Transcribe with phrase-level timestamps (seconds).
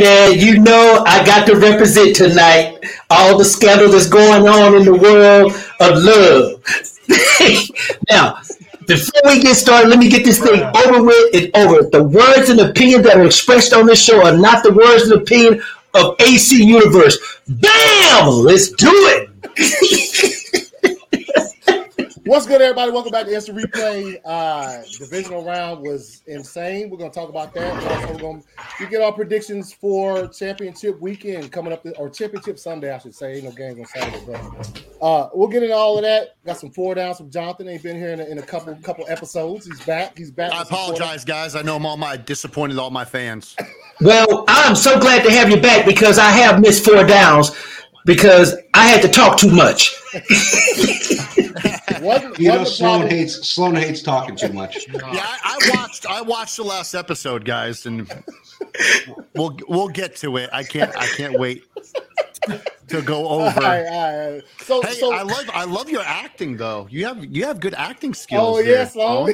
[0.00, 4.84] Man, you know I got to represent tonight all the scandal that's going on in
[4.84, 6.60] the world of love.
[8.10, 8.40] now,
[8.88, 11.88] before we get started, let me get this thing over with and over.
[11.88, 15.22] The words and opinions that are expressed on this show are not the words and
[15.22, 15.62] opinion
[15.94, 17.16] of AC Universe.
[17.46, 18.28] Bam!
[18.30, 20.70] Let's do it.
[22.26, 22.90] What's good, everybody?
[22.90, 24.18] Welcome back to Instant Replay.
[24.24, 26.88] Uh, divisional round was insane.
[26.88, 27.76] We're going to talk about that.
[27.76, 28.44] And also, we're going
[28.78, 33.34] to get our predictions for championship weekend coming up, or championship Sunday, I should say.
[33.34, 36.36] Ain't no games on Saturday, but uh, we'll get into all of that.
[36.46, 37.68] Got some four downs from Jonathan.
[37.68, 39.66] He's been here in a, in a couple couple episodes.
[39.66, 40.16] He's back.
[40.16, 40.50] He's back.
[40.54, 41.54] I apologize, guys.
[41.54, 43.54] I know I'm all my disappointed all my fans.
[44.00, 47.50] Well, I'm so glad to have you back because I have missed four downs
[48.06, 49.94] because I had to talk too much.
[52.38, 54.86] you know, Sloan hates Sloan hates talking too much.
[54.92, 58.10] yeah, I, I, watched I watched the last episode, guys, and
[59.34, 60.50] we'll we'll get to it.
[60.52, 61.64] I can't I can't wait
[62.88, 63.44] to go over.
[63.44, 64.42] All right, all right.
[64.58, 66.86] So, hey, so, I love I love your acting though.
[66.90, 68.58] You have you have good acting skills.
[68.58, 69.28] Oh yes, oh.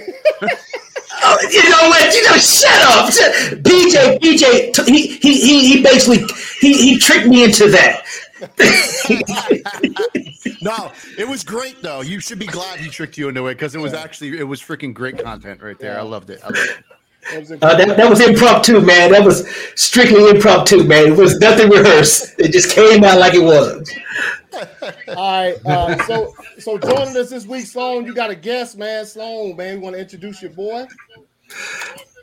[1.23, 2.15] Oh, you know what?
[2.15, 3.11] You know, shut up.
[3.63, 6.25] BJ, BJ, he, he, he basically
[6.61, 8.05] he, he tricked me into that.
[10.63, 12.01] no, it was great though.
[12.01, 14.63] You should be glad he tricked you into it because it was actually it was
[14.63, 15.99] freaking great content right there.
[15.99, 16.41] I loved it.
[16.43, 16.85] I loved it.
[17.63, 19.13] Uh, that, that was impromptu, man.
[19.13, 21.13] That was strictly impromptu, man.
[21.13, 22.35] It was nothing rehearsed.
[22.39, 23.93] It just came out like it was.
[25.09, 25.55] All right.
[25.67, 29.05] Uh, so, so joining us this week, Sloan, you got a guest, man.
[29.05, 30.87] Sloan, man, you want to introduce your boy?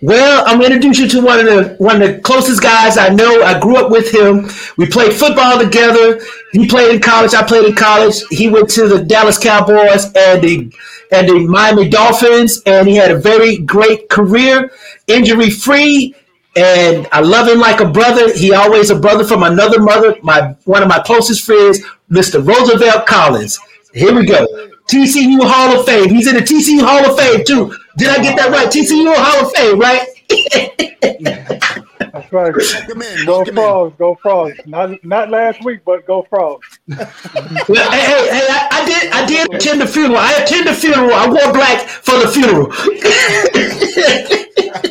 [0.01, 2.97] Well, I'm going to introduce you to one of the one of the closest guys
[2.97, 3.41] I know.
[3.41, 4.47] I grew up with him.
[4.77, 6.21] We played football together.
[6.51, 7.33] He played in college.
[7.33, 8.21] I played in college.
[8.29, 10.71] He went to the Dallas Cowboys and the
[11.11, 14.71] and the Miami Dolphins, and he had a very great career,
[15.07, 16.15] injury free.
[16.55, 18.33] And I love him like a brother.
[18.33, 20.15] He always a brother from another mother.
[20.21, 21.79] My one of my closest friends,
[22.11, 22.45] Mr.
[22.45, 23.57] Roosevelt Collins.
[23.93, 24.45] Here we go.
[24.87, 26.09] TCU Hall of Fame.
[26.09, 27.75] He's in the TCU Hall of Fame too.
[27.97, 28.67] Did I get that right?
[28.67, 30.07] TCU Hall of Fame, right?
[31.99, 32.55] That's right.
[32.55, 33.25] Welcome in.
[33.25, 33.91] Go frogs.
[33.91, 33.97] In.
[33.97, 34.59] Go frogs.
[34.65, 36.79] Not not last week, but go frogs.
[36.87, 40.17] well, hey, hey, hey I, I, did I did attend the funeral.
[40.17, 41.13] I attended the funeral.
[41.13, 42.71] I wore black for the funeral.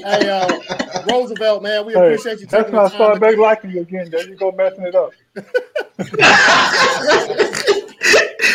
[0.05, 2.47] hey, uh, Roosevelt, man, we hey, appreciate you.
[2.47, 4.11] That's when I started back liking you again.
[4.11, 5.13] There you go, messing it up.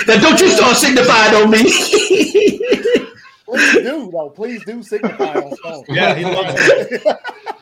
[0.07, 1.63] Now, don't you start signifying on me.
[3.45, 4.31] Please do, though.
[4.33, 5.83] Please do signify on phone.
[5.89, 7.17] Yeah, he loves it.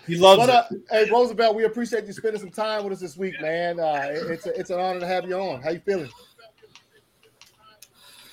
[0.06, 0.82] He loves but, uh, it.
[0.90, 3.80] Hey, Roosevelt, we appreciate you spending some time with us this week, man.
[3.80, 5.62] Uh, it's a, it's an honor to have you on.
[5.62, 6.10] How you feeling?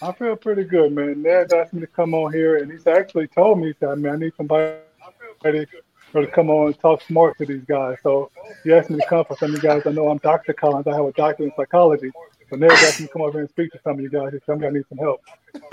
[0.02, 1.22] I feel pretty good, man.
[1.22, 4.16] Ned's asked me to come on here, and he's actually told me that, man, I
[4.16, 4.76] need somebody
[6.12, 7.96] to come on and talk smart to these guys.
[8.02, 8.30] So
[8.64, 9.82] you asked me to come for some of you guys.
[9.86, 10.52] I know I'm Dr.
[10.52, 10.86] Collins.
[10.86, 12.10] I have a doctor in psychology.
[12.50, 14.32] So Ned's asked me to come over here and speak to some of you guys.
[14.46, 15.20] Some of you need some help.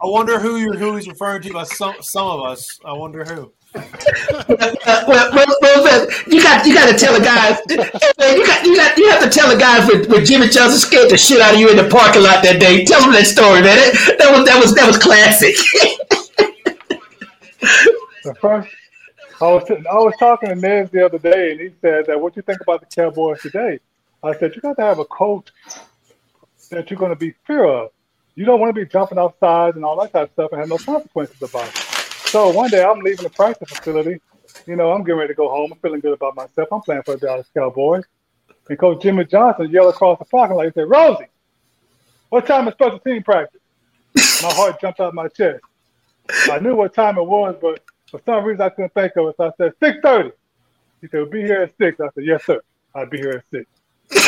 [0.00, 2.78] I wonder who you're who he's referring to by some some of us.
[2.84, 3.52] I wonder who.
[4.48, 7.58] Well, well, well, you got you got to tell a guy.
[8.18, 11.10] You got you got you have to tell a guy when, when Jimmy Johnson scared
[11.10, 12.84] the shit out of you in the parking lot that day.
[12.84, 13.76] Tell him that story, man.
[13.76, 15.54] That, that was that was that was classic.
[18.24, 18.68] the first,
[19.40, 22.34] I was I was talking to Nez the other day, and he said that what
[22.36, 23.78] you think about the Cowboys today.
[24.22, 25.50] I said you got to have a coach
[26.70, 27.90] that you're going to be fear of.
[28.34, 30.68] You don't want to be jumping outside and all that type of stuff and have
[30.68, 31.85] no consequences about it.
[32.26, 34.20] So one day I'm leaving the practice facility.
[34.66, 35.72] You know, I'm getting ready to go home.
[35.72, 36.68] I'm feeling good about myself.
[36.72, 38.04] I'm playing for the Dallas Cowboys.
[38.68, 40.66] And Coach Jimmy Johnson yelled across the parking lot.
[40.66, 41.26] He said, Rosie,
[42.30, 43.60] what time is special team practice?
[44.42, 45.60] My heart jumped out of my chest.
[46.50, 47.80] I knew what time it was, but
[48.10, 49.36] for some reason I couldn't think of it.
[49.36, 50.32] So I said, 6.30.
[51.00, 52.00] He said, we'll be here at 6.
[52.00, 52.60] I said, yes, sir.
[52.94, 53.66] I'll be here at 6
[54.12, 54.20] you,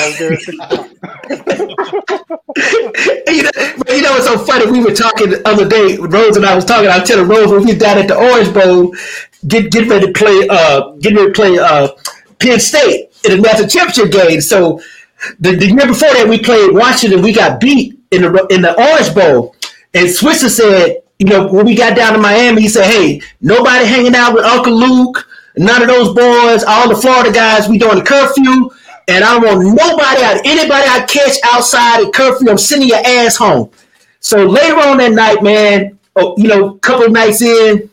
[3.42, 3.50] know,
[3.88, 4.70] you know, it's so funny.
[4.70, 5.96] We were talking the other day.
[5.96, 6.88] Rose and I was talking.
[6.88, 8.94] I was telling Rose when we was down at the Orange Bowl,
[9.46, 10.48] get get ready to play.
[10.50, 11.88] Uh, getting ready to play uh,
[12.40, 14.40] Penn State in the national championship game.
[14.40, 14.80] So
[15.38, 17.22] the, the year before that, we played Washington.
[17.22, 19.54] We got beat in the in the Orange Bowl.
[19.94, 23.86] And Switzer said, you know, when we got down to Miami, he said, "Hey, nobody
[23.86, 25.26] hanging out with Uncle Luke."
[25.56, 28.70] None of those boys, all the Florida guys, we doing the curfew
[29.08, 33.36] and I want nobody out, anybody I catch outside of curfew, I'm sending your ass
[33.36, 33.70] home.
[34.20, 37.88] So later on that night, man, oh, you know, a couple nights in,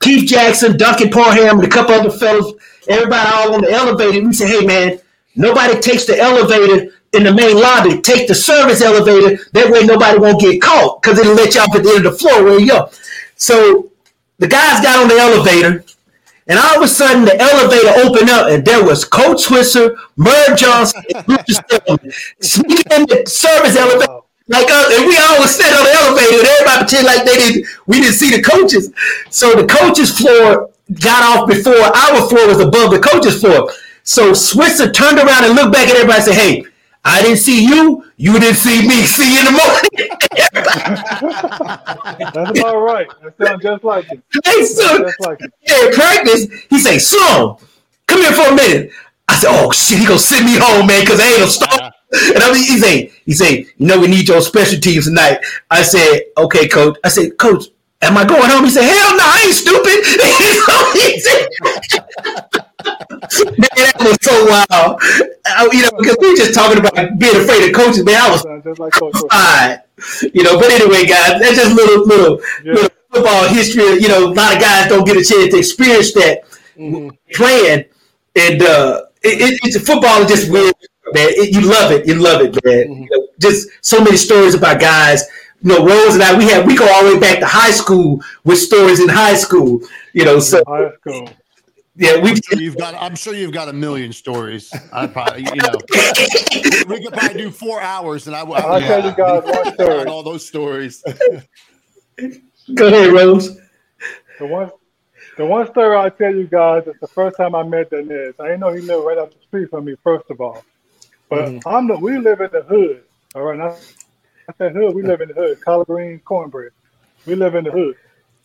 [0.00, 2.52] Keith Jackson, Duncan Parham, and a couple other fellas,
[2.88, 4.24] everybody all on the elevator.
[4.24, 4.98] We say, hey man,
[5.34, 9.42] nobody takes the elevator in the main lobby, take the service elevator.
[9.52, 12.12] That way nobody won't get caught because it'll let you off at the end of
[12.12, 12.90] the floor where you go.
[13.36, 13.90] So
[14.38, 15.84] the guys got on the elevator,
[16.46, 20.56] and all of a sudden the elevator opened up, and there was Coach Switzer, Merv
[20.56, 21.60] Johnson, and Bruce
[22.40, 24.20] sneaking in the service elevator.
[24.48, 27.36] Like uh, and we all was sitting on the elevator, and everybody pretend like they
[27.36, 27.66] didn't.
[27.86, 28.92] We didn't see the coaches.
[29.28, 30.70] So the coaches floor
[31.00, 33.72] got off before our floor was above the coaches floor.
[34.04, 36.64] So Switzer turned around and looked back at everybody and said, "Hey,
[37.08, 38.04] I didn't see you.
[38.16, 39.02] You didn't see me.
[39.04, 40.10] See you in the morning.
[42.34, 43.08] That's about right.
[43.22, 44.20] That sounds just like it.
[44.44, 45.52] Hey, so, just like it.
[45.62, 47.58] Yeah, practice, he say, Sloan,
[48.08, 48.90] come here for a minute.
[49.28, 51.92] I said, oh, shit, he gonna send me home, man, because I ain't no stop.
[52.12, 55.38] And I mean, he say, he say, you know, we need your special teams tonight.
[55.70, 56.96] I said, okay, coach.
[57.02, 57.64] I said, coach,
[58.00, 58.64] am I going home?
[58.64, 59.54] He said, hell no, I ain't
[62.54, 62.62] stupid.
[63.44, 65.00] man, that was so wild.
[65.46, 68.16] I, you know, because we were just talking about being afraid of coaches, man.
[68.16, 69.80] I was just like fine.
[70.34, 72.74] You know, but anyway, guys, that's just little little, yeah.
[72.74, 74.00] little football history.
[74.00, 76.44] You know, a lot of guys don't get a chance to experience that
[76.76, 77.08] mm-hmm.
[77.34, 77.84] playing,
[78.36, 80.74] and uh, it, it, it's football is just weird,
[81.14, 81.28] man.
[81.30, 82.88] It, you love it, you love it, man.
[82.88, 83.02] Mm-hmm.
[83.04, 85.24] You know, just so many stories about guys
[85.62, 87.70] you know, Rose and I, we have we go all the way back to high
[87.70, 89.80] school with stories in high school.
[90.12, 91.28] You know, so high school.
[91.96, 92.36] Yeah, we.
[92.36, 92.94] Sure you've got.
[92.94, 94.70] I'm sure you've got a million stories.
[94.92, 95.78] I probably, you know,
[96.88, 98.42] we could probably do four hours, and I.
[98.42, 100.04] I I'll tell you guys one story.
[100.04, 101.02] All those stories.
[102.74, 103.58] Go ahead, Rose.
[104.38, 104.70] The one,
[105.38, 108.34] the one story I'll tell you guys is the first time I met Dennis.
[108.38, 109.96] I didn't know he lived right up the street from me.
[110.04, 110.62] First of all,
[111.30, 111.68] but mm-hmm.
[111.68, 111.96] I'm the.
[111.96, 113.04] We live in the hood.
[113.34, 113.74] All right, now
[114.48, 114.94] I said hood.
[114.94, 115.62] We live in the hood.
[115.62, 116.72] Collard green cornbread.
[117.24, 117.96] We live in the hood.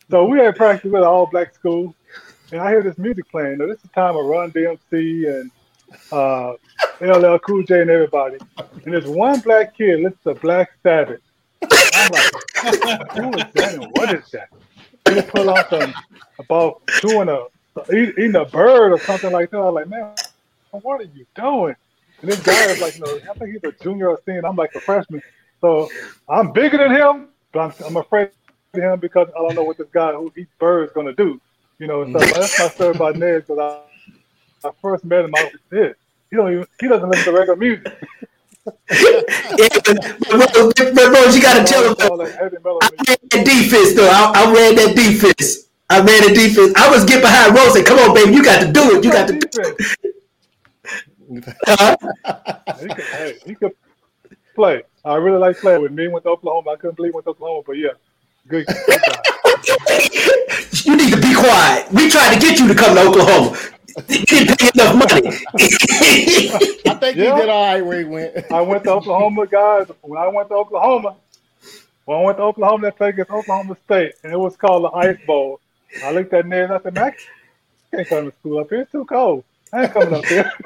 [0.09, 1.95] So we had practice with an all black school
[2.51, 3.59] and I hear this music playing.
[3.59, 5.51] Now, this is the time of Run DMC and
[6.11, 6.53] uh,
[7.01, 8.37] LL Cool J and everybody.
[8.57, 11.21] And there's one black kid listens to Black Sabbath.
[11.63, 14.49] I'm like, who is that and what is that?
[15.09, 15.93] He pull out some
[16.39, 17.45] about chewing a
[17.93, 19.57] eating a bird or something like that.
[19.59, 20.13] I'm like, man,
[20.71, 21.75] what are you doing?
[22.21, 24.45] And this guy is like, know, I think he's a junior or senior.
[24.45, 25.21] I'm like a freshman.
[25.59, 25.89] So
[26.27, 28.29] I'm bigger than him, but I'm, I'm afraid
[28.73, 31.39] of him because I don't know what this guy who eats birds going to do.
[31.81, 33.47] You know, so that's my story about Ned.
[33.47, 33.57] Because
[34.63, 35.97] I, I first met him, I was this.
[36.29, 37.87] He don't even he doesn't listen to regular music.
[38.65, 41.95] yeah, but, Rose, you got to tell him.
[41.99, 44.07] I ran that defense, though.
[44.07, 45.69] I, I ran that defense.
[45.89, 46.71] I ran the defense.
[46.75, 49.03] I was get behind Rose and come on, baby, you got to do it.
[49.03, 49.97] You got to do it.
[51.67, 51.97] Uh-huh.
[52.79, 53.71] he, could, hey, he could
[54.53, 54.83] play.
[55.03, 56.09] I really like playing with me.
[56.09, 56.69] Went to Oklahoma.
[56.69, 57.93] I couldn't believe went to Oklahoma, but yeah,
[58.51, 58.67] good.
[58.67, 58.77] good
[60.85, 61.91] you need to be quiet.
[61.91, 63.57] We tried to get you to come to Oklahoma.
[64.09, 65.27] You didn't pay enough money.
[65.55, 67.35] I think yeah.
[67.35, 68.51] he did all right where he went.
[68.51, 69.87] I went to Oklahoma, guys.
[70.01, 71.15] When I went to Oklahoma,
[72.05, 74.89] when I went to Oklahoma, that place is Oklahoma State, and it was called the
[74.97, 75.59] Ice Bowl.
[76.03, 78.81] I looked at Ned and I said, "Man, I can't come to school up here.
[78.81, 79.43] It's too cold.
[79.73, 80.51] I ain't coming up here."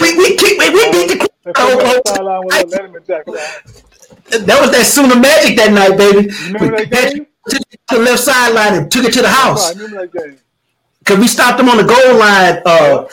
[0.00, 2.02] we we we, we beat the Oklahoma.
[4.30, 6.28] That was that Sooner Magic that night, baby.
[6.28, 7.26] That?
[7.48, 9.70] Took it to the left sideline and took it to the house.
[9.70, 10.38] I remember that game.
[11.04, 12.62] Cause we stopped them on the goal line.
[12.64, 13.08] Uh,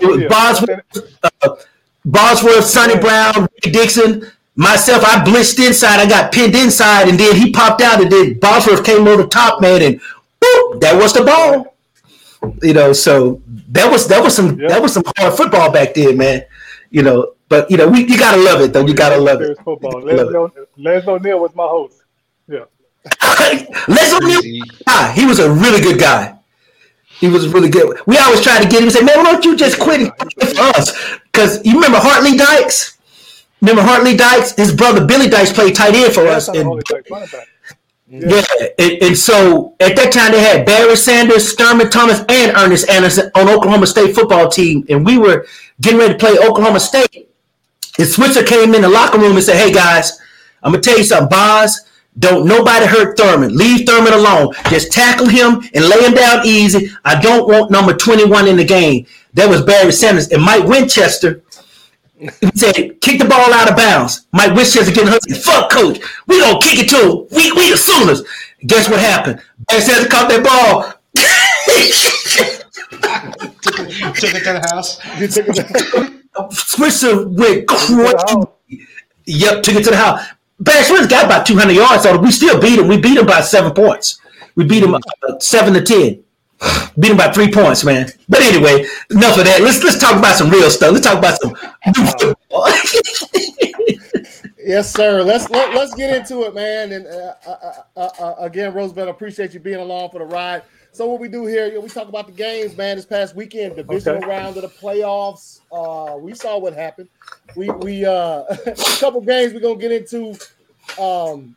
[0.00, 0.28] yeah.
[0.28, 1.56] Bosworth, uh,
[2.04, 5.02] Bosworth, Sonny Brown, Ricky Dixon, myself.
[5.04, 6.00] I blitzed inside.
[6.00, 9.28] I got pinned inside, and then he popped out, and then Bosworth came over the
[9.28, 10.00] top, man, and
[10.40, 11.74] boop, that was the ball.
[12.62, 13.40] You know, so
[13.70, 16.44] that was that was some that was some hard football back then, man.
[16.90, 18.86] You know, but you know, we you gotta love it though.
[18.86, 19.58] You gotta love it.
[19.58, 20.00] Football.
[20.02, 22.04] Les, O'Neal was my host.
[22.48, 22.64] Yeah.
[23.88, 26.38] Les O'Neal, ah, he was a really good guy.
[27.18, 27.98] He was a really good.
[28.06, 30.60] We always tried to get him and say, "Man, why don't you just quit for
[30.76, 32.96] us?" Because you remember Hart Lee Dykes.
[33.60, 34.52] Remember Hart Lee Dykes?
[34.52, 36.48] His brother Billy Dykes played tight end for us.
[36.48, 36.82] And,
[38.08, 38.66] yeah, yeah.
[38.78, 43.30] And, and, so at that time they had Barry Sanders, Thurman Thomas, and Ernest Anderson
[43.34, 45.46] on Oklahoma State football team, and we were
[45.80, 47.29] getting ready to play Oklahoma State.
[47.98, 50.20] And Switzer came in the locker room and said, Hey guys,
[50.62, 51.86] I'm gonna tell you something, Boz.
[52.18, 53.56] Don't nobody hurt Thurman.
[53.56, 54.52] Leave Thurman alone.
[54.68, 56.90] Just tackle him and lay him down easy.
[57.04, 59.06] I don't want number 21 in the game.
[59.34, 60.28] That was Barry Sanders.
[60.28, 61.42] And Mike Winchester
[62.20, 64.26] he said, kick the ball out of bounds.
[64.32, 65.22] Mike Winchester getting hurt.
[65.42, 66.00] Fuck coach.
[66.26, 67.26] We gonna kick it to him.
[67.30, 68.22] We we the Sooners.
[68.66, 69.42] Guess what happened?
[69.68, 70.82] Barry Sanders caught that ball.
[73.62, 76.10] took, it, took it to the house.
[76.50, 78.84] Switzer went crazy.
[79.26, 80.26] Yep, took it to the house.
[80.58, 82.88] Barry Switzer got about 200 yards, so we still beat him.
[82.88, 84.20] We beat him by seven points.
[84.54, 85.00] We beat him uh,
[85.38, 86.22] seven to ten.
[86.98, 88.10] Beat him by three points, man.
[88.28, 89.60] But anyway, enough of that.
[89.62, 90.92] Let's let's talk about some real stuff.
[90.92, 91.54] Let's talk about some
[91.86, 92.66] new football.
[94.58, 95.22] yes, sir.
[95.22, 96.92] Let's let, let's get into it, man.
[96.92, 100.62] And uh, uh, uh, uh again, Roosevelt, appreciate you being along for the ride.
[100.92, 102.96] So what we do here, we talk about the games, man.
[102.96, 104.26] This past weekend, divisional okay.
[104.26, 105.60] round of the playoffs.
[105.70, 107.08] Uh, we saw what happened.
[107.54, 108.10] We we uh,
[108.66, 110.36] a couple games we're gonna get into.
[111.00, 111.54] Um,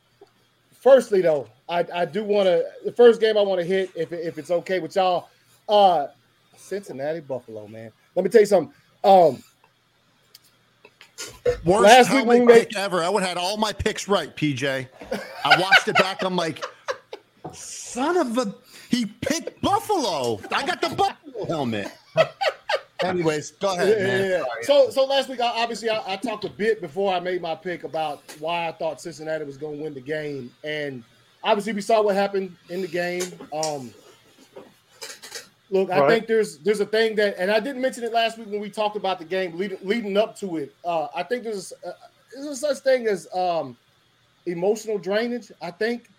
[0.72, 4.12] firstly, though, I, I do want to the first game I want to hit if
[4.14, 5.30] if it's okay with y'all.
[5.68, 6.08] Uh,
[6.56, 7.92] Cincinnati Buffalo, man.
[8.16, 8.74] Let me tell you something.
[9.04, 9.44] Um,
[11.66, 13.04] Worst last week we made ever.
[13.04, 14.88] I would have had all my picks right, PJ.
[15.46, 16.24] I watched it back.
[16.24, 16.64] I'm like,
[17.52, 18.54] son of a
[18.94, 20.40] he picked Buffalo.
[20.52, 21.92] I got the Buffalo helmet.
[23.04, 23.88] Anyways, go ahead.
[23.90, 24.44] Yeah, yeah, yeah.
[24.62, 27.56] So, so last week, I, obviously, I, I, talked a bit before I made my
[27.56, 31.04] pick about why I thought Cincinnati was going to win the game, and
[31.44, 33.24] obviously, we saw what happened in the game.
[33.52, 33.92] Um,
[35.72, 38.48] look, I think there's there's a thing that, and I didn't mention it last week
[38.50, 40.74] when we talked about the game leading, leading up to it.
[40.86, 41.94] Uh, I think there's uh,
[42.32, 43.76] there's a such thing as um,
[44.46, 45.52] emotional drainage.
[45.62, 46.10] I think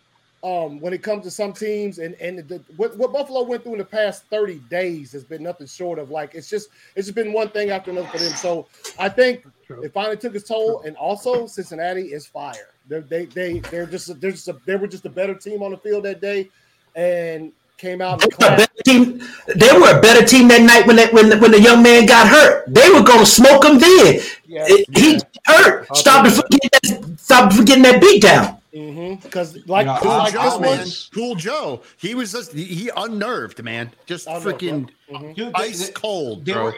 [0.44, 3.72] um, when it comes to some teams and and the, what, what Buffalo went through
[3.72, 7.14] in the past 30 days has been nothing short of like it's just it's just
[7.14, 8.34] been one thing after another for them.
[8.34, 8.66] So
[8.98, 12.68] I think it finally took its toll, and also Cincinnati is fire.
[12.88, 15.70] They're, they they they're just they're just a, they were just a better team on
[15.70, 16.50] the field that day,
[16.94, 18.20] and came out.
[18.20, 19.22] The team,
[19.56, 22.04] they were a better team that night when that when the, when the young man
[22.04, 22.66] got hurt.
[22.68, 24.20] They were going to smoke him then.
[24.44, 25.18] Yeah, he yeah.
[25.46, 25.96] hurt.
[25.96, 26.70] Stop from getting
[27.00, 27.18] that.
[27.18, 28.58] Stop from getting that beat down.
[28.74, 29.70] Because mm-hmm.
[29.70, 33.62] like, you know, cool like Joe, man, cool Joe, he was just he, he unnerved,
[33.62, 35.50] man, just freaking mm-hmm.
[35.54, 36.64] ice cold, they bro.
[36.64, 36.74] Were,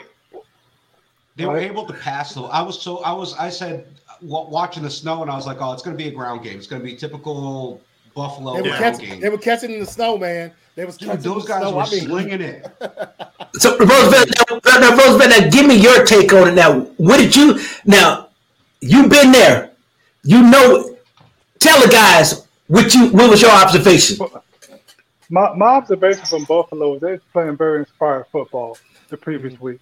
[1.36, 2.46] they were able to pass though.
[2.46, 3.86] I was so I was I said
[4.20, 6.58] watching the snow and I was like, oh, it's going to be a ground game.
[6.58, 7.80] It's going to be typical
[8.14, 9.20] Buffalo they were, catch, game.
[9.20, 10.52] they were catching in the snow, man.
[10.74, 12.66] They was Dude, those guys were I mean, slinging it.
[13.54, 14.28] so Roosevelt,
[14.66, 16.54] now, now, Roosevelt, now give me your take on it.
[16.54, 17.58] Now, what did you?
[17.86, 18.28] Now,
[18.82, 19.72] you've been there.
[20.24, 20.95] You know
[21.58, 24.18] Tell the guys what you what was your observation.
[25.28, 29.64] My, my observation from Buffalo is they're playing very inspired football the previous mm-hmm.
[29.64, 29.80] week.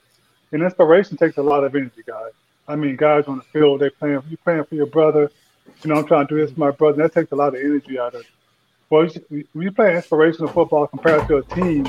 [0.52, 2.32] And inspiration takes a lot of energy, guys.
[2.66, 5.30] I mean, guys on the field, they playing you playing for your brother.
[5.82, 7.02] You know, I'm trying to do this for my brother.
[7.02, 8.26] That takes a lot of energy out of it.
[8.90, 11.86] Well, you, you play inspirational football compared to a team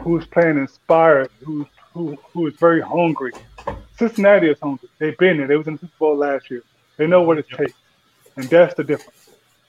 [0.00, 3.32] who's playing inspired, who's who who is very hungry.
[3.98, 4.88] Cincinnati is hungry.
[4.98, 5.46] They've been there.
[5.46, 6.62] They was in the Super Bowl last year.
[6.96, 7.74] They know what it takes,
[8.36, 9.23] and that's the difference.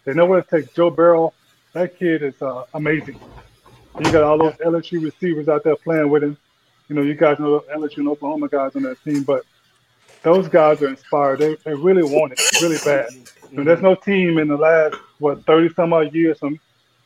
[0.06, 0.74] They know what it takes.
[0.74, 1.34] Joe Burrow,
[1.74, 3.20] that kid is uh, amazing.
[3.98, 6.38] You got all those LSU receivers out there playing with him.
[6.88, 9.44] You know, you guys know LSU and Oklahoma guys on that team, but
[10.22, 11.40] those guys are inspired.
[11.40, 13.08] They, they really want it really bad.
[13.56, 16.60] And there's no team in the last what 30 some odd years from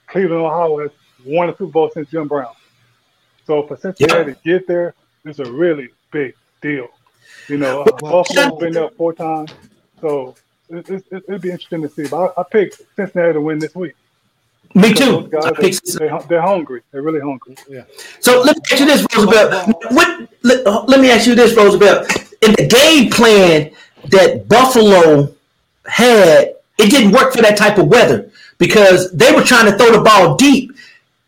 [0.07, 0.91] Cleveland, Ohio has
[1.25, 2.53] won a Super Bowl since Jim Brown.
[3.45, 4.35] So for Cincinnati yeah.
[4.35, 4.93] to get there,
[5.25, 6.87] it's a really big deal.
[7.47, 9.51] You know, Buffalo's been there four times,
[10.01, 10.35] so
[10.69, 12.07] it, it, it'd be interesting to see.
[12.07, 13.95] But I, I picked Cincinnati to win this week.
[14.75, 15.27] Me too.
[15.27, 16.81] Guys, they, are they, hungry.
[16.91, 17.55] They're really hungry.
[17.67, 17.85] Yeah.
[18.19, 19.83] So let me ask you this, Roosevelt.
[19.91, 20.29] What?
[20.43, 22.07] Let, let me ask you this, Roosevelt.
[22.41, 23.71] In the game plan
[24.09, 25.33] that Buffalo
[25.85, 29.91] had, it didn't work for that type of weather because they were trying to throw
[29.91, 30.71] the ball deep.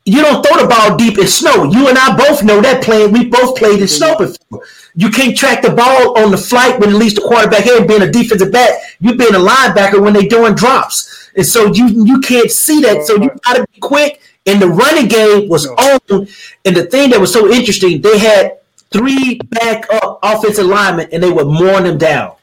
[0.06, 1.64] You don't throw the ball deep in snow.
[1.64, 3.12] You and I both know that playing.
[3.12, 4.64] We both played in snow before.
[4.96, 8.02] You can't track the ball on the flight when at least the quarterback here being
[8.02, 8.82] a defensive back.
[9.00, 13.06] You being a linebacker when they're doing drops, and so you you can't see that.
[13.06, 14.22] So you got to be quick.
[14.48, 16.28] And the running game was on.
[16.66, 18.58] And the thing that was so interesting, they had
[18.90, 22.36] three backup offensive linemen, and they were mowing them down.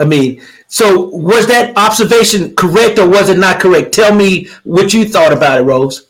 [0.00, 3.92] I mean, so was that observation correct or was it not correct?
[3.92, 6.07] Tell me what you thought about it, Rose.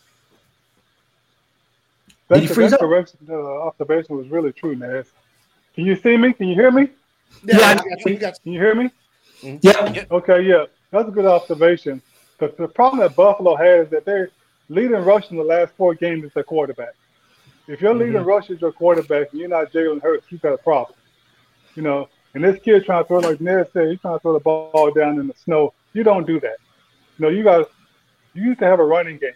[2.29, 2.81] That's Did you freeze up?
[2.81, 5.07] Correct, uh, observation was really true, Naz.
[5.75, 6.33] Can you see me?
[6.33, 6.91] Can you hear me?
[7.45, 7.81] Yeah, yeah.
[8.05, 8.91] You, you Can you hear me?
[9.43, 9.95] Mm-hmm.
[9.95, 10.05] Yeah.
[10.11, 10.65] Okay, yeah.
[10.91, 12.03] That's a good observation.
[12.39, 14.31] The, the problem that Buffalo has is that they're
[14.69, 16.95] leading rush in the last four games is their quarterback.
[17.67, 18.25] If your leading mm-hmm.
[18.25, 20.99] rush is your quarterback and you're not Jalen Hurts, you've got a problem.
[21.75, 24.35] You know, and this kid trying to throw, like Ned said, he's trying to throw
[24.35, 25.73] the ball down in the snow.
[25.93, 26.57] You don't do that.
[27.19, 27.71] You know, you got
[28.35, 29.33] you used to have a running game.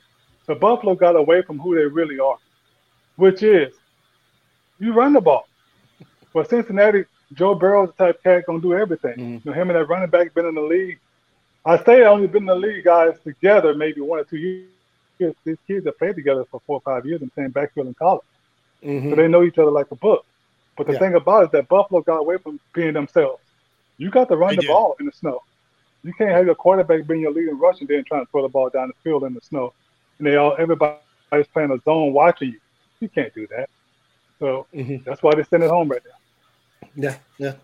[0.46, 2.38] So Buffalo got away from who they really are
[3.22, 3.72] which is
[4.80, 5.46] you run the ball.
[6.34, 9.12] But Cincinnati, Joe Burrow's the type cat gonna do everything.
[9.12, 9.32] Mm-hmm.
[9.34, 10.98] You know, him and that running back been in the league.
[11.64, 15.36] I say I only been in the league guys together maybe one or two years.
[15.44, 18.24] These kids have played together for four or five years and same backfield in college.
[18.82, 19.10] Mm-hmm.
[19.10, 20.26] So they know each other like a book.
[20.76, 20.98] But the yeah.
[20.98, 23.40] thing about it is that Buffalo got away from being themselves.
[23.98, 24.68] You got to run they the do.
[24.68, 25.44] ball in the snow.
[26.02, 28.48] You can't have your quarterback being your leading rusher and then trying to throw the
[28.48, 29.72] ball down the field in the snow
[30.18, 32.58] and they all everybody's playing a zone watching you.
[33.02, 33.68] You can't do that.
[34.38, 35.02] So mm-hmm.
[35.04, 36.88] that's why they're sitting at home right now.
[36.94, 37.54] Yeah, yeah.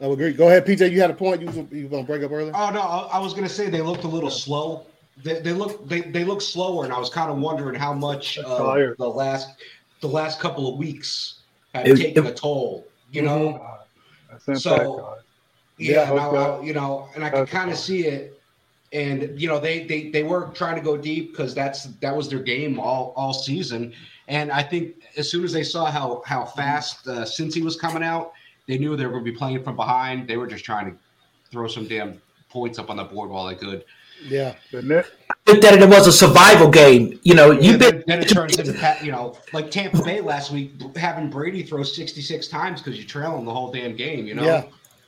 [0.00, 0.32] I would agree.
[0.32, 0.92] Go ahead, PJ.
[0.92, 1.40] You had a point.
[1.40, 2.52] You was, you going to break up earlier?
[2.54, 4.86] Oh no, I, I was going to say they looked a little slow.
[5.24, 8.38] They, they look they, they look slower, and I was kind of wondering how much
[8.38, 9.56] uh, the last
[10.00, 11.40] the last couple of weeks
[11.74, 12.86] had it, taken it, a toll.
[13.10, 13.60] You know,
[14.32, 14.54] mm-hmm.
[14.54, 15.16] so
[15.78, 18.40] yeah, yeah I, you know, and I can kind of see it.
[18.92, 22.28] And you know, they they they were trying to go deep because that's that was
[22.28, 23.92] their game all all season.
[24.28, 28.02] And I think as soon as they saw how how fast uh, Cincy was coming
[28.02, 28.32] out,
[28.66, 30.28] they knew they were going to be playing from behind.
[30.28, 30.98] They were just trying to
[31.50, 33.84] throw some damn points up on the board while they could.
[34.26, 34.54] Yeah,
[35.60, 37.18] that it was a survival game.
[37.22, 40.72] You know, you've been then it turns into you know like Tampa Bay last week
[40.96, 44.26] having Brady throw sixty six times because you're trailing the whole damn game.
[44.26, 44.44] You know.
[44.44, 44.64] Yeah.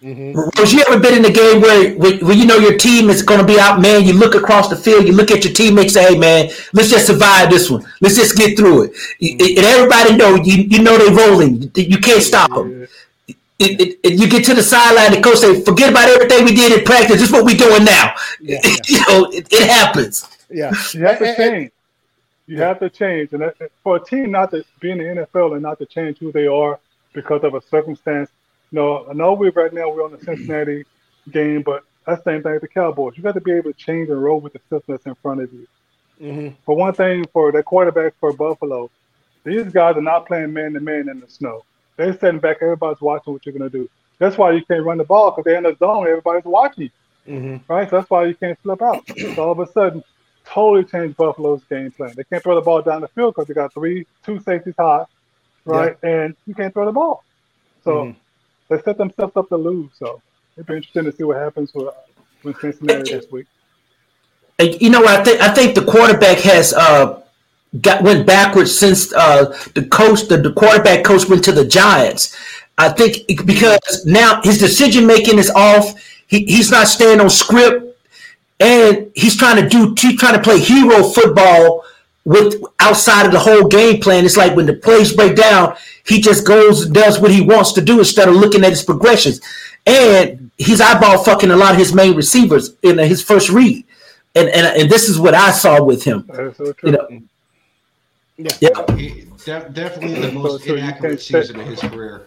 [0.06, 0.38] Mm-hmm.
[0.60, 3.22] Rose, you ever been in a game where, where, where, you know your team is
[3.22, 4.04] going to be out, man?
[4.04, 7.06] You look across the field, you look at your teammates, say, "Hey, man, let's just
[7.06, 7.84] survive this one.
[8.00, 9.58] Let's just get through it." Mm-hmm.
[9.58, 11.70] And everybody know you, you know they're rolling.
[11.74, 12.86] You can't stop them
[13.58, 16.54] it, it, it, you get to the sideline, the coach say, "Forget about everything we
[16.54, 17.20] did in practice.
[17.20, 18.76] This is what we're doing now." Yeah, yeah.
[18.86, 20.28] you know, it, it, happens.
[20.50, 21.72] Yeah, you have to change.
[22.46, 25.62] You have to change, and for a team not to be in the NFL and
[25.62, 26.78] not to change who they are
[27.12, 28.30] because of a circumstance.
[28.72, 30.84] Know, I know we right now we're on the Cincinnati
[31.30, 33.14] game, but that's the same thing with the Cowboys.
[33.16, 35.42] You got to be able to change and roll with the system that's in front
[35.42, 35.66] of you.
[36.20, 36.54] Mm-hmm.
[36.64, 38.90] For one thing, for the quarterback for Buffalo,
[39.44, 41.64] these guys are not playing man to man in the snow.
[41.96, 42.58] They're sitting back.
[42.60, 43.88] Everybody's watching what you're going to do.
[44.18, 46.06] That's why you can't run the ball because they're in the zone.
[46.06, 46.90] Everybody's watching
[47.26, 47.72] mm-hmm.
[47.72, 47.88] right?
[47.88, 49.04] So that's why you can't slip out.
[49.16, 50.02] so all of a sudden,
[50.44, 52.14] totally changed Buffalo's game plan.
[52.16, 55.04] They can't throw the ball down the field because they got three, two safeties high,
[55.64, 55.96] right?
[56.02, 56.10] Yeah.
[56.10, 57.24] And you can't throw the ball.
[57.84, 58.18] So mm-hmm.
[58.68, 59.90] They set themselves up to lose.
[59.98, 60.20] So
[60.56, 61.88] it'd be interesting to see what happens with,
[62.42, 63.46] with Cincinnati this week.
[64.58, 67.22] You know, I think I think the quarterback has uh,
[67.80, 72.34] got went backwards since uh, the coach, the, the quarterback coach went to the Giants.
[72.78, 75.94] I think because now his decision making is off.
[76.26, 77.96] He, he's not staying on script,
[78.58, 81.84] and he's trying to do he's trying to play hero football
[82.26, 84.24] with outside of the whole game plan.
[84.24, 87.72] It's like when the plays break down, he just goes and does what he wants
[87.74, 89.40] to do instead of looking at his progressions.
[89.86, 93.84] And he's eyeball fucking a lot of his main receivers in his first read.
[94.34, 96.28] And and, and this is what I saw with him.
[96.56, 97.08] So you know,
[98.36, 98.70] yeah, yeah.
[99.44, 102.26] De- definitely the most so, so inaccurate season of his career.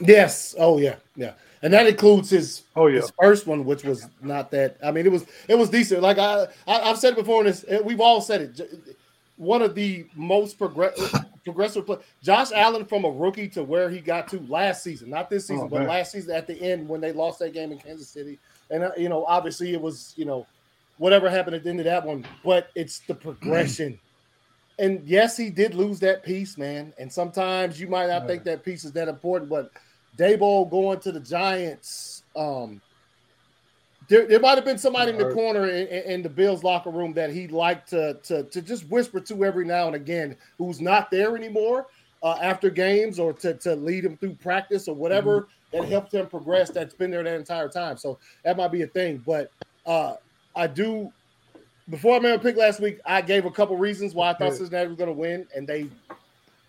[0.00, 0.56] Yes.
[0.58, 0.96] Oh yeah.
[1.14, 1.34] Yeah.
[1.62, 4.76] And that includes his oh yeah his first one, which was not that.
[4.82, 6.02] I mean, it was it was decent.
[6.02, 8.98] Like I, I have said it before, and this we've all said it.
[9.40, 11.96] One of the most progress, progressive play.
[12.22, 15.64] Josh Allen from a rookie to where he got to last season, not this season,
[15.64, 18.38] oh, but last season at the end when they lost that game in Kansas City.
[18.70, 20.46] And uh, you know, obviously it was you know
[20.98, 23.98] whatever happened at the end of that one, but it's the progression
[24.80, 26.92] and yes, he did lose that piece, man.
[26.98, 29.70] And sometimes you might not think that piece is that important, but
[30.16, 32.80] Daboll going to the Giants, um,
[34.10, 37.12] there, there might have been somebody in the corner in, in, the Bills locker room
[37.14, 41.12] that he liked to, to, to just whisper to every now and again, who's not
[41.12, 41.86] there anymore
[42.24, 45.78] uh, after games or to, to lead him through practice or whatever mm-hmm.
[45.78, 46.70] that helped him progress.
[46.70, 47.96] That's been there that entire time.
[47.96, 49.52] So that might be a thing, but
[49.86, 50.14] uh,
[50.56, 51.12] I do
[51.88, 54.52] before I made a pick last week, I gave a couple reasons why I thought
[54.52, 55.88] Cincinnati was going to win, and they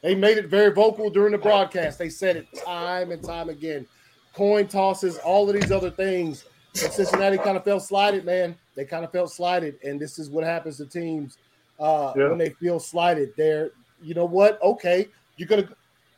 [0.01, 1.99] they made it very vocal during the broadcast.
[1.99, 3.85] They said it time and time again.
[4.33, 6.45] Coin tosses, all of these other things.
[6.73, 8.55] But Cincinnati kind of felt slighted, man.
[8.75, 11.37] They kind of felt slighted, and this is what happens to teams
[11.79, 12.29] uh, yeah.
[12.29, 13.33] when they feel slighted.
[13.35, 14.61] They're, you know what?
[14.61, 15.07] Okay,
[15.37, 15.67] you're gonna.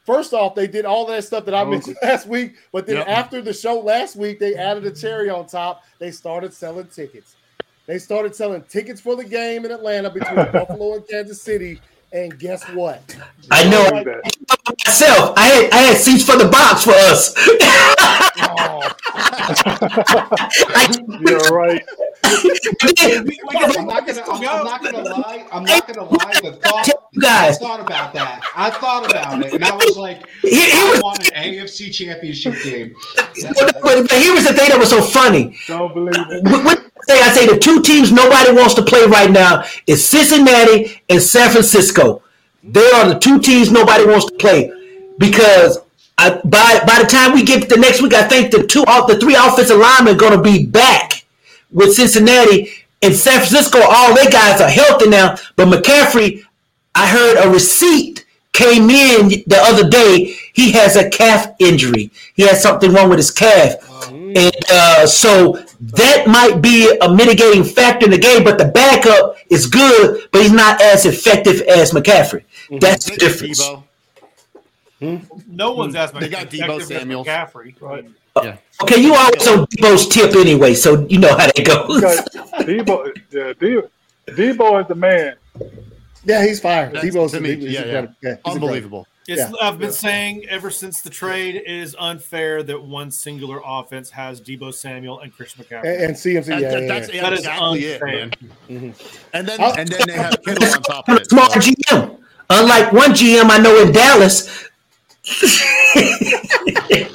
[0.06, 3.08] First off, they did all that stuff that I mentioned last week, but then yep.
[3.08, 5.84] after the show last week, they added a cherry on top.
[5.98, 7.36] They started selling tickets.
[7.86, 11.82] They started selling tickets for the game in Atlanta between Buffalo and Kansas City.
[12.14, 13.18] And guess what?
[13.50, 13.90] I know
[14.86, 15.34] myself.
[15.36, 17.34] I had I had seats for the box for us.
[18.40, 18.84] oh.
[21.28, 21.84] You're right.
[22.24, 24.24] I'm not gonna.
[24.28, 25.48] I'm, I'm, not gonna lie.
[25.52, 26.40] I'm not gonna lie.
[26.42, 27.58] The thought, guys.
[27.58, 28.44] I thought about that.
[28.56, 32.96] I thought about it, and I was like, I want an AFC Championship game.
[33.16, 35.58] But, but, here was the thing that was so funny.
[35.68, 36.44] Don't believe it.
[36.44, 41.02] What, say I say the two teams nobody wants to play right now is Cincinnati
[41.10, 42.24] and San Francisco.
[42.64, 44.72] They are the two teams nobody wants to play
[45.18, 45.80] because
[46.18, 48.86] I, by by the time we get to the next week, I think the two
[48.86, 51.23] the three offensive linemen are going to be back
[51.74, 53.80] with Cincinnati and San Francisco.
[53.82, 56.44] All their guys are healthy now, but McCaffrey,
[56.96, 60.36] I heard a receipt came in the other day.
[60.54, 62.12] He has a calf injury.
[62.36, 63.74] He has something wrong with his calf,
[64.10, 68.44] and uh, so that might be a mitigating factor in the game.
[68.44, 72.44] But the backup is good, but he's not as effective as McCaffrey.
[72.70, 72.78] Mm-hmm.
[72.78, 73.62] That's the difference.
[75.00, 75.18] Hmm?
[75.48, 76.14] No one's asked.
[76.14, 77.26] They got Deebo Samuel.
[77.26, 78.06] McCaffrey, right?
[78.42, 78.58] Yeah.
[78.82, 82.02] Okay, you always on Deebo's tip anyway, so you know how that goes.
[82.66, 83.90] Deebo, yeah, Debo,
[84.28, 85.36] Deebo is the man.
[86.26, 86.92] Yeah, he's fire.
[86.92, 88.08] Deebo's me, yeah, yeah.
[88.22, 89.08] yeah unbelievable.
[89.28, 89.52] Yeah.
[89.62, 89.96] I've been yeah.
[89.96, 95.20] saying ever since the trade, it is unfair that one singular offense has Deebo Samuel
[95.20, 96.46] and Chris McCaffrey and, and CMC.
[96.46, 97.22] That, yeah, that, that's yeah.
[97.22, 98.32] that exactly it, man.
[98.70, 98.90] Mm-hmm.
[99.34, 101.30] And then and then they have Kittle on top of it.
[101.30, 102.20] Smart GM.
[102.50, 104.70] Unlike one GM I know in Dallas.
[105.26, 107.14] I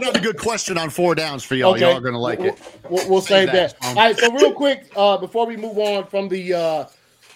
[0.00, 1.72] got a good question on four downs for y'all.
[1.72, 1.80] Okay.
[1.80, 2.60] Y'all are gonna like we'll, it.
[2.88, 3.74] We'll, we'll save that.
[3.82, 4.16] All right.
[4.16, 6.86] So real quick, uh, before we move on from the, uh,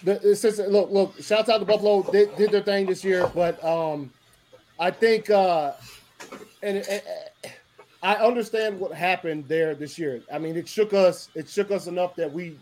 [0.03, 2.03] the since look, look, shouts out to Buffalo.
[2.03, 4.11] They did their thing this year, but um,
[4.79, 5.73] I think, uh,
[6.61, 7.01] and, and
[8.01, 10.21] I understand what happened there this year.
[10.31, 11.29] I mean, it shook us.
[11.35, 12.57] It shook us enough that we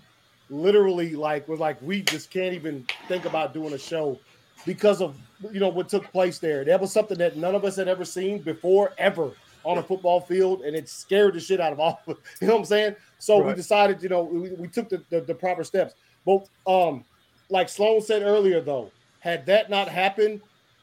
[0.50, 4.20] literally like was like we just can't even think about doing a show
[4.66, 5.16] because of
[5.52, 6.64] you know what took place there.
[6.64, 9.32] That was something that none of us had ever seen before, ever
[9.64, 12.02] on a football field, and it scared the shit out of all.
[12.08, 12.96] Of You know what I'm saying?
[13.20, 13.48] So right.
[13.48, 15.94] we decided, you know, we, we took the, the, the, proper steps.
[16.26, 17.06] But um,
[17.50, 20.42] like Sloan said earlier, though, had that not happened,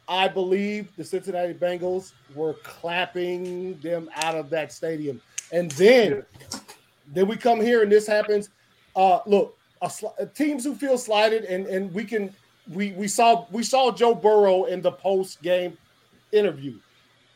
[0.08, 5.20] I believe the Cincinnati Bengals were clapping them out of that stadium.
[5.52, 6.24] And then,
[7.12, 8.50] then we come here and this happens.
[8.94, 12.34] Uh, look, a teams who feel slighted, and and we can
[12.72, 15.76] we we saw we saw Joe Burrow in the post game
[16.32, 16.74] interview.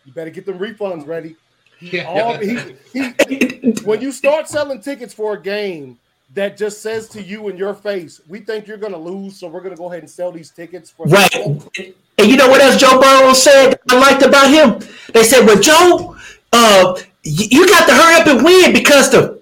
[0.05, 1.37] You better get them refunds ready.
[1.79, 2.59] He, all, he,
[2.93, 5.99] he, when you start selling tickets for a game
[6.35, 9.49] that just says to you in your face, "We think you're going to lose, so
[9.49, 11.35] we're going to go ahead and sell these tickets." For right.
[11.35, 13.79] And you know what else Joe Burrow said?
[13.91, 14.89] I liked about him.
[15.13, 16.17] They said, "Well, Joe,
[16.53, 19.42] uh, you got to hurry up and win because the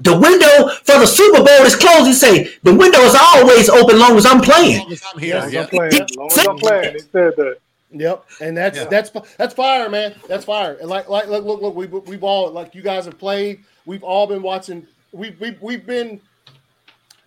[0.00, 3.98] the window for the Super Bowl is closed." He say, "The window is always open,
[3.98, 5.62] long as I'm playing." As long as I'm here, yeah.
[5.62, 6.02] I'm playing.
[6.02, 6.92] As long as I'm playing.
[6.94, 7.56] He said that.
[7.90, 8.84] Yep, and that's yeah.
[8.84, 10.14] that's that's fire, man.
[10.28, 10.74] That's fire.
[10.74, 13.64] And like like look look look, we we've all like you guys have played.
[13.86, 14.86] We've all been watching.
[15.12, 16.20] We we we've been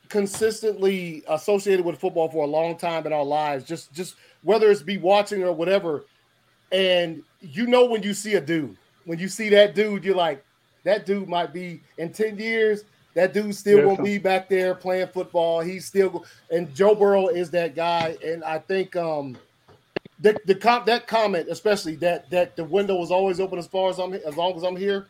[0.08, 3.64] consistently associated with football for a long time in our lives.
[3.64, 6.04] Just just whether it's be watching or whatever.
[6.72, 10.46] And you know when you see a dude, when you see that dude, you're like,
[10.84, 12.84] that dude might be in ten years.
[13.14, 13.84] That dude's still yeah.
[13.86, 15.62] gonna be back there playing football.
[15.62, 18.18] He's still and Joe Burrow is that guy.
[18.24, 19.38] And I think um
[20.22, 23.90] the, the com- that comment, especially that that the window was always open as far
[23.90, 25.08] as I'm as long as I'm here.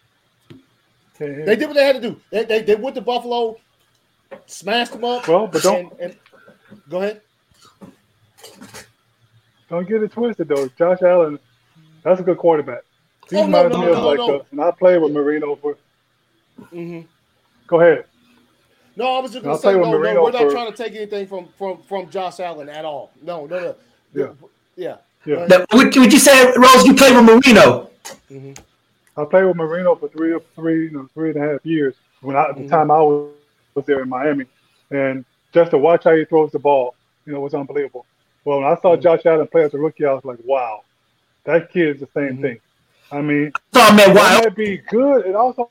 [1.19, 2.19] They did what they had to do.
[2.31, 3.57] They, they, they went to Buffalo,
[4.47, 5.27] smashed them up.
[5.27, 6.15] Well, but don't and, and,
[6.89, 7.21] go ahead.
[9.69, 10.67] Don't get it twisted though.
[10.69, 11.37] Josh Allen,
[12.03, 12.81] that's a good quarterback.
[13.31, 14.45] He oh, reminds no, no, me of like no.
[14.51, 15.77] and I played with Marino for.
[16.61, 17.01] Mm-hmm.
[17.65, 18.05] Go ahead.
[18.97, 20.93] No, I was just going to say no, no, we're not for, trying to take
[20.93, 23.11] anything from from from Josh Allen at all.
[23.23, 23.75] No, no, no.
[24.13, 24.47] Yeah.
[24.75, 24.97] Yeah.
[25.25, 25.45] Yeah.
[25.45, 27.89] That, would, would you say, Rose, you played with Marino?
[28.29, 28.53] Mm-hmm.
[29.17, 31.95] I played with Marino for three, or three, you know, three and a half years.
[32.21, 32.69] When I, at the mm-hmm.
[32.69, 33.31] time I was,
[33.75, 34.45] was there in Miami,
[34.89, 38.05] and just to watch how he throws the ball, you know, was unbelievable.
[38.45, 39.01] Well, when I saw mm-hmm.
[39.01, 40.81] Josh Allen play as a rookie, I was like, wow,
[41.43, 42.41] that kid is the same mm-hmm.
[42.41, 42.59] thing.
[43.11, 44.37] I mean, oh, man, wow.
[44.37, 45.25] it might be good.
[45.25, 45.69] It also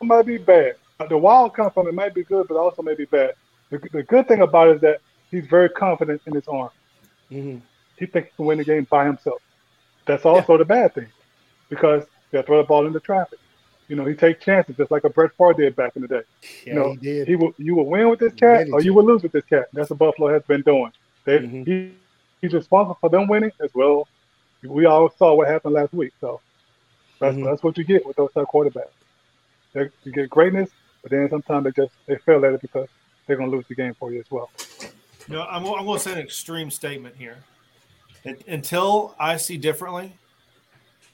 [0.00, 0.76] might be bad.
[1.08, 3.34] The wild come from it might be good, but also may be bad.
[3.70, 6.70] The, the good thing about it is that he's very confident in his arm.
[7.30, 7.58] Mm-hmm
[8.02, 9.40] he thinks he can win the game by himself.
[10.06, 10.58] That's also yeah.
[10.58, 11.08] the bad thing
[11.68, 13.38] because they'll throw the ball into traffic.
[13.88, 16.22] You know, he takes chances just like a Brett Favre did back in the day.
[16.66, 17.28] Yeah, you know, he did.
[17.28, 19.66] He will you will win with this cat or you will lose with this cat.
[19.72, 20.92] That's what Buffalo has been doing.
[21.24, 21.62] They, mm-hmm.
[21.62, 21.92] he,
[22.40, 24.08] he's responsible for them winning as well.
[24.62, 26.12] We all saw what happened last week.
[26.20, 26.40] So
[27.20, 27.44] that's mm-hmm.
[27.44, 28.88] that's what you get with those type quarterbacks.
[29.72, 30.70] They, you get greatness,
[31.02, 32.88] but then sometimes they just they fail at it because
[33.26, 34.50] they're gonna lose the game for you as well.
[35.28, 37.38] No, I'm, I'm going to say an extreme statement here
[38.46, 40.16] until I see differently,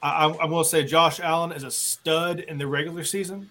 [0.02, 3.50] I, am going to say Josh Allen is a stud in the regular season,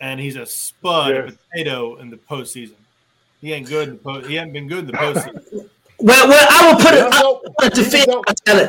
[0.00, 1.34] and he's a spud yes.
[1.50, 2.76] potato in the postseason.
[3.40, 3.88] He ain't good.
[3.88, 5.70] In the post, he hasn't been good in the postseason.
[5.98, 7.06] Well, well, I will put it.
[7.10, 8.12] I, will defend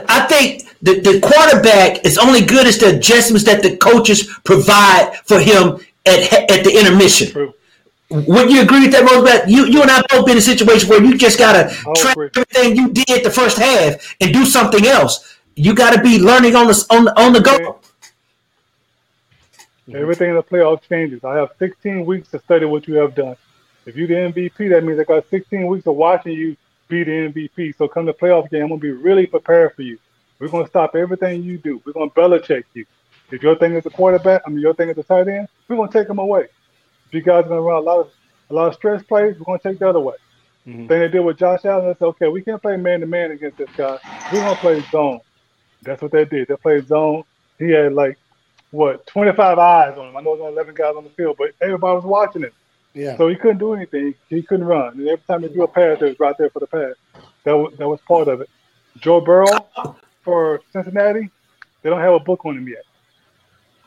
[0.10, 5.20] I think the, the quarterback is only good as the adjustments that the coaches provide
[5.26, 7.32] for him at at the intermission.
[7.32, 7.54] True.
[8.10, 9.50] Would you agree with that, Roosevelt?
[9.50, 12.78] You you and I both been in a situation where you just gotta track everything
[12.78, 15.38] you did the first half and do something else.
[15.56, 17.80] You gotta be learning on the on the, on the go.
[19.94, 21.24] Everything in the playoff changes.
[21.24, 23.36] I have 16 weeks to study what you have done.
[23.86, 27.12] If you're the MVP, that means I got 16 weeks of watching you be the
[27.12, 27.78] MVP.
[27.78, 29.98] So come the playoff game, I'm gonna be really prepared for you.
[30.40, 31.82] We're gonna stop everything you do.
[31.86, 32.86] We're gonna Belichick you.
[33.32, 35.76] If your thing is the quarterback, I mean your thing is the tight end, we're
[35.76, 36.48] gonna take them away
[37.08, 38.12] If you guys are going to run a lot of
[38.50, 39.38] a lot of stress plays.
[39.38, 40.16] We're going to take the other way.
[40.66, 40.88] Mm-hmm.
[40.88, 41.86] Then they did with Josh Allen.
[41.86, 43.98] They said, okay, we can't play man to man against this guy.
[44.32, 45.20] We're going to play zone.
[45.82, 46.48] That's what they did.
[46.48, 47.24] They played zone.
[47.60, 48.18] He had like,
[48.72, 50.18] what, 25 eyes on him.
[50.18, 52.52] I know there's only 11 guys on the field, but everybody was watching him.
[52.98, 53.16] Yeah.
[53.16, 54.16] So he couldn't do anything.
[54.28, 54.94] He couldn't run.
[55.00, 56.96] And every time he threw a pass, it was right there for the pass.
[57.44, 58.50] That was, that was part of it.
[59.00, 59.46] Joe Burrow
[60.24, 61.30] for Cincinnati,
[61.84, 62.84] they don't have a book on him yet.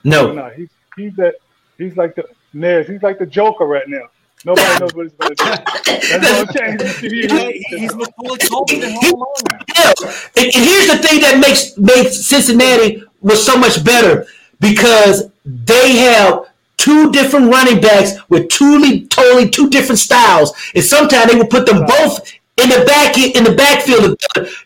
[0.04, 0.32] No.
[0.32, 1.34] No, he's he's that
[1.76, 4.06] he's like the Nez, he's like the Joker right now.
[4.44, 6.18] Nobody knows what he's going to do.
[6.18, 7.62] That's going to change.
[7.68, 8.80] He's Macaulay Culkin
[9.76, 9.92] Yeah,
[10.36, 14.26] and, and here's the thing that makes makes Cincinnati was so much better
[14.60, 16.49] because they have
[16.80, 21.66] two different running backs with two totally two different styles, and sometimes they will put
[21.66, 24.18] them both in the back in the backfield.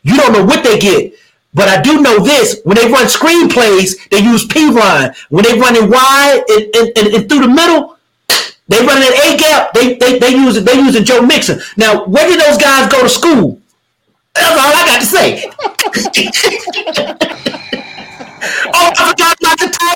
[0.02, 1.14] You don't know what they get.
[1.52, 5.14] But I do know this: when they run screen plays, they use Perine.
[5.28, 7.96] When they run it wide and, and, and, and through the middle,
[8.68, 9.72] they run an A gap.
[9.72, 10.64] They they they use it.
[10.64, 11.60] They using Joe Mixon.
[11.76, 13.60] Now, where did those guys go to school?
[14.34, 15.44] That's all I got to say.
[18.74, 19.33] oh, I forgot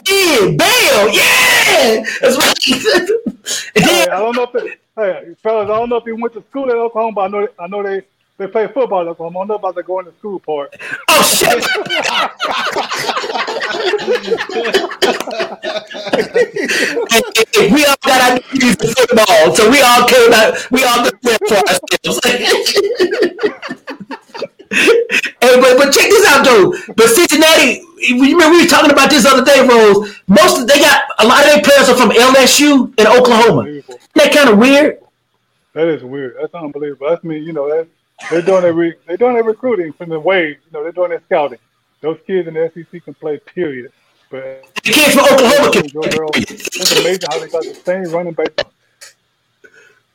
[0.09, 0.57] the.
[0.57, 1.11] Bam!
[1.13, 2.59] Yeah, that's right.
[3.75, 6.43] hey, I don't know if it, hey fellas, I don't know if he went to
[6.51, 8.03] school at Oklahoma, but I know I know they
[8.39, 9.39] they play football at Oklahoma.
[9.39, 10.75] I don't know about the going to school part.
[11.09, 11.65] Oh shit!
[17.73, 20.71] we all got our degrees in football, so we all came out.
[20.71, 21.15] We all did
[21.49, 22.21] for ourselves.
[25.41, 26.75] but but check this out though.
[26.95, 30.21] But Cincinnati, you remember we were talking about this other day, Rose.
[30.27, 33.67] Most of they got a lot of their players are from LSU and Oklahoma.
[33.67, 34.99] Isn't that kind of weird?
[35.73, 36.37] That is weird.
[36.41, 37.09] That's unbelievable.
[37.09, 37.39] That's me.
[37.39, 37.89] You know that
[38.31, 41.11] they're doing their re- they're doing their recruiting from the way you know they're doing
[41.11, 41.59] their scouting.
[42.01, 43.39] Those kids in the SEC can play.
[43.39, 43.93] Period.
[44.31, 45.85] But the kids from Oklahoma can.
[45.87, 48.51] It's amazing how they got the same running back.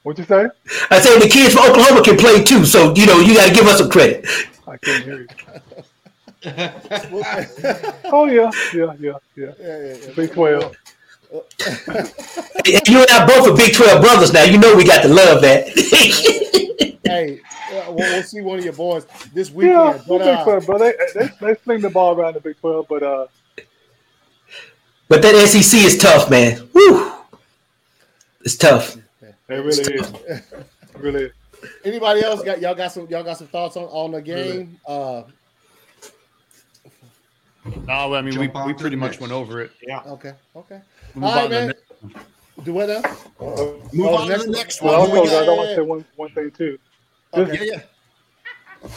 [0.03, 0.47] What you say?
[0.89, 2.65] I say the kids from Oklahoma can play too.
[2.65, 4.27] So you know you got to give us some credit.
[4.67, 5.27] I can't hear you.
[8.11, 9.35] oh yeah, yeah, yeah, yeah.
[9.35, 10.13] yeah, yeah, yeah.
[10.13, 10.75] Big Twelve.
[11.31, 11.39] you
[12.99, 14.43] and I both are Big Twelve brothers now.
[14.43, 15.69] You know we got to love that.
[17.05, 17.39] hey,
[17.71, 19.73] we'll, we'll, see one of your boys this weekend.
[19.75, 20.77] Yeah, but, uh, Big 12, bro.
[20.79, 23.27] They, they they sling the ball around the Big Twelve, but uh.
[25.07, 26.67] But that SEC is tough, man.
[26.73, 27.13] Woo,
[28.41, 28.97] it's tough.
[29.53, 30.11] It really is.
[30.11, 30.43] It
[30.97, 31.23] really.
[31.25, 31.31] Is.
[31.85, 34.45] Anybody else got y'all got some y'all got some thoughts on on the game?
[34.45, 34.69] Really?
[34.85, 35.23] Uh,
[37.87, 39.71] no, I mean we, we pretty much went over it.
[39.81, 40.01] Yeah.
[40.05, 40.33] Okay.
[40.55, 40.81] Okay.
[41.15, 41.73] Move All right, man.
[42.63, 43.01] Do what now?
[43.39, 44.93] Uh, Move oh, on to the next one.
[44.93, 46.77] Well, also, I don't want to say one, one thing too.
[47.33, 47.65] Okay.
[47.65, 47.79] Yeah,
[48.83, 48.89] yeah.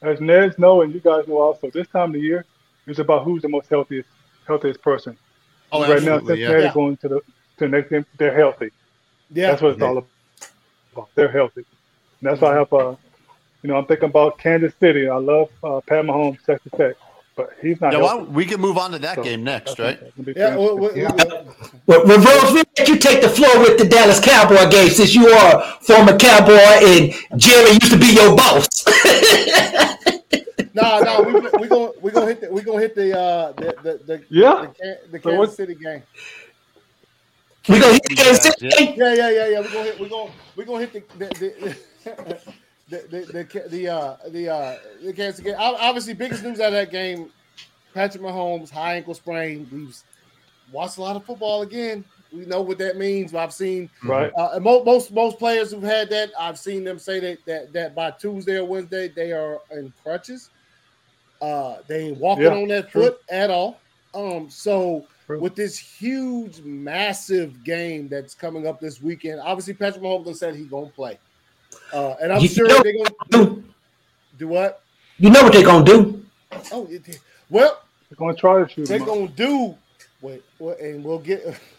[0.00, 2.44] As Neds know, and you guys know also, this time of the year
[2.86, 4.08] is about who's the most healthiest
[4.46, 5.16] healthiest person.
[5.70, 6.72] Oh, right now, Cincinnati yeah.
[6.72, 7.24] going to the to
[7.58, 8.70] the next game, they're healthy.
[9.30, 9.86] Yeah, that's what it's yeah.
[9.86, 11.08] all about.
[11.14, 11.64] They're healthy.
[12.20, 12.96] And that's why I have, uh,
[13.62, 15.08] you know, I'm thinking about Kansas City.
[15.08, 16.96] I love uh, Pat Mahomes, Texas Tech
[17.38, 17.92] but he's not.
[17.92, 19.98] Yeah, well, we can move on to that so, game next, right?
[20.36, 20.56] Yeah.
[20.56, 21.08] Well, well, yeah.
[21.86, 25.28] well, Rose, we let you take the floor with the Dallas Cowboy game since you
[25.28, 28.68] are a former Cowboy and Jerry used to be your boss.
[30.74, 33.74] no, no, we we gonna we gonna hit the we gonna hit the uh the
[33.82, 36.02] the, the yeah the, the Kansas City game.
[37.68, 38.94] We gonna hit the Kansas City game.
[38.96, 39.60] Yeah, yeah, yeah, yeah.
[39.60, 41.76] We gonna hit we gonna we gonna hit the the,
[42.88, 45.54] the the the the the uh, the uh, the Kansas game.
[45.58, 47.30] Obviously, biggest news out of that game:
[47.94, 49.68] Patrick Mahomes high ankle sprain.
[49.70, 49.96] We've
[50.72, 52.04] watched a lot of football again.
[52.32, 53.34] We know what that means.
[53.34, 54.30] I've seen right.
[54.36, 56.30] Uh, most most most players who've had that.
[56.38, 60.50] I've seen them say that that that by Tuesday or Wednesday they are in crutches.
[61.40, 63.04] Uh, they ain't walking yeah, on that true.
[63.04, 63.80] foot at all.
[64.14, 65.40] Um, so true.
[65.40, 70.66] with this huge, massive game that's coming up this weekend, obviously Patrick Mahomes said he's
[70.66, 71.18] gonna play.
[71.92, 73.64] Uh, and I'm you sure they're going to do.
[74.38, 74.82] do what?
[75.18, 76.26] You know what they're going to do.
[76.72, 76.88] Oh,
[77.50, 78.88] well, they're going to try to shoot.
[78.88, 79.76] They're going to do.
[80.20, 81.44] Wait, wait, and we'll get.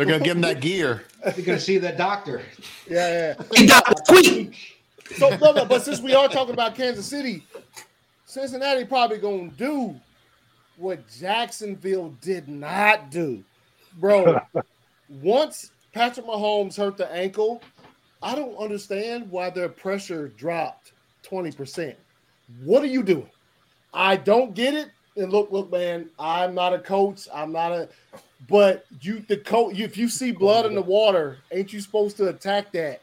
[0.00, 1.04] they're going to give him that gear.
[1.22, 2.40] They're going to see that doctor.
[2.88, 4.44] Yeah, yeah.
[5.16, 7.44] so, no, no, but since we are talking about Kansas City,
[8.24, 10.00] Cincinnati probably going to do
[10.78, 13.44] what Jacksonville did not do,
[13.98, 14.40] bro.
[15.20, 17.60] once Patrick Mahomes hurt the ankle,
[18.22, 20.92] I don't understand why their pressure dropped
[21.24, 21.94] 20%.
[22.64, 23.28] What are you doing?
[23.92, 24.92] I don't get it.
[25.16, 27.28] And look, look, man, I'm not a coach.
[27.34, 27.90] I'm not a
[28.48, 32.28] but you the coach if you see blood in the water, ain't you supposed to
[32.28, 33.02] attack that?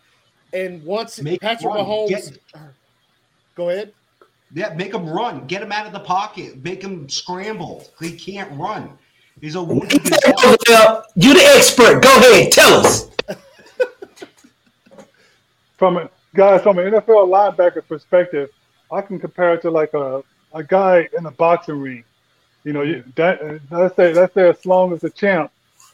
[0.54, 1.86] And once make Patrick run.
[1.86, 2.40] Mahomes Get,
[3.56, 3.94] go ahead.
[4.54, 5.46] Yeah, make him run.
[5.48, 6.64] Get him out of the pocket.
[6.64, 7.86] Make him scramble.
[8.00, 8.98] He can't run.
[9.42, 10.04] He's a wounded.
[10.04, 12.02] you the expert.
[12.02, 13.10] Go ahead, tell us.
[13.18, 15.06] Tell us.
[15.78, 18.50] from a, guys, from an NFL linebacker perspective,
[18.92, 20.24] I can compare it to like a,
[20.54, 22.04] a guy in a boxing ring.
[22.64, 25.52] You know, you, that, let's say let's say as long as the champ,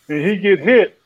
[0.07, 0.99] and he get hit.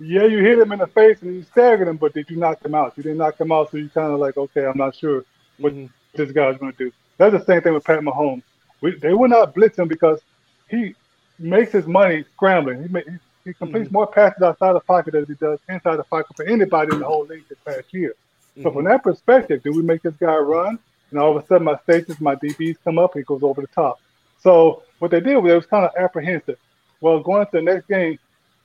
[0.00, 2.64] Yeah, you hit him in the face and you staggered him, but did you knock
[2.64, 2.94] him out?
[2.96, 5.24] You didn't knock him out, so you kind of like, okay, I'm not sure
[5.58, 5.86] what mm-hmm.
[6.14, 6.92] this guy's going to do.
[7.16, 8.42] That's the same thing with Pat Mahomes.
[8.80, 10.20] We, they will not blitz him because
[10.68, 10.94] he
[11.38, 12.82] makes his money scrambling.
[12.82, 13.94] He, he, he completes mm-hmm.
[13.94, 17.06] more passes outside the pocket than he does inside the pocket for anybody in the
[17.06, 18.14] whole league this past year.
[18.52, 18.62] Mm-hmm.
[18.62, 20.78] So from that perspective, do we make this guy run?
[21.10, 23.68] And all of a sudden, my stages, my DBs come up, he goes over the
[23.68, 24.00] top.
[24.40, 26.58] So what they did was it was kind of apprehensive.
[27.00, 28.18] Well, going into the next game,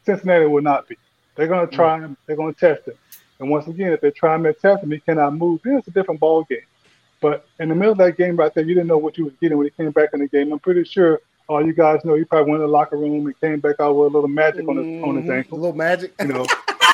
[0.06, 0.98] Cincinnati will not be.
[1.36, 2.06] They're going to try mm-hmm.
[2.06, 2.18] him.
[2.26, 2.96] They're going to test him.
[3.40, 5.62] And once again, if they try him and test him, he cannot move.
[5.64, 6.60] Then it's a different ball game.
[7.22, 9.34] But in the middle of that game right there, you didn't know what you was
[9.42, 10.52] getting when he came back in the game.
[10.52, 13.42] I'm pretty sure all you guys know he probably went in the locker room and
[13.42, 15.04] came back out with a little magic on his mm-hmm.
[15.04, 15.34] on his mm-hmm.
[15.34, 15.58] ankle.
[15.58, 16.46] A little magic, you know.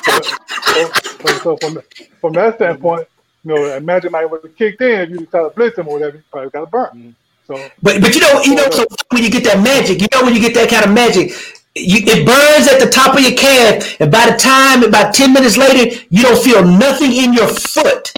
[0.02, 1.78] so, so, so, from
[2.20, 3.06] from that standpoint,
[3.44, 6.16] you know, magic might have kicked in if you try to blitz him or whatever.
[6.16, 6.86] You probably got a burn.
[6.86, 7.10] Mm-hmm.
[7.46, 10.24] So, but but you know you know so when you get that magic, you know
[10.24, 11.30] when you get that kind of magic,
[11.76, 15.32] you, it burns at the top of your calf, and by the time about ten
[15.32, 18.12] minutes later, you don't feel nothing in your foot.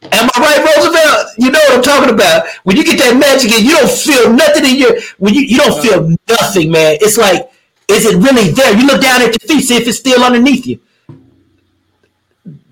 [0.00, 1.36] Am I right, Roosevelt?
[1.36, 2.48] You know what I'm talking about.
[2.64, 5.58] When you get that magic in, you don't feel nothing in your when you, you
[5.58, 6.96] don't feel nothing, man.
[7.02, 7.52] It's like,
[7.86, 8.72] is it really there?
[8.78, 10.80] You look down at your feet, see if it's still underneath you.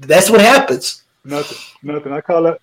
[0.00, 1.02] That's what happens.
[1.22, 1.58] Nothing.
[1.82, 2.12] Nothing.
[2.12, 2.62] I call that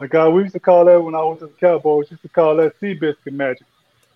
[0.00, 2.28] like uh, we used to call that when I was with the Cowboys, used to
[2.28, 3.66] call that Seabiscuit magic.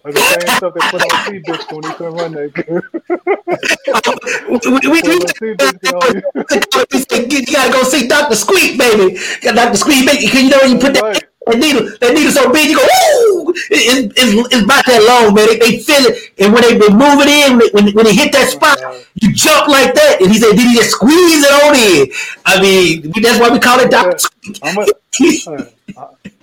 [0.05, 2.83] Like the same stuff they put on Seabiscuit when he couldn't run that good.
[4.49, 4.57] we,
[4.88, 5.12] we, we,
[7.40, 8.35] you gotta go see Dr.
[8.35, 9.19] Squeak, baby.
[9.43, 9.77] Dr.
[9.77, 10.25] Squeak, baby.
[10.27, 11.25] You know when you put that, right.
[11.47, 13.30] that needle, that needle so big, you go, ooh,
[13.70, 15.46] it, it's, it's about that long, man.
[15.46, 18.32] They, they feel it, and when they, they move it in, when, when they hit
[18.32, 18.78] that oh, spot,
[19.14, 20.18] you jump like that.
[20.20, 22.08] And he said, did he just squeeze it on in?
[22.46, 24.18] I mean, that's why we call it Dr.
[24.18, 24.62] Squeak.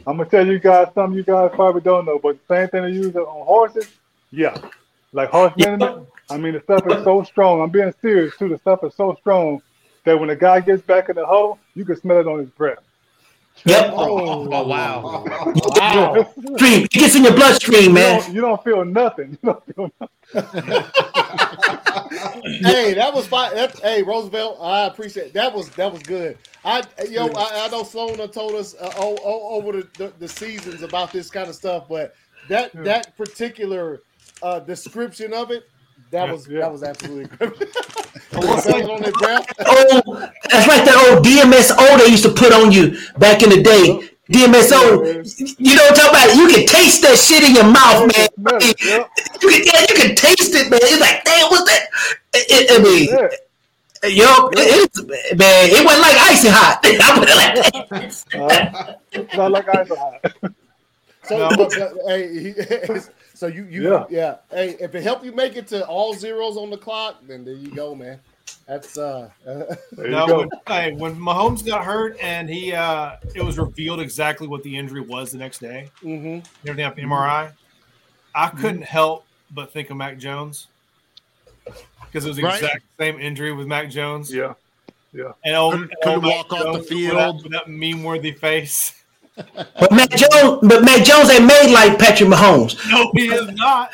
[0.08, 2.84] I'm gonna tell you guys something you guys probably don't know, but the same thing
[2.84, 3.90] they use on horses,
[4.32, 4.58] yeah,
[5.12, 6.08] like horse liniment.
[6.30, 7.62] I mean, the stuff is so strong.
[7.62, 8.48] I'm being serious too.
[8.48, 9.62] The stuff is so strong
[10.06, 12.50] that when the guy gets back in the huddle, you can smell it on his
[12.50, 12.80] breath.
[13.66, 13.94] Yep.
[13.94, 15.24] Oh, oh wow.
[15.26, 16.34] wow.
[16.56, 16.84] Stream.
[16.84, 18.16] It gets in your bloodstream, man.
[18.16, 19.32] You don't, you don't feel nothing.
[19.32, 20.14] You don't feel nothing.
[22.64, 23.54] hey, that was fine.
[23.56, 26.38] That, hey, Roosevelt, I appreciate that was that was good.
[26.66, 30.28] I yo, I, I know Sloan told us uh, oh, oh, over the, the, the,
[30.28, 32.14] seasons about this kind of stuff, but
[32.50, 32.82] that yeah.
[32.84, 34.02] that particular
[34.42, 35.70] uh, description of it,
[36.12, 36.60] that yeah, was yeah.
[36.60, 37.30] that was absolutely
[38.34, 43.62] oh, that's like that old DMSO they used to put on you back in the
[43.62, 44.10] day.
[44.32, 45.24] DMSO,
[45.58, 46.36] you know what I'm talking about?
[46.36, 48.28] You can taste that shit in your mouth, man.
[48.60, 50.80] You can, yeah, you can taste it, man.
[50.84, 51.88] It's like, damn, what's that?
[52.34, 53.08] It, I mean,
[54.18, 56.84] yo, it, it, man, it wasn't like icy hot.
[58.36, 60.20] uh, not like icy hot.
[61.24, 61.50] So, no.
[61.58, 62.54] but, but, hey,
[63.34, 64.06] so you, you, yeah.
[64.10, 64.36] yeah.
[64.50, 67.54] Hey, if it helped you make it to all zeros on the clock, then there
[67.56, 68.20] you go, man.
[68.68, 69.30] That's uh.
[69.98, 74.62] no, when, hey, when Mahomes got hurt and he uh, it was revealed exactly what
[74.64, 75.90] the injury was the next day.
[76.04, 76.46] Mm-hmm.
[76.68, 77.54] Everything after MRI,
[78.36, 78.84] I couldn't mm-hmm.
[78.84, 80.68] help but think of Mac Jones
[82.02, 82.62] because it was the right?
[82.62, 84.34] exact same injury with Mac Jones.
[84.34, 84.54] Yeah,
[85.14, 85.32] yeah.
[85.46, 88.94] And oh, couldn't, couldn't walk Jones off the field with that, that meme worthy face.
[89.80, 92.78] But Mac Jones, but Mac Jones ain't made like Patrick Mahomes.
[92.90, 93.94] No, he is not.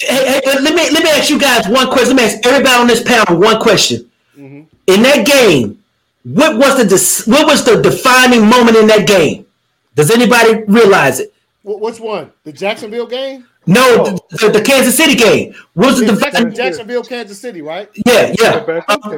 [0.00, 2.16] hey, hey, let me let me ask you guys one question.
[2.16, 4.10] Let me ask everybody on this panel one question.
[4.36, 4.62] Mm-hmm.
[4.88, 5.82] In that game,
[6.24, 9.46] what was the what was the defining moment in that game?
[9.94, 11.32] Does anybody realize it?
[11.64, 12.32] Which one?
[12.44, 13.46] The Jacksonville game?
[13.66, 14.18] No, oh.
[14.30, 15.54] the, the, Kansas City game.
[15.74, 17.90] What was the defining Jacksonville, Kansas City, right?
[18.06, 18.64] Yeah, yeah.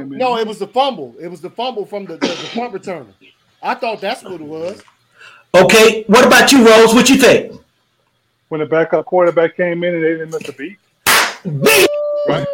[0.08, 1.14] no, it was the fumble.
[1.20, 3.06] It was the fumble from the, the, the punt returner.
[3.62, 4.82] I thought that's what it was.
[5.54, 6.94] Okay, what about you, Rose?
[6.94, 7.60] What you think?
[8.48, 10.78] When the backup quarterback came in and they didn't miss a beat.
[11.44, 11.88] Beat.
[12.28, 12.46] Right.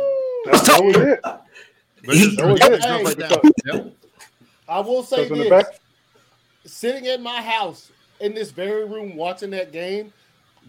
[0.44, 1.22] That, that was it.
[1.22, 1.42] That
[3.42, 3.96] was it.
[4.68, 5.80] I will say this: back-
[6.64, 7.90] sitting in my house
[8.20, 10.12] in this very room watching that game,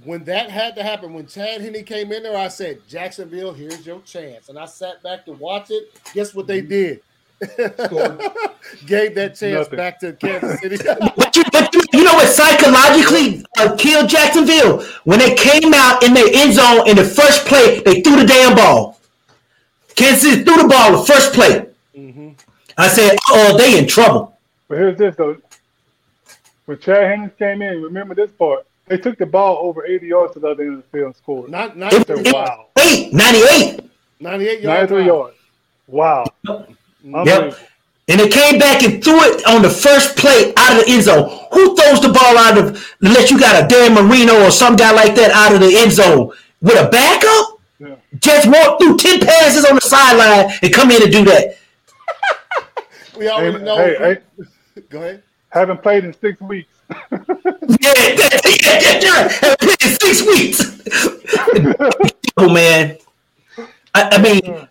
[0.04, 3.86] when that had to happen, when Chad Henne came in there, I said, "Jacksonville, here's
[3.86, 6.00] your chance," and I sat back to watch it.
[6.14, 6.70] Guess what they mm-hmm.
[6.70, 7.02] did?
[8.88, 9.78] Gave that chance Nothing.
[9.78, 10.78] back to Kansas City.
[11.16, 14.84] but, you, but you, you know what psychologically uh, killed Jacksonville?
[15.04, 18.26] When they came out in their end zone in the first play, they threw the
[18.26, 19.00] damn ball.
[19.96, 21.68] Kansas City threw the ball the first play.
[21.96, 22.30] Mm-hmm.
[22.78, 24.38] I said, oh, they in trouble.
[24.68, 25.38] But here's this though.
[26.66, 28.66] When Chad Henne came in, remember this part.
[28.88, 31.16] they took the ball over 80 yards to the other end of the field and
[31.16, 31.50] scored.
[31.50, 32.68] Not, not it, it, wow.
[32.76, 33.80] Wait, 98.
[34.20, 34.92] 98 yards.
[34.92, 35.38] 93 yards.
[35.88, 36.26] Wow.
[37.08, 37.58] Yep.
[38.10, 41.04] And they came back and threw it on the first play out of the end
[41.04, 41.28] zone.
[41.52, 44.92] Who throws the ball out of unless you got a Dan Marino or some guy
[44.92, 46.32] like that out of the end zone
[46.62, 47.60] with a backup?
[47.80, 47.96] Yeah.
[48.20, 51.58] Judge Moore threw 10 passes on the sideline and come in and do that.
[53.18, 53.78] we already hey, know.
[53.78, 55.24] Hey, hey, Go ahead.
[55.50, 56.70] Haven't played in six weeks.
[56.90, 59.28] yeah, yeah, yeah, yeah.
[59.28, 60.80] Haven't played in six weeks.
[62.38, 62.98] oh, man.
[63.94, 64.68] I, I mean,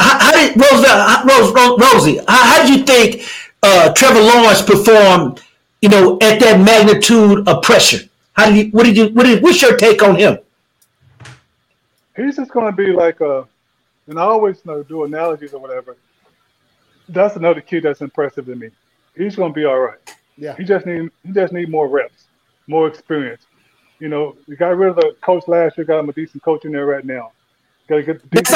[0.00, 2.16] how, how did Roosevelt, Rose, Rose, Rosie?
[2.26, 3.22] How, how did you think
[3.62, 5.42] uh, Trevor Lawrence performed?
[5.82, 8.06] You know, at that magnitude of pressure.
[8.34, 8.72] How did you?
[8.72, 9.08] What did you?
[9.08, 9.42] What did?
[9.42, 10.38] What's your take on him?
[12.16, 13.46] He's just going to be like a,
[14.06, 15.96] and I always you know do analogies or whatever.
[17.08, 18.70] That's another kid that's impressive to me.
[19.16, 19.98] He's going to be all right.
[20.36, 20.54] Yeah.
[20.56, 22.24] He just need he just need more reps,
[22.66, 23.46] more experience.
[23.98, 26.64] You know, you got rid of the coach last year, got him a decent coach
[26.64, 27.32] in there right now.
[27.90, 28.50] Gotta get the That's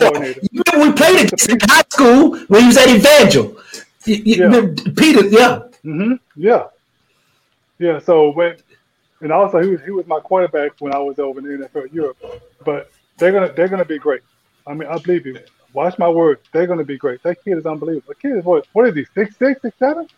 [0.00, 0.40] coordinator.
[0.50, 3.56] You remember we played it in high school when he was at Evangel.
[4.04, 4.92] You, you yeah.
[4.96, 5.60] Peter, yeah.
[5.84, 6.14] Mm-hmm.
[6.34, 6.64] Yeah.
[7.78, 8.00] Yeah.
[8.00, 8.56] So when
[9.20, 11.94] and also he was he was my quarterback when I was over in the NFL
[11.94, 12.18] Europe.
[12.64, 14.22] But they're gonna they're gonna be great.
[14.66, 15.38] I mean, I believe you.
[15.72, 16.40] Watch my words.
[16.52, 17.22] They're gonna be great.
[17.22, 18.08] That kid is unbelievable.
[18.08, 18.66] The kid is what?
[18.72, 19.06] What is he?
[19.14, 20.08] Six six, six seven?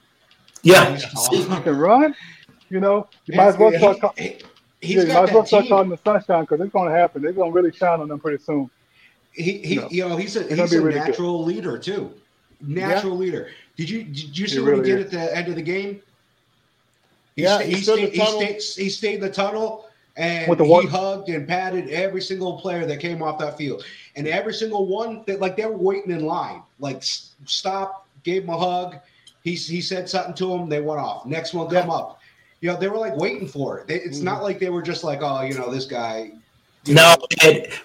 [0.62, 0.96] Yeah.
[1.30, 2.14] He can run.
[2.70, 4.18] You know, you might as well start.
[4.82, 7.22] He's yeah, might as well start calling the sunshine because it's going to happen.
[7.22, 8.68] They're going to really shine on them pretty soon.
[9.30, 11.54] He, he you know, you know he's a he's a really natural good.
[11.54, 12.12] leader too.
[12.60, 13.18] Natural yeah.
[13.18, 13.50] leader.
[13.76, 15.14] Did you did you see he what really he did is.
[15.14, 16.02] at the end of the game?
[17.36, 20.86] He yeah, he, stayed, he, stayed, he stayed in the tunnel and With the he
[20.86, 23.84] hugged and patted every single player that came off that field,
[24.16, 28.50] and every single one that like they were waiting in line, like stop, gave him
[28.50, 28.98] a hug.
[29.42, 30.68] He he said something to him.
[30.68, 31.24] They went off.
[31.24, 31.94] Next one come yeah.
[31.94, 32.20] up
[32.62, 33.90] you know, they were like waiting for it.
[33.90, 34.24] It's mm-hmm.
[34.24, 36.30] not like they were just like, oh, you know, this guy.
[36.86, 37.16] No,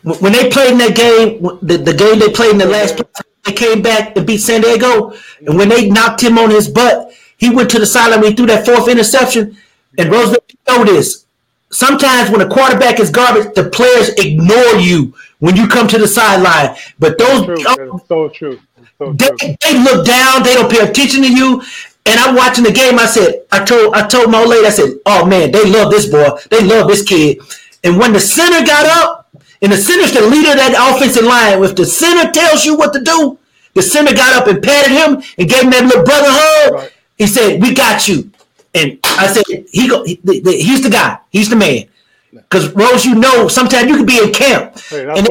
[0.03, 3.01] when they played in that game, the, the game they played in the last,
[3.43, 5.13] they came back and beat San Diego,
[5.45, 8.23] and when they knocked him on his butt, he went to the sideline.
[8.23, 9.57] He threw that fourth interception,
[9.97, 11.25] and Roosevelt know this.
[11.69, 16.07] Sometimes when a quarterback is garbage, the players ignore you when you come to the
[16.07, 16.75] sideline.
[16.97, 18.01] But those, true.
[18.07, 18.59] so true.
[18.97, 20.43] So they, they, look down.
[20.43, 21.61] They don't pay attention to you.
[22.07, 22.97] And I'm watching the game.
[22.97, 25.91] I said, I told, I told my old lady, I said, "Oh man, they love
[25.91, 26.29] this boy.
[26.49, 27.39] They love this kid."
[27.83, 29.27] And when the center got up,
[29.61, 31.63] and the center's the leader of that offensive line.
[31.63, 33.39] If the center tells you what to do,
[33.73, 36.73] the center got up and patted him and gave him that little brother hug.
[36.73, 36.93] Right.
[37.17, 38.31] He said, "We got you."
[38.73, 40.03] And I said, "He go.
[40.03, 41.19] He, he's the guy.
[41.31, 41.85] He's the man."
[42.31, 45.25] Because Rose, you know, sometimes you can be in camp hey, and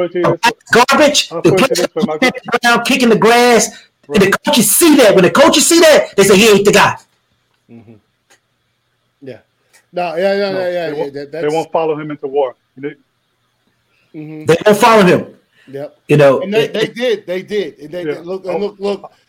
[0.73, 1.29] garbage.
[1.29, 3.86] The kicking the grass.
[4.09, 4.23] Right.
[4.23, 5.15] And the coaches see that.
[5.15, 6.97] When the coaches see that, they say he ain't the guy.
[7.71, 7.95] Mm-hmm.
[9.23, 9.39] Yeah.
[9.93, 10.15] No.
[10.15, 10.35] Yeah.
[10.35, 10.51] Yeah.
[10.51, 10.69] No, yeah.
[10.69, 10.91] Yeah.
[10.91, 12.55] They, won't, yeah they won't follow him into war.
[12.77, 12.95] They,
[14.15, 14.45] mm-hmm.
[14.45, 15.37] they won't follow him.
[15.69, 15.99] Yep.
[16.09, 16.41] You know.
[16.41, 17.27] And they, they did.
[17.27, 17.79] They did.
[17.79, 18.21] And they, yeah.
[18.21, 18.47] look.
[18.47, 18.79] And look.
[18.79, 19.13] Look.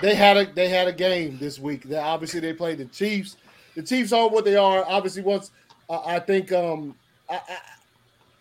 [0.00, 1.82] They had a they had a game this week.
[1.82, 3.36] They, obviously, they played the Chiefs.
[3.74, 4.84] The Chiefs are what they are.
[4.86, 5.50] Obviously, once
[5.88, 6.94] uh, I think um,
[7.28, 7.40] I,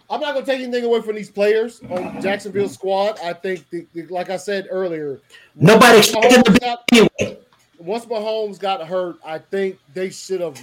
[0.09, 3.19] I'm not going to take anything away from these players on Jacksonville squad.
[3.23, 5.19] I think, the, the, like I said earlier,
[5.55, 7.39] nobody expected to be anyway.
[7.79, 10.61] Once Mahomes got hurt, I think they should have.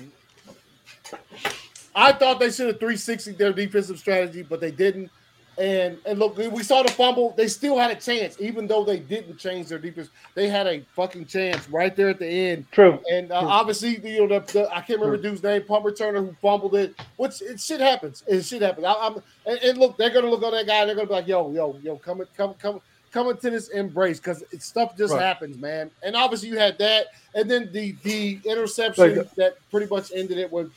[1.95, 5.11] I thought they should have 360 their defensive strategy, but they didn't.
[5.59, 7.35] And and look, we saw the fumble.
[7.37, 10.09] They still had a chance, even though they didn't change their defense.
[10.35, 12.65] They had a fucking chance right there at the end.
[12.73, 12.99] True.
[13.11, 13.49] And uh, True.
[13.49, 15.31] obviously, you know, the, the, I can't remember True.
[15.31, 16.95] dude's name, punt returner who fumbled it.
[17.17, 18.23] Which it shit happens.
[18.27, 18.87] It shit happens.
[18.87, 20.87] I, am and, and, look, they're gonna look on that guy.
[20.87, 22.81] they're gonna be like, yo, yo, yo, come, come, come,
[23.13, 25.23] come into this embrace because stuff just right.
[25.23, 25.91] happens, man.
[26.03, 30.39] And obviously, you had that, and then the the interception like, that pretty much ended
[30.39, 30.71] it when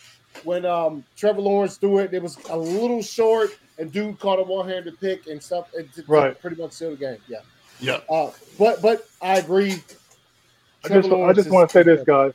[0.44, 2.14] when um Trevor Lawrence threw it.
[2.14, 6.04] It was a little short and dude caught a one-handed pick and stuff, and to,
[6.08, 6.40] right.
[6.40, 7.18] pretty much sealed the game.
[7.28, 7.40] Yeah,
[7.80, 8.00] yeah.
[8.10, 9.82] Uh, but but I agree.
[10.84, 12.34] I just I just want to say this, guys.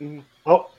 [0.00, 0.20] Mm-hmm.
[0.46, 0.70] Oh,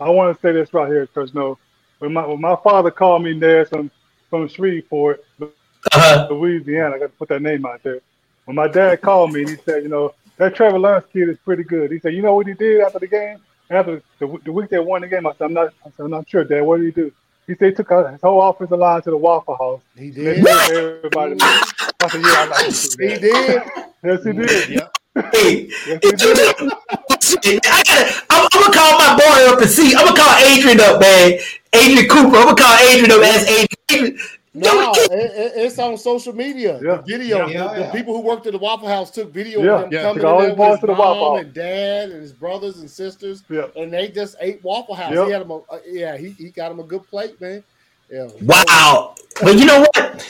[0.00, 1.58] I want to say this right here because no,
[1.98, 3.90] when my when my father called me there from
[4.28, 6.28] from Shreveport, uh-huh.
[6.30, 8.00] Louisiana, I got to put that name out there.
[8.44, 11.64] When my dad called me, he said, you know, that Trevor Lawrence kid is pretty
[11.64, 11.90] good.
[11.92, 13.38] He said, you know what he did after the game?
[13.70, 16.10] After the, the week they won the game, I said, I'm not, I said, I'm
[16.10, 16.62] not sure, Dad.
[16.62, 17.12] What did he do?
[17.46, 19.80] He said he took his whole offensive line to the Waffle House.
[19.96, 20.46] He did.
[20.46, 21.36] Everybody.
[21.40, 23.62] I said, yeah, I like He did.
[24.02, 24.70] Yes, he did.
[24.70, 24.88] Yeah.
[25.32, 27.60] Hey, yes, he did.
[27.66, 29.94] I gotta, I'm, I'm, gonna call my boy up and see.
[29.94, 31.38] I'm gonna call Adrian up, man.
[31.72, 32.36] Adrian Cooper.
[32.36, 33.22] I'm gonna call Adrian up.
[33.22, 33.48] Ask
[33.90, 34.18] Adrian.
[34.52, 36.80] No, it, it, it's on social media.
[36.82, 36.96] Yeah.
[36.96, 37.86] The video, yeah, the, yeah.
[37.86, 39.74] the, people who worked at the Waffle House took video yeah.
[39.74, 40.02] of them yeah.
[40.02, 43.66] coming in there with his the mom and dad and his brothers and sisters, yeah.
[43.76, 45.14] and they just ate Waffle House.
[45.14, 45.26] Yep.
[45.26, 47.62] He had him, a, uh, yeah, he, he got him a good plate, man.
[48.10, 48.28] Yeah.
[48.42, 50.26] Wow, but you know what?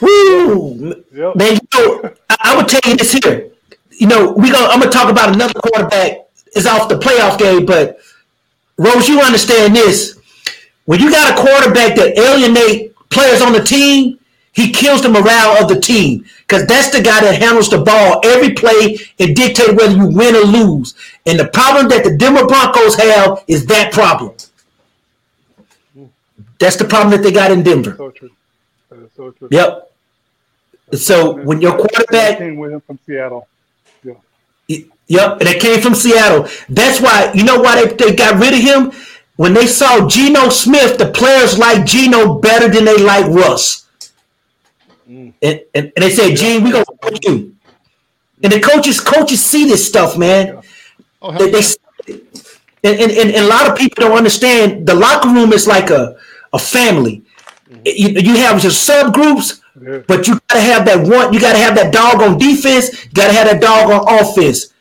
[0.00, 1.36] Woo, yep.
[1.36, 1.58] man.
[1.60, 3.50] You know, I, I would tell you this here.
[3.90, 6.22] You know, we gonna I'm gonna talk about another quarterback.
[6.54, 7.98] Is off the playoff game, but
[8.78, 10.18] Rose, you understand this?
[10.86, 14.18] When you got a quarterback that alienate players on the team,
[14.52, 18.20] he kills the morale of the team because that's the guy that handles the ball
[18.24, 20.94] every play and dictate whether you win or lose.
[21.26, 24.34] And the problem that the Denver Broncos have is that problem.
[26.58, 27.94] That's the problem that they got in Denver.
[27.96, 28.30] So true.
[29.16, 29.48] So true.
[29.50, 29.92] Yep.
[30.94, 33.46] So when your quarterback came with him from Seattle.
[34.02, 34.14] Yeah.
[35.08, 36.48] Yep, and it came from Seattle.
[36.68, 38.92] That's why you know why they, they got rid of him
[39.36, 43.86] when they saw Geno Smith, the players like Geno better than they like Russ.
[45.08, 45.34] Mm.
[45.40, 47.54] And, and, and, they said, Gene, we're gonna put you.
[48.42, 50.62] And the coaches coaches see this stuff, man.
[51.22, 51.62] Oh, they, they
[52.82, 56.16] and, and, and, a lot of people don't understand the locker room is like a,
[56.52, 57.22] a family.
[57.68, 57.82] Mm-hmm.
[57.84, 59.98] You, you have your subgroups, yeah.
[60.06, 63.32] but you gotta have that one, you gotta have that dog on defense, you gotta
[63.32, 64.72] have that dog on offense.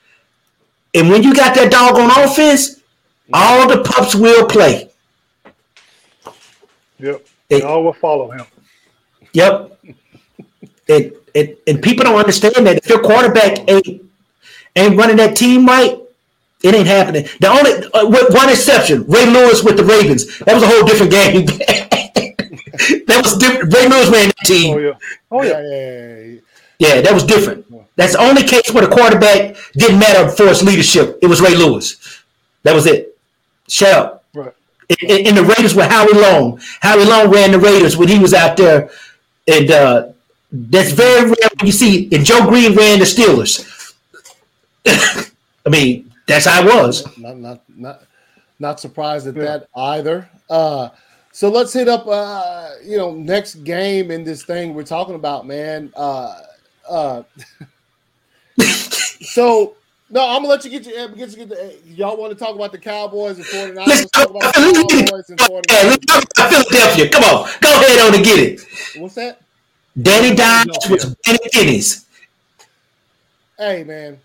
[0.93, 2.81] And when you got that dog on offense,
[3.33, 4.89] all the pups will play.
[6.99, 7.25] Yep.
[7.49, 8.45] They, all will follow him.
[9.33, 9.79] Yep.
[10.89, 14.01] and, and, and people don't understand that if your quarterback ain't
[14.75, 15.99] ain't running that team right,
[16.63, 17.27] it ain't happening.
[17.39, 20.39] The only uh, one exception, Ray Lewis with the Ravens.
[20.39, 21.45] That was a whole different game.
[23.05, 23.73] that was different.
[23.73, 24.75] Ray Lewis ran that team.
[24.75, 24.93] Oh yeah.
[25.31, 25.61] Oh yeah.
[25.61, 26.39] yeah, yeah,
[26.79, 27.65] yeah that was different.
[27.95, 31.19] That's the only case where the quarterback didn't matter for his leadership.
[31.21, 32.23] It was Ray Lewis.
[32.63, 33.14] That was it.
[33.67, 34.25] Shut up.
[34.33, 34.53] Right.
[35.01, 36.59] And, and the Raiders were Howie Long.
[36.81, 38.89] Howie Long ran the Raiders when he was out there,
[39.47, 40.09] and uh,
[40.51, 42.07] that's very rare you see.
[42.11, 43.93] And Joe Greene ran the Steelers.
[45.65, 47.17] I mean, that's how it was.
[47.17, 48.03] Not not not
[48.59, 49.43] not surprised at yeah.
[49.43, 50.29] that either.
[50.49, 50.89] Uh,
[51.31, 52.05] so let's hit up.
[52.07, 55.91] Uh, you know, next game in this thing we're talking about, man.
[55.95, 56.41] Uh,
[56.87, 57.23] uh,
[58.61, 59.75] so
[60.09, 62.71] no, I'm gonna let you get your get, get the, y'all want to talk about
[62.71, 63.87] the Cowboys and 49ers.
[63.87, 65.65] Let's talk about the Cowboys and 49ers.
[65.69, 67.09] Let's talk about Philadelphia.
[67.09, 68.61] Come on, go ahead on and get it.
[68.97, 69.41] What's that?
[69.99, 72.05] Danny Dimes with Danny Pennies.
[73.57, 74.19] Hey man,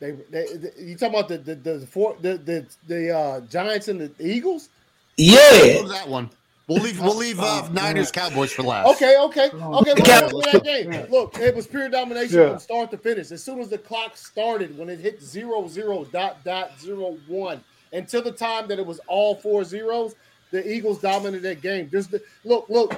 [0.00, 3.88] they, they, they, you talking about the the the four, the the, the uh, Giants
[3.88, 4.70] and the Eagles?
[5.16, 6.30] Yeah, that one.
[6.70, 7.00] We'll leave.
[7.00, 8.86] We'll leave uh, oh, Niners Cowboys for last.
[8.94, 9.92] Okay, okay, okay.
[9.92, 11.06] Look, that game.
[11.10, 12.50] Look, it was pure domination yeah.
[12.50, 13.32] from start to finish.
[13.32, 17.64] As soon as the clock started, when it hit zero zero dot dot zero one,
[17.92, 20.14] until the time that it was all four zeros,
[20.52, 21.88] the Eagles dominated that game.
[21.90, 22.94] There's the look, look,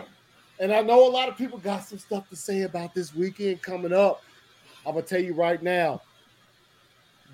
[0.60, 3.62] and I know a lot of people got some stuff to say about this weekend
[3.62, 4.22] coming up.
[4.84, 6.02] I'm gonna tell you right now.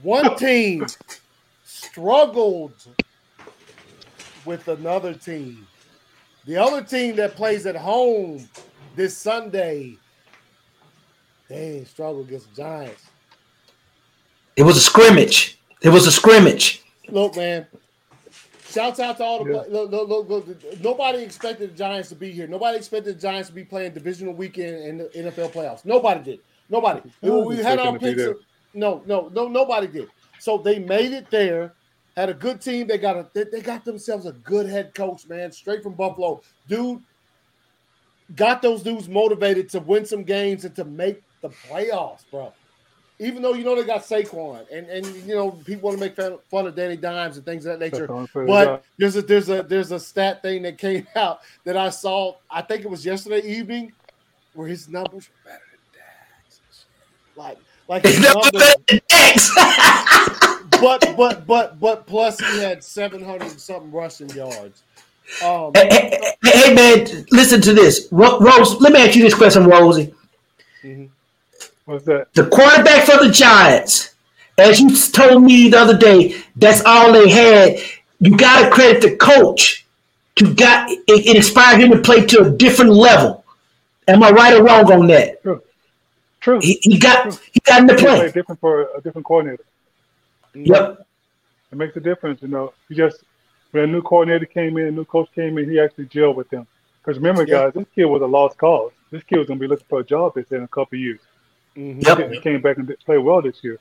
[0.05, 0.87] One team
[1.65, 2.75] struggled
[4.45, 5.67] with another team
[6.49, 8.49] the other team that plays at home
[8.97, 9.99] this Sunday,
[11.47, 13.05] they struggle against the Giants.
[14.57, 15.61] It was a scrimmage.
[15.83, 16.83] It was a scrimmage.
[17.11, 17.67] Look, man.
[18.67, 19.63] Shouts out to all the yeah.
[19.69, 22.47] look, look, look, look, nobody expected the Giants to be here.
[22.47, 25.85] Nobody expected the Giants to be playing divisional weekend in the NFL playoffs.
[25.85, 26.41] Nobody did.
[26.71, 27.03] Nobody.
[27.21, 28.23] we had our picks.
[28.73, 30.09] No, no, no, nobody did.
[30.39, 31.75] So they made it there
[32.19, 32.89] had a good team.
[32.89, 36.43] They got a they, they got themselves a good head coach, man, straight from Buffalo.
[36.67, 37.01] Dude
[38.35, 42.53] got those dudes motivated to win some games and to make the playoffs, bro.
[43.21, 46.41] Even though you know they got Saquon and and you know people want to make
[46.51, 48.09] fun of Danny Dimes and things of that nature,
[48.47, 52.35] but there's a there's a there's a stat thing that came out that I saw.
[52.51, 53.93] I think it was yesterday evening,
[54.55, 56.87] where his numbers were better than Dak's.
[57.37, 57.59] Like
[57.89, 58.75] like his numbers.
[60.81, 64.83] but but but but plus he had seven hundred something rushing yards.
[65.45, 68.81] Um, hey, hey, hey, man, listen to this, Rose.
[68.81, 70.15] Let me ask you this question, Rosie.
[70.83, 71.07] Mm-hmm.
[71.85, 72.33] What's that?
[72.33, 74.15] The quarterback for the Giants,
[74.57, 77.79] as you told me the other day, that's all they had.
[78.21, 79.87] You got to credit the coach.
[80.41, 83.45] You got it, it inspired him to play to a different level.
[84.07, 85.43] Am I right or wrong on that?
[85.43, 85.63] True.
[86.41, 86.61] True.
[86.61, 87.41] He, he got True.
[87.53, 88.31] he got in the play.
[88.31, 89.65] Different for a different coordinator.
[90.55, 91.07] Yep.
[91.71, 92.73] It makes a difference, you know.
[92.89, 93.23] You just
[93.71, 96.49] when a new coordinator came in, a new coach came in, he actually gelled with
[96.51, 96.67] them.
[97.01, 98.93] Because remember, guys, this kid was a lost cause.
[99.11, 101.21] This kid was gonna be looking for a job this in a couple of years.
[101.77, 102.01] Mm-hmm.
[102.01, 102.33] Yep.
[102.33, 103.79] He came back and played well this year.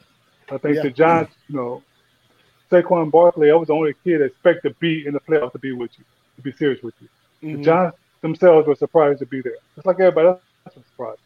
[0.49, 1.83] I think the Giants, you know,
[2.71, 5.59] Saquon Barkley, I was the only kid that expected to be in the playoffs to
[5.59, 6.05] be with you,
[6.37, 7.07] to be serious with you.
[7.43, 7.57] Mm-hmm.
[7.57, 10.41] The Giants themselves were surprised to be there, just like everybody else
[10.75, 11.19] was surprised.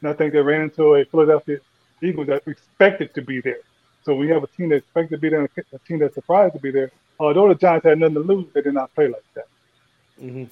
[0.00, 1.58] And I think they ran into a Philadelphia
[2.02, 3.60] Eagles that expected to be there.
[4.04, 6.54] So we have a team that expected to be there and a team that's surprised
[6.54, 6.90] to be there.
[7.20, 9.46] Although the Giants had nothing to lose, they did not play like that.
[10.20, 10.44] Mm-hmm.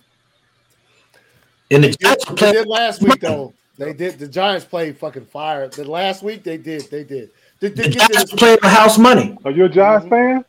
[1.73, 3.55] And the Giants they did last week though.
[3.77, 4.19] They did.
[4.19, 5.67] The Giants played fucking fire.
[5.69, 6.83] The last week they did.
[6.91, 7.31] They did.
[7.61, 9.39] They, they the Giants played for house money.
[9.45, 10.15] Are you a Giants mm-hmm.
[10.15, 10.45] fan?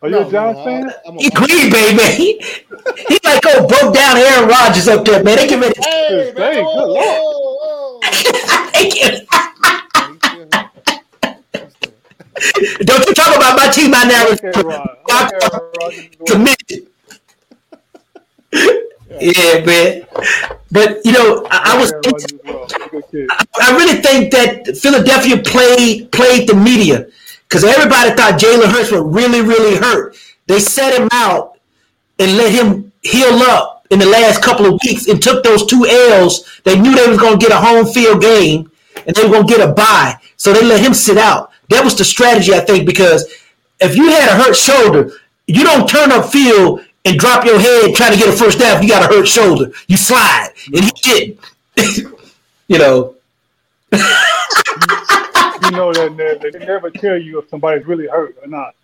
[0.00, 0.92] Are you no, a Giants no, fan?
[1.06, 2.12] I'm, he Green Bay man.
[2.16, 2.40] He,
[3.08, 5.36] he like oh broke down Aaron Rodgers up there, man.
[5.36, 5.76] They give it.
[5.84, 8.04] Hey, man, hey, good lord.
[12.80, 14.52] Don't you talk about my team, my narrative.
[16.26, 16.88] Committed.
[19.20, 20.06] Yeah, man.
[20.70, 21.92] But you know, I, I was.
[23.30, 27.08] I, I really think that Philadelphia played played the media
[27.48, 30.16] because everybody thought Jalen Hurts was really, really hurt.
[30.46, 31.58] They set him out
[32.18, 35.86] and let him heal up in the last couple of weeks and took those two
[35.86, 36.60] L's.
[36.64, 38.70] They knew they was going to get a home field game
[39.06, 41.47] and they were going to get a bye, so they let him sit out.
[41.68, 43.24] That was the strategy, I think, because
[43.80, 45.12] if you had a hurt shoulder,
[45.46, 48.82] you don't turn up field and drop your head trying to get a first down.
[48.82, 49.72] You got a hurt shoulder.
[49.86, 51.38] You slide, and he did.
[52.68, 53.14] you know.
[53.92, 58.74] you know that they, they never tell you if somebody's really hurt or not.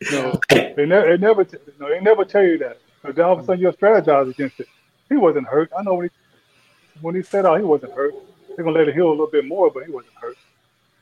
[0.00, 2.78] You know, they, never, they never, t- no, they never tell you that.
[3.02, 4.68] Because then all of a sudden you'll strategize against it.
[5.08, 5.70] He wasn't hurt.
[5.76, 8.14] I know when he, when he set out, oh, he wasn't hurt.
[8.48, 10.36] They're gonna let it heal a little bit more, but he wasn't hurt.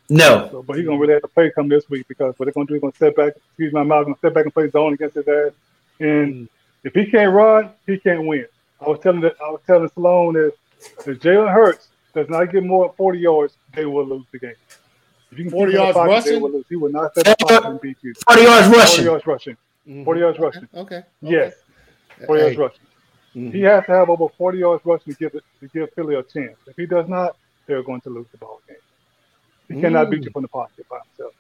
[0.08, 0.48] No.
[0.50, 2.66] So, but he's gonna really have to play come this week because what they're gonna
[2.66, 3.34] do is gonna step back.
[3.36, 4.06] Excuse my mouth.
[4.06, 5.52] Gonna step back and play zone against his ass.
[6.00, 6.48] And
[6.84, 8.46] if he can't run, he can't win.
[8.80, 10.52] I was telling that I was telling Sloan that
[11.06, 14.54] if Jalen Hurts does not get more than 40 yards, they will lose the game.
[15.32, 16.64] If you can 40 yards pocket, rushing, will lose.
[16.68, 18.14] he will not set the pocket and beat you.
[18.26, 19.04] 40 yards rushing.
[19.04, 19.56] 40 yards rushing.
[19.88, 20.04] Mm-hmm.
[20.04, 20.68] 40 yards rushing.
[20.74, 20.96] Okay.
[20.96, 21.06] okay.
[21.20, 21.54] Yes.
[22.26, 22.46] 40 hey.
[22.46, 22.86] yards rushing.
[23.34, 23.50] Mm-hmm.
[23.50, 26.22] He has to have over 40 yards rushing to give it, to give Philly a
[26.22, 26.56] chance.
[26.66, 27.36] If he does not,
[27.66, 28.76] they're going to lose the ball game.
[29.68, 29.80] He mm.
[29.80, 31.34] cannot beat you from the pocket by himself.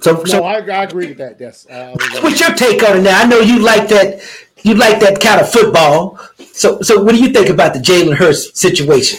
[0.00, 1.38] So, no, so I, I, agree with that.
[1.38, 1.66] Yes.
[1.68, 3.20] Uh, what's your take on it now?
[3.20, 4.22] I know you like that.
[4.62, 6.18] You like that kind of football.
[6.52, 9.18] So, so what do you think about the Jalen Hurts situation?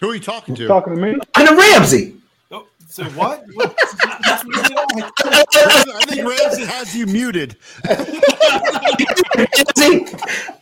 [0.00, 0.66] Who are you talking to?
[0.66, 1.10] Talking to me?
[1.36, 2.19] And the Ramsey.
[2.90, 3.44] So what?
[4.24, 4.42] I
[6.08, 7.56] think Ramsey has you muted.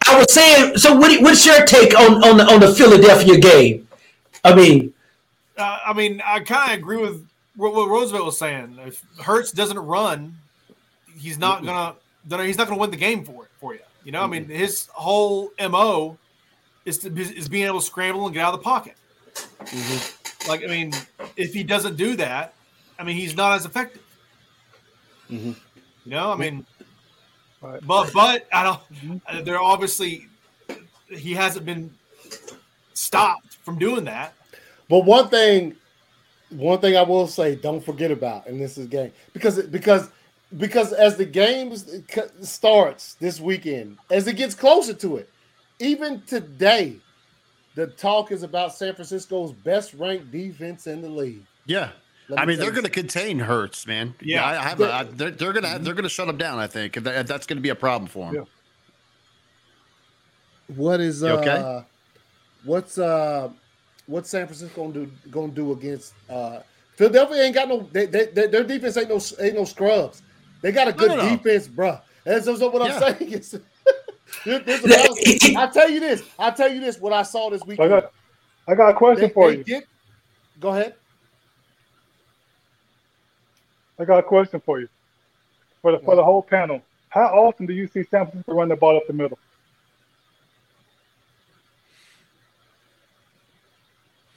[0.06, 0.76] I was saying.
[0.76, 3.88] So, what, what's your take on on the, on the Philadelphia game?
[4.44, 4.92] I mean,
[5.56, 7.26] uh, I mean, I kind of agree with
[7.56, 8.78] what, what, Roosevelt was saying.
[8.84, 10.36] If Hurts doesn't run,
[11.18, 11.94] he's not gonna.
[12.44, 13.80] He's not gonna win the game for it for you.
[14.04, 16.18] You know, I mean, his whole mo
[16.84, 18.96] is to, is being able to scramble and get out of the pocket.
[19.60, 20.17] Mm-hmm.
[20.46, 20.92] Like, I mean,
[21.36, 22.54] if he doesn't do that,
[22.98, 24.02] I mean, he's not as effective.
[25.30, 25.52] Mm-hmm.
[26.04, 26.66] You know, I mean,
[27.60, 27.80] right.
[27.86, 28.80] but but I don't.
[28.94, 29.44] Mm-hmm.
[29.44, 30.26] They're obviously
[31.10, 31.90] he hasn't been
[32.94, 34.34] stopped from doing that.
[34.88, 35.76] But one thing,
[36.50, 40.08] one thing I will say, don't forget about, and this is game because because
[40.56, 41.76] because as the game
[42.42, 45.28] starts this weekend, as it gets closer to it,
[45.78, 46.96] even today,
[47.78, 51.44] the talk is about San Francisco's best ranked defense in the league.
[51.64, 51.90] Yeah.
[52.36, 54.14] I mean, they're going to contain Hurts, man.
[54.20, 54.80] Yeah, I, I have.
[54.80, 56.58] A, I, they're they're going to they're going to shut him down.
[56.58, 58.34] I think that, that's going to be a problem for him.
[58.34, 58.42] Yeah.
[60.74, 61.84] What is uh, okay?
[62.64, 63.50] What's uh?
[64.06, 66.60] what's San Francisco gonna do gonna do against uh
[66.96, 70.22] Philadelphia ain't got no they, they, they, their defense ain't no ain't no scrubs.
[70.62, 71.36] They got a good no, no, no.
[71.36, 72.00] defense, bro.
[72.24, 73.60] That's, that's what I'm
[74.44, 74.58] yeah.
[74.64, 75.16] saying.
[75.20, 76.22] Is, I tell you this.
[76.38, 76.98] I tell you this.
[76.98, 77.80] What I saw this week.
[77.80, 78.12] I got,
[78.66, 79.64] I got a question they, for you.
[79.64, 79.84] Get,
[80.60, 80.94] go ahead.
[83.98, 84.88] I got a question for you.
[85.82, 88.76] For the for the whole panel, how often do you see San Francisco run the
[88.76, 89.38] ball up the middle?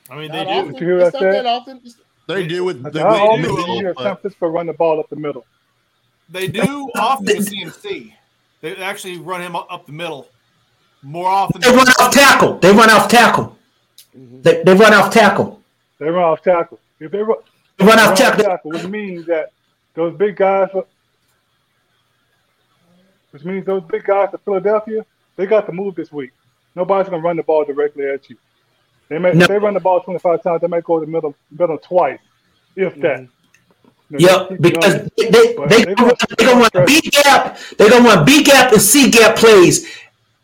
[0.10, 0.72] I mean, they do.
[0.72, 1.46] Did you hear what I said?
[1.46, 1.82] often.
[2.28, 5.10] They do with the how often do you hear San Francisco run the ball up
[5.10, 5.46] the middle?
[6.30, 8.14] They do often with CMC.
[8.62, 10.28] They actually run him up the middle
[11.02, 11.62] more often.
[11.62, 12.60] They run off tackle.
[12.60, 13.58] They run off tackle.
[14.18, 14.42] Mm-hmm.
[14.42, 15.62] They, they run off tackle.
[16.00, 16.80] They run off tackle.
[17.00, 17.38] If they run,
[17.78, 18.44] they run, off, tackle.
[18.44, 19.52] tackle, which means that
[19.96, 20.70] those big guys,
[23.32, 25.06] which means those big guys of Philadelphia,
[25.36, 26.32] they got to move this week.
[26.76, 28.38] Nobody's gonna run the ball directly at you.
[29.10, 29.48] They may no.
[29.48, 32.20] they run the ball 25 times, they might go to the middle middle twice,
[32.76, 33.28] if that.
[34.18, 38.26] Yep, because they, they, they, they, gonna, they gonna want B gap, they gonna want
[38.26, 39.88] B gap and C gap plays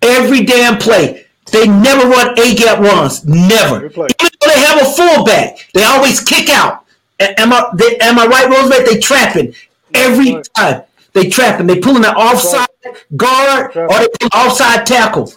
[0.02, 1.26] every damn play.
[1.52, 3.86] They never run A gap runs, never.
[3.86, 4.10] Even
[4.42, 6.86] though they have a fullback, they always kick out.
[7.20, 8.86] Am I they, am I right, Roosevelt?
[8.86, 9.54] They trapping
[9.94, 10.84] every time.
[11.14, 11.68] They trapping.
[11.68, 12.68] They pulling an offside
[13.16, 15.32] guard or they offside tackle.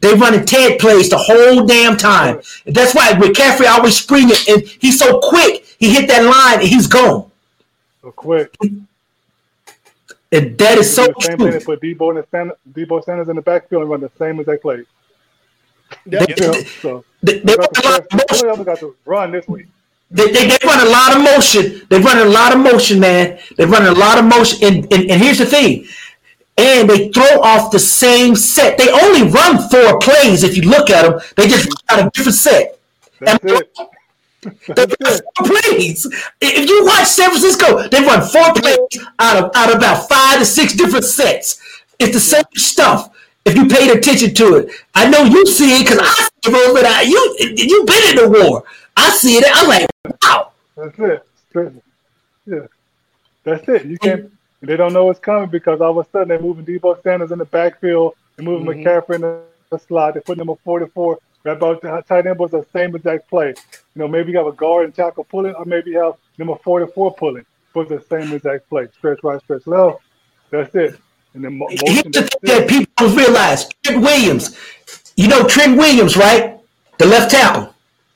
[0.00, 2.40] They running Ted plays the whole damn time.
[2.66, 5.64] That's why McCaffrey always springing, and he's so quick.
[5.78, 7.30] He hit that line and he's gone.
[8.06, 8.56] So quick.
[10.30, 11.50] And that is so the same true.
[11.50, 11.58] thing.
[11.58, 14.46] They put Deebo and Sanders, Deebo Sanders in the backfield and run the same as
[14.46, 14.84] they play.
[16.04, 16.24] They,
[16.80, 19.66] so they, they, got to, got to run this week.
[20.12, 21.82] They, they, they run a lot of motion.
[21.88, 23.40] They run a lot of motion, man.
[23.56, 24.58] They run a lot of motion.
[24.62, 25.86] And, and, and here's the thing.
[26.56, 28.78] And they throw off the same set.
[28.78, 31.20] They only run four plays if you look at them.
[31.36, 32.78] They just run out a different set.
[33.18, 33.76] That's and it.
[34.68, 36.06] They run four plays.
[36.40, 38.78] If you watch San Francisco, they run four plays
[39.18, 41.60] out of out of about five to six different sets.
[41.98, 43.10] It's the same stuff.
[43.44, 46.68] If you paid attention to it, I know you see it because I see it
[46.68, 47.04] over there.
[47.04, 48.64] You you've been in the war.
[48.96, 49.44] I see it.
[49.54, 49.86] I'm like,
[50.22, 50.52] wow.
[50.76, 51.26] That's it.
[52.46, 52.66] Yeah,
[53.44, 53.86] that's it.
[53.86, 54.32] You can't.
[54.62, 57.38] They don't know what's coming because all of a sudden they're moving Deebo Sanders in
[57.38, 58.86] the backfield, they're moving mm-hmm.
[58.86, 61.18] McCaffrey in the, the slot, they're putting him at 44.
[61.46, 63.50] That about the tight end was the same exact play.
[63.50, 63.54] You
[63.94, 67.14] know, maybe you have a guard and tackle pulling, or maybe you have number 44
[67.14, 68.88] pulling, but the same exact play.
[68.98, 70.00] Stretch right, stretch left.
[70.50, 70.98] That's it.
[71.34, 71.86] And then mo- motion.
[71.86, 74.58] Here's the that people don't realize Trent Williams.
[75.16, 76.58] You know Trent Williams, right?
[76.98, 77.72] The left tackle.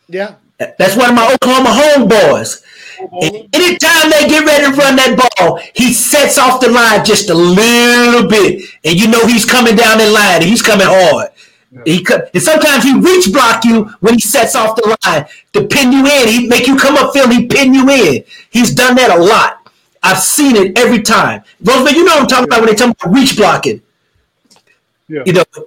[0.08, 0.34] Yeah.
[0.58, 2.64] That's one of my Oklahoma homeboys.
[2.98, 3.14] Mm-hmm.
[3.22, 7.30] And anytime they get ready to run that ball, he sets off the line just
[7.30, 10.42] a little bit, and you know he's coming down the line.
[10.42, 11.30] And he's coming hard.
[11.84, 15.92] He and sometimes he reach block you when he sets off the line to pin
[15.92, 16.28] you in.
[16.28, 17.30] He make you come up field.
[17.30, 18.24] He pin you in.
[18.50, 19.70] He's done that a lot.
[20.02, 21.44] I've seen it every time.
[21.62, 22.56] Roosevelt, you know what I'm talking yeah.
[22.56, 23.82] about when they talk about reach blocking.
[25.08, 25.22] Yeah.
[25.26, 25.44] You know.
[25.56, 25.64] Oh,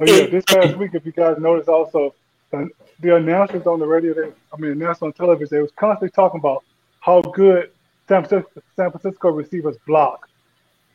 [0.00, 0.26] yeah.
[0.26, 2.14] This past week, if you guys noticed, also
[2.50, 6.40] the announcers on the radio, they, I mean, announcers on television, they was constantly talking
[6.40, 6.64] about
[7.00, 7.70] how good
[8.08, 10.28] San Francisco, San Francisco receivers block.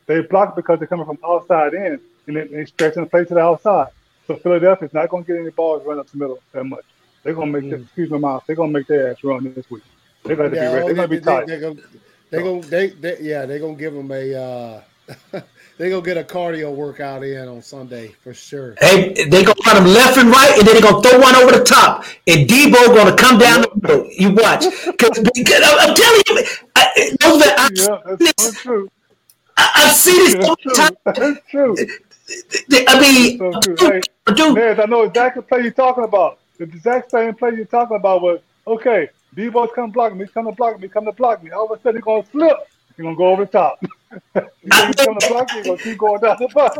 [0.07, 3.33] They block because they're coming from outside in, and they, they stretching the play to
[3.33, 3.89] the outside.
[4.27, 6.83] So Philadelphia's not going to get any balls run up the middle that much.
[7.23, 7.83] They're going to make, mm.
[7.83, 9.83] excuse my mouth, they're going to make their ass run this week.
[10.23, 10.85] They're going to yeah, be ready.
[10.87, 11.47] They're going to be tight.
[11.47, 11.81] They're going,
[12.29, 14.35] they're going, they, they, yeah, they're going to give them a.
[14.35, 14.81] Uh,
[15.77, 18.75] they gonna get a cardio workout in on Sunday for sure.
[18.81, 21.57] Hey, they're gonna run them left and right, and then they're gonna throw one over
[21.57, 24.09] the top, and Deebo gonna come down the middle.
[24.11, 26.43] You watch, because I'm telling you,
[26.75, 28.89] I, those that I, yeah, that's true.
[29.55, 30.97] I, I've seen it so many times.
[31.05, 31.75] That's true.
[32.87, 33.75] I mean, so true.
[33.79, 34.01] Hey,
[34.35, 36.39] dude, I know exactly the play you're talking about.
[36.57, 39.09] The exact same play you're talking about was okay.
[39.35, 41.51] Deebo's come block me, he's coming to block me, come to block me.
[41.51, 42.57] All of a sudden, he's gonna slip.
[42.95, 43.83] He's gonna go over the top.
[44.63, 46.79] He gonna keep going down the post.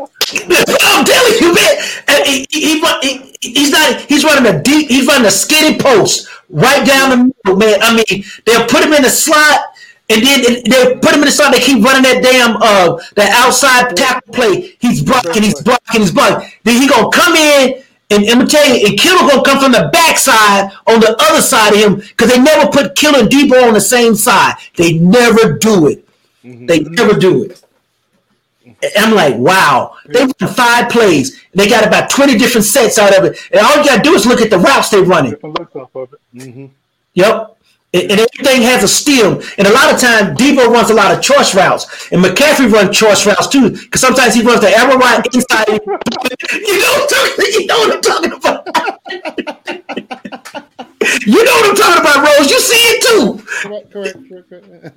[0.82, 2.24] I'm telling you, man.
[2.24, 4.00] He, he, he, he's not.
[4.02, 4.88] He's running a deep.
[4.88, 7.78] He's running a skinny post right down the middle, man.
[7.82, 9.74] I mean, they'll put him in the slot,
[10.10, 11.52] and then they'll put him in the slot.
[11.52, 14.76] They keep running that damn uh that outside tackle play.
[14.80, 15.42] He's blocking.
[15.42, 16.00] He's blocking.
[16.00, 16.48] He's blocking.
[16.64, 17.82] Then he gonna come in.
[18.10, 21.42] And, and I'm telling you, and Kittle gonna come from the backside on the other
[21.42, 24.54] side of him because they never put Kittle and Deebo on the same side.
[24.76, 26.08] They never do it.
[26.42, 26.66] Mm-hmm.
[26.66, 27.62] They never do it.
[28.96, 29.96] I'm like, wow.
[30.06, 31.42] They run five plays.
[31.52, 33.38] They got about 20 different sets out of it.
[33.50, 35.32] And all you got to do is look at the routes they're running.
[35.32, 36.66] Mm-hmm.
[37.14, 37.57] Yep.
[37.94, 39.40] And, and, everything has a steal.
[39.56, 42.12] And a lot of times, Deebo runs a lot of choice routes.
[42.12, 43.70] And McCaffrey runs choice routes too.
[43.70, 45.68] Because sometimes he runs the arrow route inside.
[45.68, 47.06] you, know
[47.38, 48.68] you know what I'm talking about.
[51.24, 52.50] You know what I'm talking about, Rose.
[52.50, 53.42] You see it too.
[53.62, 54.94] Correct, correct, correct.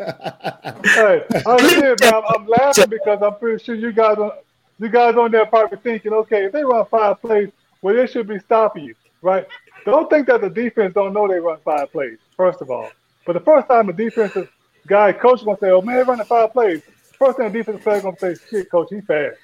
[0.84, 1.34] correct.
[1.34, 4.34] hey, I'm, I'm, I'm laughing because I'm pretty sure you guys are,
[4.80, 7.50] you guys on there probably thinking, okay, if they run five plays,
[7.82, 9.48] well, they should be stopping you, right?
[9.86, 12.90] Don't think that the defense don't know they run five plays, first of all.
[13.26, 14.52] But the first time a defensive
[14.88, 16.82] guy, coach, is gonna say, "Oh man, running five plays,"
[17.20, 19.38] first thing a defensive player gonna say, "Shit, coach, he fast."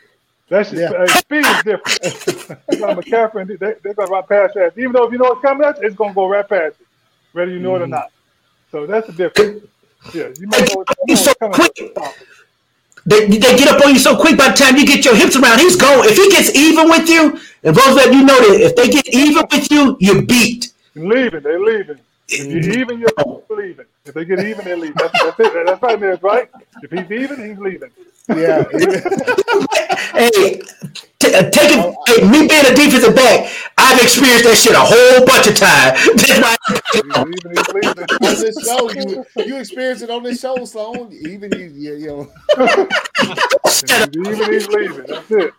[0.50, 1.06] That's just, yeah.
[1.06, 2.00] speed is different.
[2.72, 4.78] McCaffrey, and they, they're going to run past that.
[4.78, 6.76] Even though if you know it's coming at you, it's going to go right past
[6.80, 6.86] you,
[7.34, 7.76] whether you know mm.
[7.76, 7.90] it or mm.
[7.90, 8.12] not.
[8.72, 9.66] So that's the difference.
[10.14, 11.76] Yeah, you might know, know so quick.
[13.06, 15.36] They, they get up on you so quick by the time you get your hips
[15.36, 16.10] around, he's going.
[16.10, 19.06] If he gets even with you, and both Roosevelt, you know that if they get
[19.10, 20.72] even with you, you're beat.
[20.96, 22.00] Leaving, they're leaving.
[22.30, 23.10] If you even, you're
[23.50, 23.86] leaving.
[24.06, 24.96] If they get even, they're leaving.
[24.98, 25.66] That's, that's it.
[25.66, 26.20] That's right, man.
[26.22, 26.50] Right?
[26.84, 27.92] If he's even, he's leaving.
[28.30, 28.64] Yeah.
[30.12, 30.60] hey,
[31.20, 34.84] t- uh, taking oh, hey, me being a defensive back, I've experienced that shit a
[34.84, 36.04] whole bunch of times.
[37.16, 37.32] on
[38.42, 41.14] this show, you you experience it on this show, Sloan.
[41.14, 42.28] Even you, you, you know.
[44.14, 45.06] even he's leaving.
[45.08, 45.54] That's it.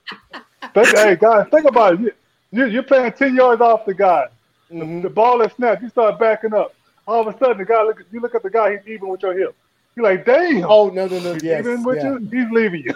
[0.74, 2.14] Think, hey guys, think about it.
[2.50, 4.26] You, you, are playing ten yards off the guy.
[4.72, 4.96] Mm-hmm.
[4.96, 5.82] The, the, ball is snapped.
[5.82, 6.74] You start backing up.
[7.06, 8.04] All of a sudden, the guy look.
[8.12, 8.76] You look at the guy.
[8.76, 9.54] He's even with your hip.
[9.96, 10.64] You're like, damn.
[10.64, 11.32] Oh no, no, no.
[11.34, 12.18] He's yes, leaving with yeah.
[12.18, 12.18] you.
[12.18, 12.94] He's leaving you.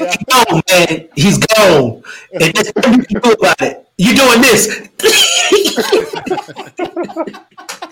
[0.00, 0.16] yeah.
[0.50, 2.02] No, man, he's gone.
[2.32, 3.88] And just what you do about it.
[3.98, 4.66] You doing this?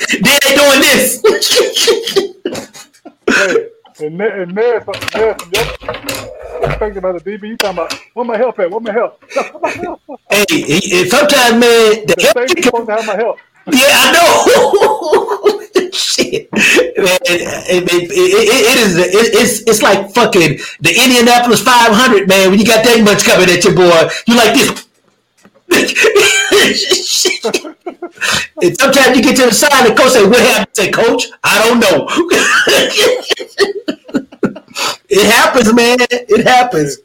[0.08, 1.22] then they doing this.
[3.28, 5.36] hey, and there, and there's some, there's
[5.80, 6.37] some
[6.78, 7.48] thinking about the DB.
[7.48, 8.70] You talking about where my help at?
[8.70, 9.22] Where my help?
[10.30, 13.38] hey, he, sometimes man, the, the help supposed to have my help.
[13.66, 15.90] Yeah, I know.
[15.92, 18.96] Shit, man, it, it, it, it is.
[18.98, 22.50] it's it's like fucking the Indianapolis 500, man.
[22.50, 24.86] When you got that much coming at your boy, you like this.
[28.62, 31.58] and sometimes you get to the side and coach say, "What happened?" Say, "Coach, I
[31.66, 32.08] don't know."
[35.08, 35.98] It happens, man.
[36.10, 36.98] It happens.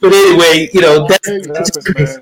[0.00, 1.28] But anyway, you know that's.
[1.28, 2.18] Happens,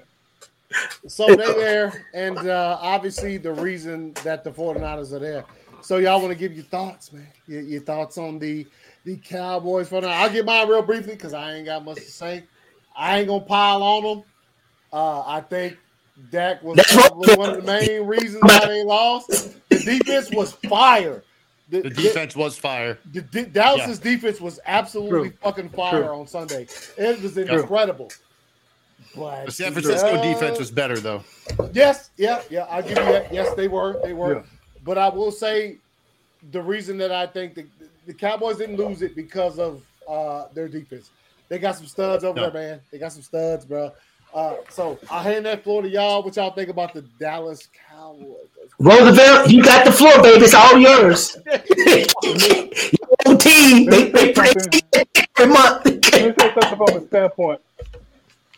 [1.06, 5.44] so they're there, and uh, obviously the reason that the 49ers are there.
[5.80, 7.26] So y'all want to give your thoughts, man?
[7.46, 8.66] Your, your thoughts on the
[9.04, 10.08] the Cowboys for now.
[10.08, 12.44] I'll get mine real briefly because I ain't got much to say.
[12.96, 14.24] I ain't gonna pile on them.
[14.92, 15.78] Uh, I think
[16.30, 19.56] Dak was probably one of the main reasons why they lost.
[19.68, 21.22] The defense was fire.
[21.70, 22.98] The, the defense the, was fire.
[23.12, 24.12] The, the Dallas's yeah.
[24.12, 25.38] defense was absolutely True.
[25.42, 26.20] fucking fire True.
[26.20, 26.66] on Sunday.
[26.96, 28.10] It was incredible.
[29.14, 31.22] But the San Francisco uh, defense was better, though.
[31.72, 32.64] Yes, yeah, yeah.
[32.64, 33.32] I'll give you that.
[33.32, 34.00] Yes, they were.
[34.02, 34.36] They were.
[34.36, 34.42] Yeah.
[34.84, 35.78] But I will say
[36.52, 37.66] the reason that I think the,
[38.06, 41.10] the Cowboys didn't lose it because of uh, their defense.
[41.48, 42.50] They got some studs over no.
[42.50, 42.80] there, man.
[42.90, 43.92] They got some studs, bro.
[44.34, 46.22] Uh, so I hand that floor to y'all.
[46.22, 47.68] What y'all think about the Dallas
[47.98, 48.46] Cowboys?
[48.78, 50.44] Roosevelt, you got the floor, baby.
[50.44, 51.36] It's all yours.
[53.26, 54.52] Your team, they, they play
[54.94, 55.84] every month.
[55.84, 57.60] Let me say something from a standpoint.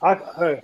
[0.02, 0.60] I, I,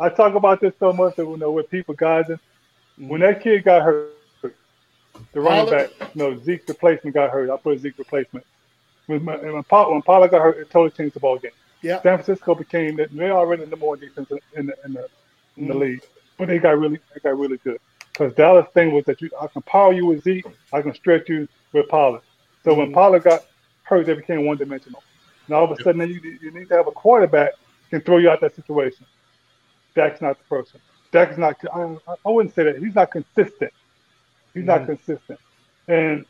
[0.00, 2.24] I talk about this so much that you know with people guys.
[2.26, 3.08] Mm-hmm.
[3.08, 4.12] When that kid got hurt,
[4.42, 7.48] the running back, no Zeke replacement got hurt.
[7.48, 8.44] I put Zeke replacement.
[9.06, 11.52] When when, Paul, when Pollard got hurt, it totally changed the ball game.
[11.80, 12.02] Yeah.
[12.02, 15.08] San Francisco became that they already the more defense in the in the
[15.56, 15.80] in the mm-hmm.
[15.80, 16.02] league,
[16.36, 17.78] but they got really they got really good.
[18.16, 21.28] Because Dallas thing was that you I can power you with Zeke, I can stretch
[21.28, 22.22] you with Pollard.
[22.64, 22.80] So mm-hmm.
[22.80, 23.44] when Pollard got
[23.82, 25.02] hurt, they became one dimensional.
[25.46, 27.52] And all of a sudden, you, you need to have a quarterback
[27.90, 29.06] can throw you out that situation.
[29.94, 30.80] Dak's not the person.
[31.12, 31.56] Dak's not.
[31.72, 33.72] I, I wouldn't say that he's not consistent.
[34.54, 34.66] He's mm-hmm.
[34.66, 35.38] not consistent,
[35.86, 36.24] and,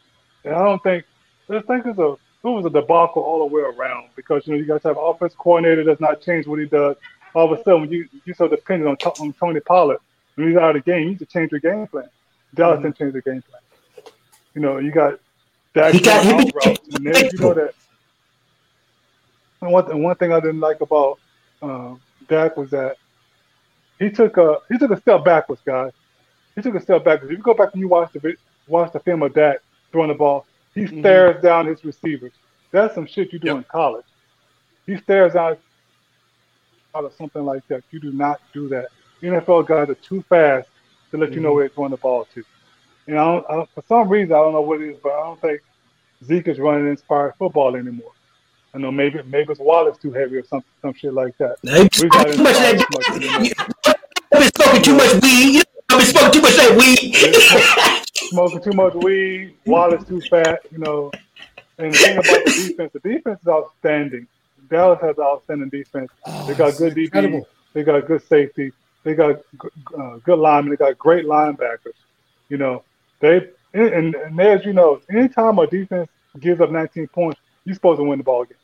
[0.45, 1.05] and I don't think.
[1.49, 4.59] I think it's a it was a debacle all the way around because you know
[4.59, 6.97] you guys have an offense coordinator that's not changed what he does.
[7.35, 9.99] All of a sudden, when you you so dependent on, on Tony Pollard,
[10.37, 12.09] when he's out of the game, you need to change your game plan.
[12.55, 12.85] Dallas mm-hmm.
[12.85, 13.63] didn't change the game plan.
[14.55, 15.19] You know, you got
[15.75, 17.75] Dak he got, he and then you know that.
[19.61, 21.19] And one, and one thing I didn't like about
[21.61, 21.95] uh,
[22.29, 22.97] Dak was that
[23.99, 25.93] he took a he took a step backwards, guys.
[26.55, 27.31] He took a step backwards.
[27.31, 29.59] If you go back and you watch the watch the film of Dak
[29.93, 31.01] throwing the ball, he mm-hmm.
[31.01, 32.33] stares down his receivers.
[32.71, 33.57] That's some shit you do yep.
[33.57, 34.07] in college.
[34.87, 35.59] He stares out
[36.95, 37.83] out of something like that.
[37.91, 38.87] You do not do that.
[39.27, 40.69] NFL guys are too fast
[41.11, 41.35] to let mm-hmm.
[41.35, 41.57] you know mm-hmm.
[41.57, 42.45] where they're throwing the ball to.
[43.07, 45.13] And I don't, I don't, for some reason, I don't know what it is, but
[45.13, 45.61] I don't think
[46.25, 48.13] Zeke is running inspired football anymore.
[48.75, 51.57] I know maybe maybe it's Wallace too heavy or some some shit like that.
[51.63, 52.85] We got too much that.
[54.33, 55.63] I've been smoking too much weed.
[55.89, 58.15] I've been smoking too much that weed.
[58.31, 59.55] smoking too much weed.
[59.65, 60.61] Wallace too fat.
[60.71, 61.11] You know.
[61.79, 64.27] And the thing about the defense, the defense is outstanding.
[64.69, 66.11] Dallas has outstanding defense.
[66.27, 67.45] Oh, they got good DB.
[67.73, 68.73] They got good safety.
[69.07, 69.41] They got
[69.99, 70.71] uh, good linemen.
[70.71, 71.95] They got great linebackers.
[72.51, 72.83] You know,
[73.21, 78.01] they and, and as you know, anytime a defense gives up 19 points, you're supposed
[78.01, 78.59] to win the ball game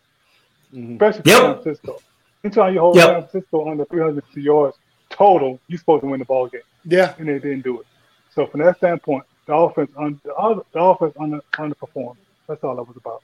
[0.75, 0.93] mm-hmm.
[0.95, 1.41] especially yep.
[1.41, 1.99] San Francisco.
[2.45, 3.07] Anytime you hold yep.
[3.07, 4.77] San Francisco under 300 yards
[5.11, 6.63] total, you're supposed to win the ball game.
[6.85, 7.87] Yeah, and they didn't do it.
[8.35, 12.17] So from that standpoint, the offense on the, other, the offense under, underperformed.
[12.49, 13.23] That's all that was about.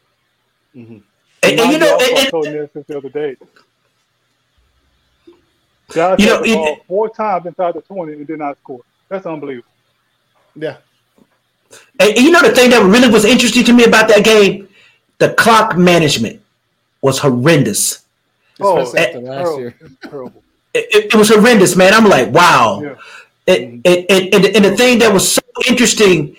[0.76, 0.98] Mm-hmm.
[1.42, 3.36] And, and you know, I told this the other day.
[5.91, 8.80] Dallas you know, it, four times inside the 20 and did not score.
[9.09, 9.68] That's unbelievable.
[10.55, 10.76] Yeah.
[12.01, 14.68] And, and you know the thing that really was interesting to me about that game,
[15.18, 16.43] the clock management
[17.01, 18.05] was horrendous.
[18.61, 19.74] Oh, after last year.
[20.74, 21.95] It, it, was horrendous, man.
[21.95, 22.80] I'm like, wow.
[22.82, 22.95] Yeah.
[23.47, 26.36] It, it, it, and, and the thing that was so interesting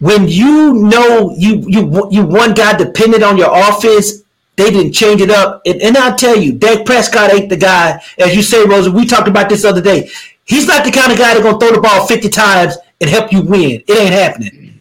[0.00, 4.22] when you know you you you one guy depended on your offense,
[4.58, 5.62] they didn't change it up.
[5.64, 8.90] And, and I'll tell you, Dak Prescott ain't the guy, as you say, Rosa.
[8.90, 10.10] We talked about this other day.
[10.44, 13.32] He's not the kind of guy that's gonna throw the ball 50 times and help
[13.32, 13.84] you win.
[13.86, 14.80] It ain't happening.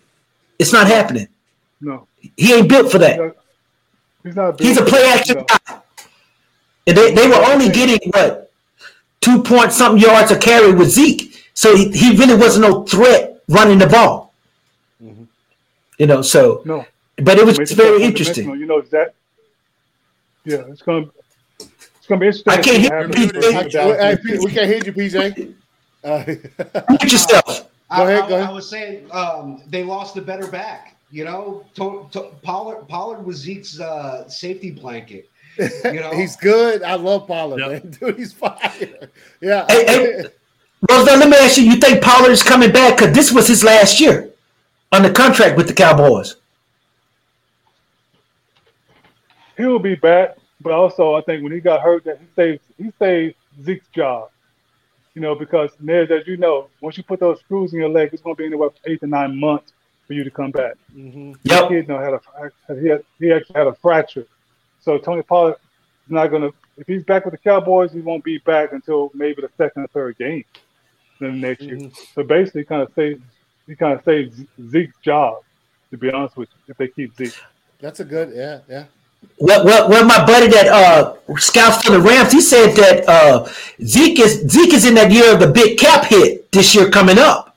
[0.58, 1.28] It's not happening.
[1.80, 2.08] No.
[2.36, 3.36] He ain't built for that.
[4.24, 4.60] He's not.
[4.60, 5.80] He's a play action guy.
[6.88, 8.52] And they, they were only getting what
[9.22, 13.44] two point something yards a carry with Zeke, so he, he really wasn't no threat
[13.48, 14.34] running the ball.
[15.04, 15.26] Mm-hmm.
[16.00, 16.88] You know, so no.
[17.18, 18.50] But it was very interesting.
[18.50, 19.14] You know that.
[20.48, 21.08] Yeah, it's gonna
[21.60, 22.54] it's gonna be interesting.
[22.54, 24.44] I can't hear you, PJ.
[24.46, 25.54] we can't hear you, PJ.
[26.06, 26.24] Uh,
[26.90, 27.70] Mute yourself.
[27.94, 28.24] Go ahead.
[28.24, 28.50] I, go ahead.
[28.50, 30.96] I was saying um, they lost the better back.
[31.12, 35.30] You know, to, to, Pollard Pollard was Zeke's uh, safety blanket.
[35.86, 36.84] You know, he's good.
[36.84, 37.84] I love Pollard, yep.
[37.84, 37.92] man.
[38.00, 39.10] Dude, he's fire.
[39.42, 39.66] Yeah.
[39.68, 40.26] Hey, hey,
[40.90, 42.98] Roseville, let me ask you: You think Pollard is coming back?
[42.98, 44.30] Because this was his last year
[44.94, 46.37] on the contract with the Cowboys.
[49.58, 52.62] He will be back, but also I think when he got hurt, that he saved
[52.78, 54.30] he saved Zeke's job.
[55.16, 58.10] You know, because Ned, as you know, once you put those screws in your leg,
[58.14, 59.74] it's going to be anywhere from eight to nine months
[60.06, 60.76] for you to come back.
[60.96, 61.34] Mm-hmm.
[61.44, 61.70] Yep.
[61.70, 64.28] kid you know, had a he, had, he actually had a fracture,
[64.80, 65.56] so Tony Pollard
[66.06, 66.54] is not going to.
[66.78, 69.88] If he's back with the Cowboys, he won't be back until maybe the second or
[69.88, 70.46] third game
[71.20, 71.80] the next mm-hmm.
[71.80, 71.92] year.
[72.14, 73.24] So basically, kind of saved
[73.66, 75.44] he kind of saved Zeke's job.
[75.92, 77.34] To be honest with you, if they keep Zeke,
[77.80, 78.86] that's a good yeah yeah.
[79.40, 83.48] Well, well, well, my buddy that uh, scouts for the Rams, he said that uh,
[83.84, 87.20] Zeke is Zeke is in that year of the big cap hit this year coming
[87.20, 87.56] up.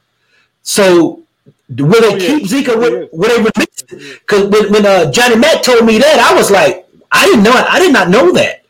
[0.63, 1.23] So
[1.71, 4.21] will they oh, keep Zeke or will, will they release it?
[4.21, 7.53] Because when, when uh, Johnny Mack told me that, I was like, I didn't know,
[7.53, 8.63] I did not know that.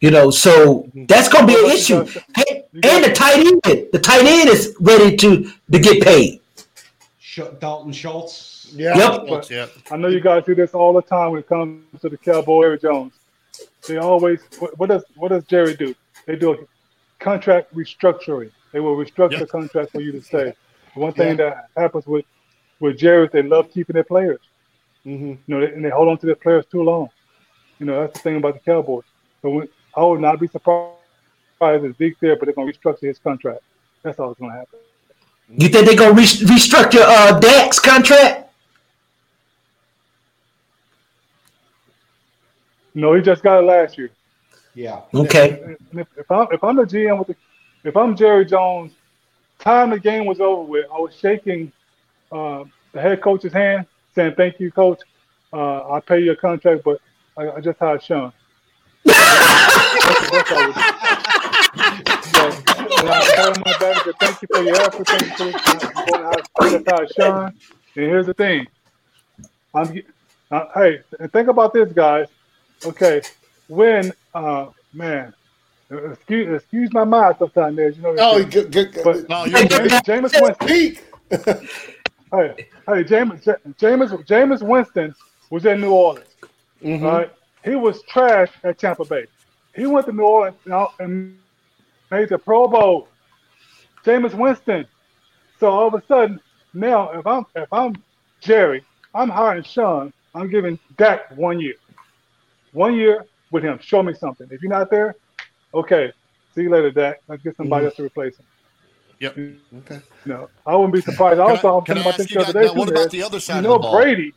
[0.00, 2.00] You know, so that's going to be an issue.
[2.00, 3.60] And the tight end,
[3.92, 6.40] the tight end is ready to to get paid.
[7.60, 8.51] Dalton Schultz.
[8.74, 8.96] Yeah.
[8.96, 9.50] Yep.
[9.50, 9.70] yep.
[9.90, 12.62] I know you guys do this all the time when it comes to the Cowboy
[12.62, 13.12] Jerry Jones.
[13.86, 15.94] They always what, what, does what does Jerry do?
[16.26, 16.56] They do a
[17.18, 18.50] contract restructuring.
[18.72, 19.48] They will restructure yep.
[19.48, 20.54] contract for you to stay.
[20.94, 21.50] One thing yeah.
[21.50, 22.24] that happens with
[22.80, 24.40] with Jerry is they love keeping their players.
[25.06, 25.26] Mm-hmm.
[25.26, 27.10] You know, they, and they hold on to their players too long.
[27.78, 29.04] You know, that's the thing about the Cowboys.
[29.42, 30.94] So when, I would not be surprised
[31.60, 33.62] if Zeke's there, but they're going to restructure his contract.
[34.02, 34.78] That's all that's going to happen.
[35.48, 38.51] You think they're going to re- restructure uh, Dak's contract?
[42.94, 44.10] No, he just got it last year.
[44.74, 45.00] Yeah.
[45.14, 45.76] Okay.
[45.92, 47.36] If, if, I'm if I'm the GM with the
[47.84, 48.92] if I'm Jerry Jones,
[49.58, 51.72] time the game was over with, I was shaking
[52.30, 55.00] uh, the head coach's hand, saying, "Thank you, coach.
[55.52, 57.00] Uh, I'll pay you a contract, but
[57.36, 58.32] I, I just hired Sean."
[59.04, 60.72] that's, that's all
[62.22, 65.06] so, I told my manager, "Thank you for your effort.
[65.08, 65.52] Thank you
[66.56, 67.44] for your how Sean."
[67.94, 68.66] And here's the thing,
[69.74, 70.02] I'm
[70.50, 71.00] uh, hey,
[71.32, 72.28] think about this, guys.
[72.84, 73.22] Okay,
[73.68, 75.34] when uh man,
[75.90, 77.90] excuse excuse my mind sometimes, there.
[77.90, 78.14] You know.
[78.18, 79.04] Oh, good, good, good.
[79.04, 80.66] But no, you're Jameis, Winston.
[80.66, 81.04] Peak.
[81.30, 83.44] hey, hey, Jameis,
[83.78, 85.14] Jameis, Jameis Winston
[85.50, 86.26] was in New Orleans.
[86.82, 87.04] Mm-hmm.
[87.04, 87.30] Right,
[87.64, 89.26] he was trash at Tampa Bay.
[89.74, 90.56] He went to New Orleans
[90.98, 91.38] and
[92.10, 93.08] made the Pro Bowl.
[94.04, 94.86] Jameis Winston.
[95.60, 96.40] So all of a sudden,
[96.74, 97.94] now if I'm if I'm
[98.40, 100.12] Jerry, I'm hiring Sean.
[100.34, 101.74] I'm giving Dak one year.
[102.72, 103.78] One year with him.
[103.80, 104.48] Show me something.
[104.50, 105.14] If you're not there,
[105.74, 106.12] okay.
[106.54, 107.20] See you later, Dak.
[107.28, 107.86] Let's get somebody mm-hmm.
[107.86, 108.46] else to replace him.
[109.20, 109.38] Yep.
[109.78, 110.00] Okay.
[110.26, 111.38] No, I wouldn't be surprised.
[111.38, 112.68] I also, I'm talking about this the other day.
[112.68, 113.96] What about the other side you know, of the ball?
[113.96, 114.34] Brady.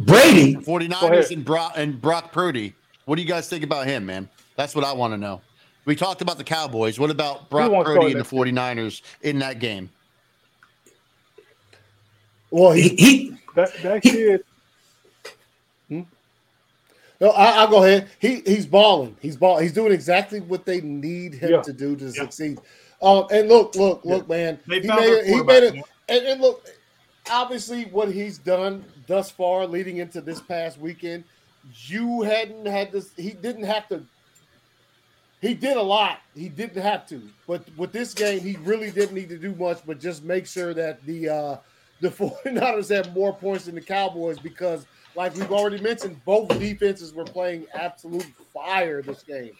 [0.00, 0.56] Brady.
[0.56, 2.74] 49ers and Brock, and Brock Purdy.
[3.04, 4.28] What do you guys think about him, man?
[4.56, 5.40] That's what I want to know.
[5.84, 6.98] We talked about the Cowboys.
[6.98, 9.90] What about Brock Purdy and the 49ers in that game?
[12.50, 14.42] Well, he, he that, that kid
[17.20, 18.08] no, I, will go ahead.
[18.20, 19.16] He he's balling.
[19.20, 19.58] He's ball.
[19.58, 21.62] He's doing exactly what they need him yeah.
[21.62, 22.10] to do to yeah.
[22.12, 22.60] succeed.
[23.02, 24.36] Um, and look, look, look, yeah.
[24.36, 24.60] man.
[24.68, 25.26] They he made it.
[25.26, 25.74] He made it.
[26.08, 26.64] And, and look,
[27.30, 31.24] obviously, what he's done thus far, leading into this past weekend,
[31.86, 33.10] you hadn't had this.
[33.16, 34.04] He didn't have to.
[35.40, 36.20] He did a lot.
[36.34, 37.22] He didn't have to.
[37.46, 40.72] But with this game, he really didn't need to do much, but just make sure
[40.74, 41.56] that the uh,
[42.00, 44.86] the 49ers have more points than the Cowboys because–
[45.18, 49.50] like we've already mentioned, both defenses were playing absolute fire this game.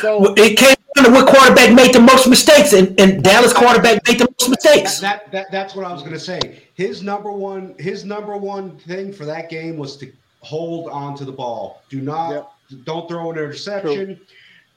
[0.00, 4.02] So it came down to what quarterback made the most mistakes, and, and Dallas quarterback
[4.08, 4.98] made the most mistakes.
[4.98, 6.64] That, that, that that's what I was going to say.
[6.74, 11.24] His number one his number one thing for that game was to hold on to
[11.24, 11.82] the ball.
[11.88, 12.84] Do not yep.
[12.84, 14.16] don't throw an interception.
[14.16, 14.26] True.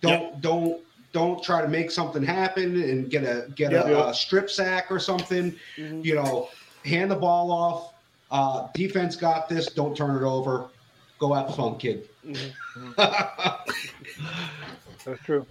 [0.02, 0.42] Don't yep.
[0.42, 0.82] don't
[1.14, 3.88] don't try to make something happen and get a get yep.
[3.88, 5.56] a, a, strip sack or something.
[5.78, 6.02] Mm-hmm.
[6.04, 6.50] You know,
[6.86, 7.94] hand the ball off
[8.32, 9.68] uh, defense got this.
[9.68, 10.70] Don't turn it over.
[11.20, 12.10] Go have fun, kid.
[12.26, 12.92] Mm-hmm.
[15.06, 15.46] That's true.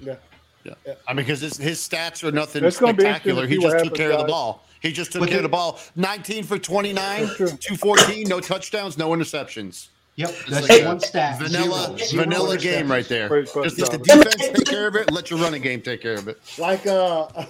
[0.00, 0.16] Yeah.
[0.64, 0.74] Yeah.
[1.06, 3.46] I mean, because his, his stats are nothing spectacular.
[3.46, 4.20] He just took care guys.
[4.20, 4.64] of the ball.
[4.80, 5.78] He just took but care of the ball.
[5.96, 9.88] 19 for 29, 214, no touchdowns, no interceptions.
[10.16, 11.38] Yep, that's like one stat.
[11.40, 12.24] Vanilla, Zero.
[12.24, 13.42] vanilla Zero game right there.
[13.42, 15.10] Just let the defense take care of it.
[15.10, 16.38] Let your running game take care of it.
[16.56, 17.26] Like uh,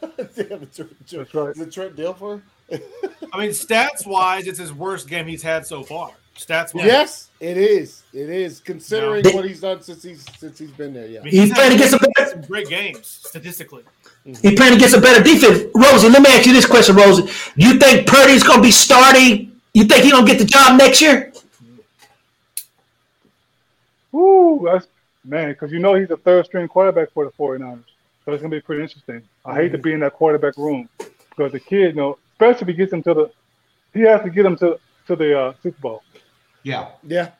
[0.00, 1.50] damn, it's, it's, that's right.
[1.50, 2.40] Is it Trent Dilfer?
[3.32, 6.10] I mean, stats wise, it's his worst game he's had so far.
[6.36, 6.84] Stats wise.
[6.84, 8.02] Yes, it is.
[8.12, 9.30] It is considering no.
[9.32, 11.06] what he's done since he's since he's been there.
[11.06, 13.84] Yeah, I mean, he's, he's playing against some, some great games statistically.
[14.26, 14.48] Mm-hmm.
[14.48, 15.70] He's playing against a better defense.
[15.74, 17.30] Rosie, let me ask you this question, Rosie.
[17.54, 19.60] You think Purdy's going to be starting?
[19.72, 21.32] You think he's going to get the job next year?
[24.14, 24.86] Ooh, that's
[25.24, 27.82] man, because you know he's a third string quarterback for the 49ers.
[28.24, 29.22] So it's gonna be pretty interesting.
[29.44, 32.68] I hate to be in that quarterback room because the kid, you know, especially if
[32.68, 33.30] he gets him to the
[33.94, 36.02] he has to get him to to the uh, Super Bowl.
[36.62, 36.88] Yeah.
[37.02, 37.30] Yeah.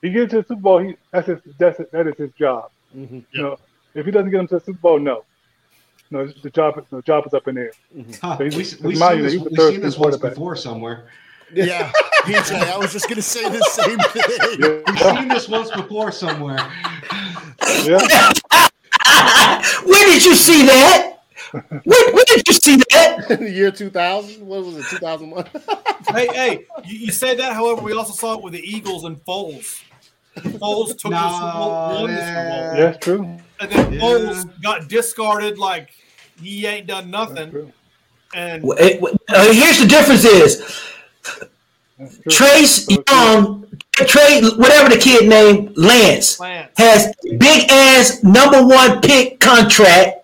[0.00, 2.70] He gets to the Super Bowl, he that's his that's that is his job.
[2.96, 3.16] Mm-hmm.
[3.16, 3.24] Yep.
[3.32, 3.56] You know,
[3.94, 5.24] if he doesn't get him to the Super Bowl, no.
[6.10, 7.72] No, the job the job is up in there.
[7.94, 8.12] Mm-hmm.
[8.12, 8.44] So we,
[8.88, 11.08] we've seen this, we've seen this once before somewhere.
[11.52, 11.92] Yeah,
[12.22, 14.82] PJ, I was just going to say the same thing.
[14.86, 16.58] We've seen this once before somewhere.
[17.84, 17.98] Yeah.
[19.84, 21.17] Where did you see that?
[21.52, 23.30] Where, where did you see that?
[23.30, 24.46] In the year 2000?
[24.46, 25.46] What was it, 2001?
[26.14, 27.52] hey, hey, you, you say that.
[27.54, 29.82] However, we also saw it with the Eagles and Foles.
[30.36, 32.78] Foles took no, the Super Bowl, won the Super Bowl.
[32.78, 33.38] Yeah, true.
[33.60, 34.00] And then yeah.
[34.00, 35.90] Foles got discarded like
[36.40, 37.72] he ain't done nothing.
[38.34, 40.80] And well, it, uh, here's the difference: is
[42.28, 46.72] Trace Young, Trey, whatever the kid name, Lance, Lance.
[46.76, 50.17] has big ass number one pick contract.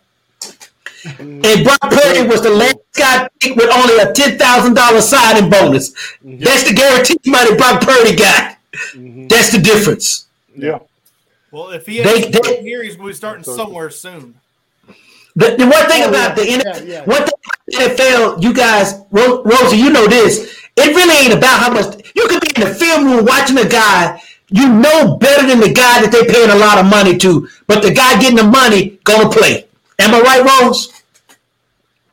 [1.18, 5.50] And Brock Purdy was the last guy picked with only a ten thousand dollar signing
[5.50, 5.90] bonus.
[5.90, 6.38] Mm-hmm.
[6.38, 8.56] That's the guarantee money Brock Purdy got.
[8.72, 9.26] Mm-hmm.
[9.28, 10.26] That's the difference.
[10.56, 10.78] Yeah.
[11.50, 14.34] Well, if he they, they, here, he's going to be starting somewhere soon.
[15.36, 17.04] The, the one thing oh, about yeah, the NFL, yeah, yeah.
[17.04, 20.62] one thing about the NFL, you guys, Rosie, you know this.
[20.76, 23.68] It really ain't about how much you could be in the film room watching a
[23.68, 27.48] guy you know better than the guy that they paying a lot of money to,
[27.66, 29.66] but the guy getting the money gonna play.
[29.98, 30.92] Am I right, Rose?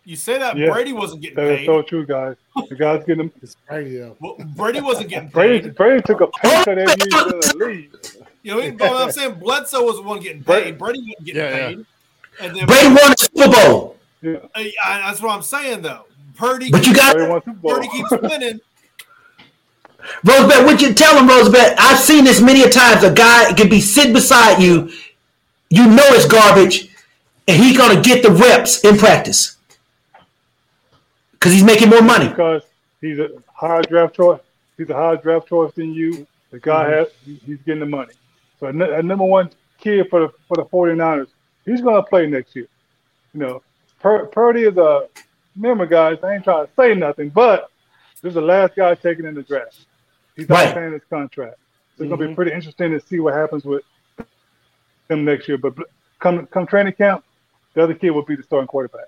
[0.04, 1.50] You say that yeah, Brady wasn't getting that paid.
[1.50, 2.36] That is so true, guys.
[2.70, 3.32] The guy's getting them.
[3.68, 4.10] Brady, yeah.
[4.20, 5.34] well, Brady wasn't getting paid.
[5.34, 8.28] Brady, Brady took a pay cut every year in the league.
[8.42, 10.80] You know, what I'm saying Bledsoe was the one getting paid.
[10.80, 11.78] Brady wasn't getting yeah, paid.
[11.78, 12.46] Yeah.
[12.46, 13.98] And then Brady won the Super Bowl.
[14.24, 14.38] Yeah.
[14.56, 16.06] I, I, that's what I'm saying, though.
[16.36, 17.16] Purdy, but you got
[17.62, 18.60] Purdy keeps winning.
[20.26, 21.76] Rosebud, what you tell him, Rosebeth?
[21.78, 23.04] I've seen this many a times.
[23.04, 24.92] A guy can be sitting beside you,
[25.70, 26.90] you know it's garbage,
[27.48, 29.58] and he's gonna get the reps in practice
[31.42, 32.28] because he's making more money.
[32.28, 32.62] Because
[33.02, 34.40] he's a higher draft choice.
[34.78, 36.28] He's a higher draft choice than you.
[36.52, 36.94] The guy mm-hmm.
[36.94, 38.14] has he's getting the money.
[38.60, 41.30] So a, number one kid for the for the 49ers,
[41.66, 42.68] he's gonna play next year.
[43.34, 43.64] You know,
[44.00, 45.08] Pur- Purdy is a
[45.56, 47.72] remember, guys, I ain't trying to say nothing, but
[48.22, 49.88] this is the last guy taken in the draft.
[50.36, 50.74] He's not right.
[50.76, 51.56] paying his contract.
[51.56, 52.10] So it's mm-hmm.
[52.10, 52.36] gonna be mm-hmm.
[52.36, 53.84] pretty interesting to see what happens with
[55.10, 55.58] him next year.
[55.58, 55.74] But
[56.20, 57.24] come come training camp,
[57.74, 59.08] the other kid will be the starting quarterback.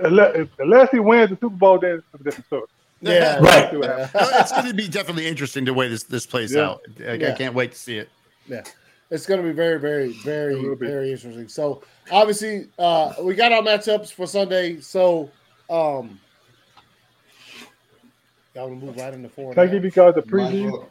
[0.00, 2.66] Unless, unless he wins the Super Bowl, then it's a different story.
[3.00, 3.68] Yeah, right.
[3.72, 6.62] it's going to be definitely interesting the way this this plays yeah.
[6.62, 6.80] out.
[7.00, 7.28] I, yeah.
[7.28, 8.08] I, can't wait to see it.
[8.48, 8.62] Yeah,
[9.10, 11.48] it's going to be very, very, very, very interesting.
[11.48, 14.80] So obviously, uh, we got our matchups for Sunday.
[14.80, 15.30] So
[15.68, 16.18] um,
[18.54, 19.52] y'all want to move right into four.
[19.52, 20.86] Can I give you guys a preview?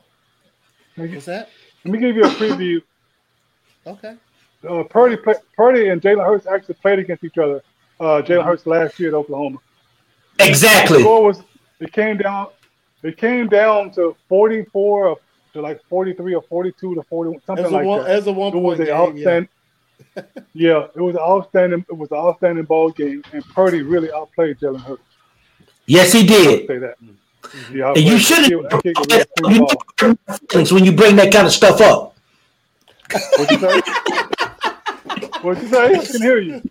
[0.95, 1.49] What's that?
[1.83, 2.81] Let me give you a preview.
[3.87, 4.15] okay.
[4.67, 5.17] Uh, Purdy,
[5.55, 7.61] Purdy and Jalen Hurts actually played against each other.
[7.99, 9.59] Uh, Jalen Hurts last year at Oklahoma.
[10.39, 10.97] Exactly.
[10.97, 11.41] The score was
[11.79, 12.47] it came down.
[13.03, 15.17] It came down to forty four
[15.53, 18.09] to like forty three or forty two to forty something like one, that.
[18.09, 19.49] As a one it was an outstanding.
[20.15, 20.23] Yeah.
[20.53, 21.85] yeah, it was an outstanding.
[21.89, 25.01] It was an outstanding ball game, and Purdy really outplayed Jalen Hurts.
[25.85, 26.67] Yes, he did.
[26.67, 26.97] Say that.
[27.71, 28.49] Yeah, you shouldn't.
[28.49, 29.67] You
[30.49, 32.15] feelings when you bring that kind of stuff up.
[35.05, 35.41] What you say?
[35.41, 35.99] what you say?
[35.99, 36.61] I can hear you.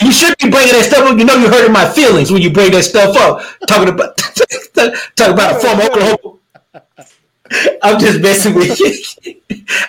[0.00, 1.18] You shouldn't be bringing that stuff up.
[1.18, 3.42] You know you're hurting my feelings when you bring that stuff up.
[3.66, 4.16] Talking about
[5.16, 6.38] talking about a former Oklahoma.
[7.82, 9.34] I'm just messing with you.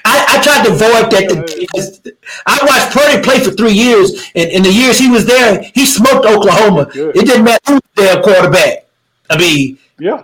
[0.05, 2.15] I, I tried to avoid that.
[2.45, 5.85] I watched Purdy play for three years, and in the years he was there, he
[5.85, 6.89] smoked Oklahoma.
[6.93, 8.87] It didn't matter who was their quarterback.
[9.29, 10.23] I mean, yeah,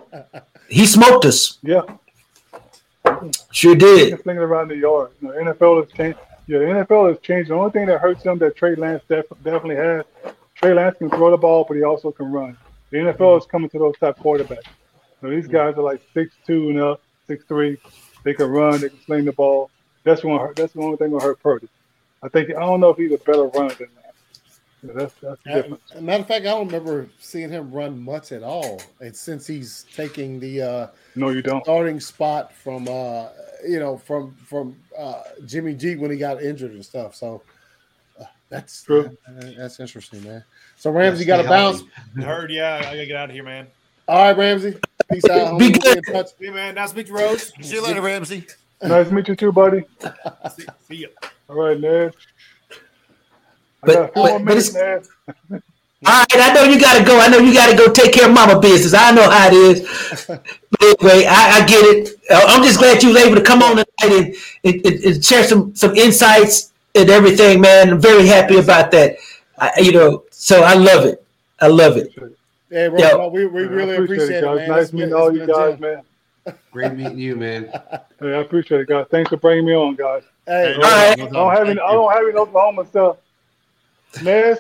[0.70, 1.58] he smoked us.
[1.64, 1.82] Yeah,
[3.52, 4.16] sure did.
[4.24, 6.20] Thinking around the yard, know, NFL has changed.
[6.52, 7.50] Yeah, the NFL has changed.
[7.50, 10.04] The only thing that hurts them that Trey Lance def- definitely has.
[10.56, 12.58] Trey Lance can throw the ball, but he also can run.
[12.90, 14.68] The NFL is coming to those type quarterbacks.
[15.22, 17.78] So these guys are like six two and up, six three.
[18.26, 18.82] They can run.
[18.82, 19.72] They can sling the ball.
[20.04, 20.52] That's one.
[20.58, 21.70] That's the only thing gonna hurt Purdy.
[22.22, 24.14] I think I don't know if he's a better runner than that.
[24.84, 25.14] Yeah, that's
[25.46, 26.02] that's.
[26.02, 28.82] Matter of fact, I don't remember seeing him run much at all.
[29.00, 33.30] And since he's taking the uh, no, you don't starting spot from uh,
[33.68, 37.16] you know from from uh, Jimmy G when he got injured and stuff.
[37.16, 37.42] So
[38.20, 39.16] uh, that's true.
[39.58, 40.44] that's interesting, man.
[40.78, 41.84] So Ramsey got to bounce.
[42.16, 42.78] Heard, yeah.
[42.78, 43.68] I gotta get out of here, man.
[44.08, 44.78] All right, Ramsey.
[45.12, 45.58] Peace out.
[45.58, 46.02] Be good.
[46.08, 46.76] Hey, man.
[46.76, 47.54] Nice to meet you, Rose.
[47.62, 48.46] See you later, Ramsey.
[48.82, 49.84] Nice to meet you too, buddy.
[50.56, 51.10] see, see you.
[51.48, 52.14] All right, Ned.
[53.84, 54.76] But, but, but it's,
[56.04, 57.20] all right, I know you got to go.
[57.20, 58.94] I know you got to go take care of mama business.
[58.94, 60.26] I know how it is.
[60.28, 62.10] but anyway, I, I, get it.
[62.30, 65.44] Uh, I'm just glad you was able to come on tonight and, and, and, share
[65.44, 67.92] some some insights and everything, man.
[67.92, 69.18] I'm very happy about that.
[69.60, 71.24] I, you know, so I love it.
[71.60, 72.12] I love it.
[72.72, 74.58] Hey, bro, we, we really appreciate, appreciate, it, guys.
[74.58, 74.70] Man.
[74.70, 76.02] Nice meeting all you guys, man.
[76.72, 77.66] Great meeting you, man.
[78.20, 79.06] Hey, I appreciate it, guys.
[79.12, 80.24] Thanks for bringing me on, guys.
[80.48, 81.20] Hey, all right.
[81.20, 81.80] I don't have any.
[81.80, 83.18] I don't have any Oklahoma stuff.
[84.24, 84.60] Nez,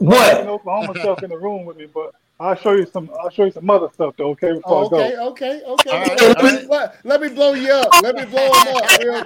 [0.00, 0.46] what?
[0.46, 3.10] Oklahoma stuff in the room with me, but I'll show you some.
[3.20, 4.30] I'll show you some other stuff though.
[4.30, 6.28] Okay, before oh, okay, okay, okay, okay.
[6.42, 8.02] Let, let, let, me blow you up.
[8.02, 8.84] Let me blow him up.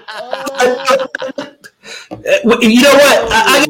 [0.09, 0.97] Oh.
[2.61, 3.31] You know what?
[3.31, 3.67] I, I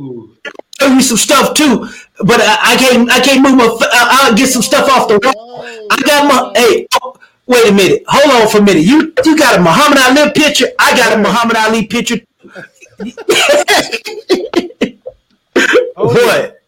[0.80, 1.86] show you some stuff too,
[2.24, 3.10] but I, I can't.
[3.10, 3.68] I can't move my.
[3.92, 5.62] I'll get some stuff off the wall.
[5.90, 6.52] I got my.
[6.58, 7.14] Hey, oh,
[7.46, 8.02] wait a minute.
[8.08, 8.84] Hold on for a minute.
[8.84, 10.68] You you got a Muhammad Ali picture.
[10.78, 12.20] I got a Muhammad Ali picture.
[15.96, 16.60] Oh, what?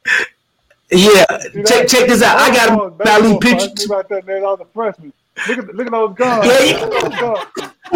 [0.90, 1.24] Yeah,
[1.66, 2.38] check check this out.
[2.38, 3.68] I got a Ali picture.
[3.86, 5.12] About that, man, all the freshmen.
[5.48, 6.46] Look at look at those guns.
[6.46, 6.84] Yeah,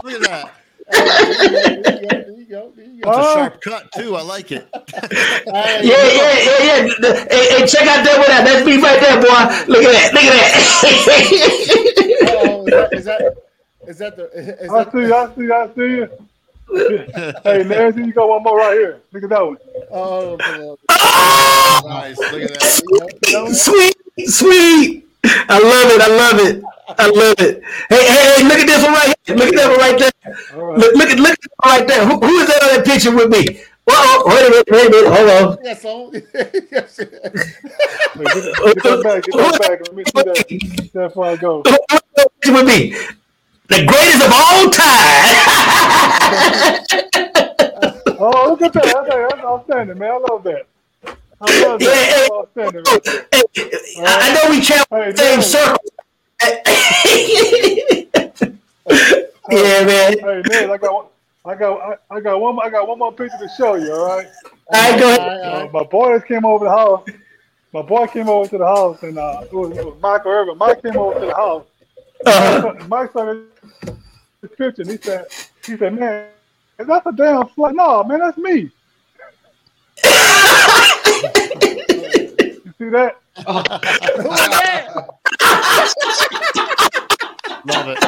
[0.02, 0.50] look at that.
[3.02, 4.16] It's a sharp cut too.
[4.16, 4.68] I like it.
[4.74, 7.26] yeah, yeah, yeah, yeah.
[7.30, 8.26] Hey, hey, check out that one.
[8.44, 9.72] That's me right there, boy.
[9.72, 10.12] Look at that.
[10.12, 11.30] Look at that.
[12.44, 13.36] oh, is that
[13.86, 14.24] is that the?
[14.34, 15.12] Is I see.
[15.12, 15.52] I see.
[15.52, 16.29] I see you
[17.44, 19.00] hey, Nancy, you got one more right here.
[19.12, 19.56] Look at that one.
[19.90, 22.18] Oh, oh nice.
[22.18, 23.52] Look at that.
[23.54, 25.06] Sweet, sweet.
[25.24, 26.00] I love it.
[26.00, 26.64] I love it.
[26.88, 27.62] I love it.
[27.88, 29.36] Hey, hey, hey, look at this one right here.
[29.36, 30.12] Look at that one right there.
[30.56, 30.78] Right.
[30.78, 32.06] Look, look, at look at that right there.
[32.06, 33.62] Who, who is that on that picture with me?
[33.84, 35.64] Whoa, oh, wait a minute, wait a minute, hold on.
[35.64, 36.12] Yes, oh.
[36.12, 36.22] so.
[36.70, 36.98] yes.
[36.98, 37.10] Wait,
[38.26, 39.80] get, get that back, get that back.
[39.80, 40.90] Let me see that.
[40.92, 41.62] That's where I go.
[42.46, 42.94] With me
[43.70, 45.66] the greatest of all time.
[48.18, 49.06] oh, look at that.
[49.08, 50.10] That's, outstanding, man.
[50.10, 50.66] I love that.
[51.40, 52.46] I love that.
[52.56, 53.64] Yeah, hey, hey,
[54.00, 54.18] right.
[54.22, 55.90] I know we travel hey, the same circle.
[59.50, 60.18] yeah, man.
[60.18, 61.10] Hey, man, I got
[61.44, 64.16] I got I, I, got one I got one more picture to show you, all
[64.16, 64.26] right?
[64.72, 65.40] Right, go ahead.
[65.42, 67.04] Uh, my boys came over the house.
[67.72, 70.58] My boy came over to the house and uh, it, was, it was Michael Irvin.
[70.58, 71.64] Mike came over to the house.
[72.26, 72.74] Uh-huh.
[72.88, 73.46] Mike started
[74.42, 75.26] his picture and he said,
[75.70, 76.26] he said, man,
[76.78, 77.74] is that a damn flight?
[77.74, 78.52] No, man, that's me.
[78.52, 78.70] you
[82.78, 83.16] see that?
[83.46, 83.62] Oh.
[87.66, 88.00] Love it.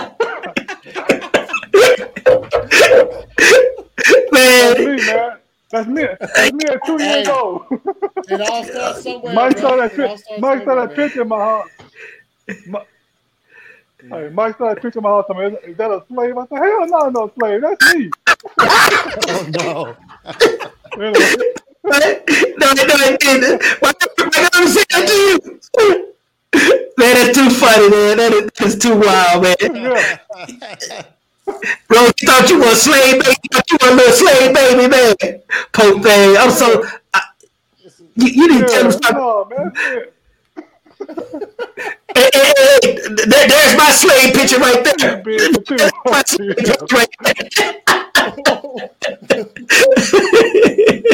[4.33, 4.75] Man.
[4.75, 5.39] That's me, man.
[5.71, 6.03] That's me.
[6.21, 7.63] That's me at two hey, years old.
[8.29, 9.35] it all starts somewhere.
[9.35, 11.71] Mike saw that, Mike saw that picture in my heart.
[12.67, 12.85] My,
[14.11, 15.27] Hey, Mike started preaching my house.
[15.31, 16.37] I mean, is, is that a slave?
[16.37, 17.61] I said, hell no, no slave.
[17.61, 18.11] That's me.
[19.29, 19.97] oh no.
[21.85, 23.63] no, no, no, didn't.
[23.81, 23.93] Why
[24.55, 26.09] I say that to you?
[26.99, 28.17] Man, that's too funny, man.
[28.19, 29.57] That is, that is too wild, man.
[29.75, 31.03] Yeah.
[31.89, 33.37] Bro, you thought you were a slave baby.
[33.43, 35.15] You thought you were a little slave baby, man.
[35.73, 36.37] Pope thing.
[36.37, 36.85] I'm so.
[37.15, 37.23] I,
[38.17, 38.97] you, you didn't yeah, tell me.
[39.13, 40.13] No, man
[42.17, 45.23] hey, hey, hey, there, there's my slave picture right there.
[46.07, 47.35] my slave picture right there.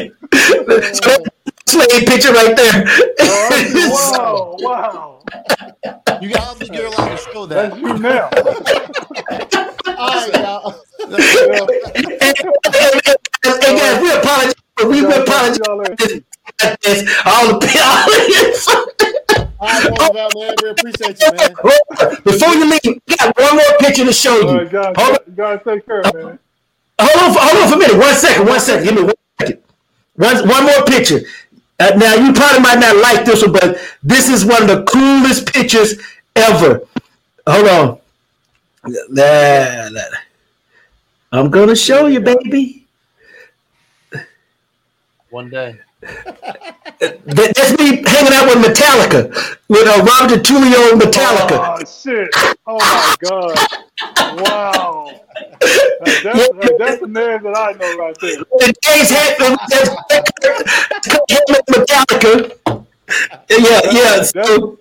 [1.66, 2.84] slave picture right there.
[3.20, 5.22] Oh, wow, wow.
[6.20, 7.70] You got to get allowed to show that.
[7.70, 8.30] That's you now.
[9.96, 10.74] All right, y'all.
[13.44, 14.54] and, guys, we apologize.
[14.84, 16.22] We apologize.
[17.24, 18.97] All the
[19.60, 20.54] right, man.
[20.62, 21.54] We appreciate you, man.
[22.24, 24.58] Before you leave, we got one more picture to show you.
[24.58, 25.34] Right, guys, hold on.
[25.34, 26.38] guys, take care, man.
[27.00, 27.98] Hold on, for, hold on for a minute.
[27.98, 28.84] One second, one second.
[28.84, 29.62] Give me one second.
[30.16, 31.20] One, one more picture.
[31.80, 34.84] Uh, now, you probably might not like this one, but this is one of the
[34.84, 35.94] coolest pictures
[36.34, 36.80] ever.
[37.46, 37.98] Hold on.
[39.10, 40.00] Nah, nah.
[41.30, 42.86] I'm going to show you, baby.
[45.30, 45.78] One day.
[46.98, 49.30] That's me hanging out with Metallica,
[49.68, 51.58] with uh, Robert Trujillo Metallica.
[51.60, 52.30] Oh shit!
[52.66, 53.56] Oh my god!
[54.42, 55.20] Wow!
[55.60, 56.34] That's, yeah.
[56.78, 58.36] that's the name that I know right there.
[58.36, 59.58] The James Hetfield,
[61.70, 62.86] Metallica.
[63.48, 64.22] Yeah, yeah.
[64.22, 64.78] So,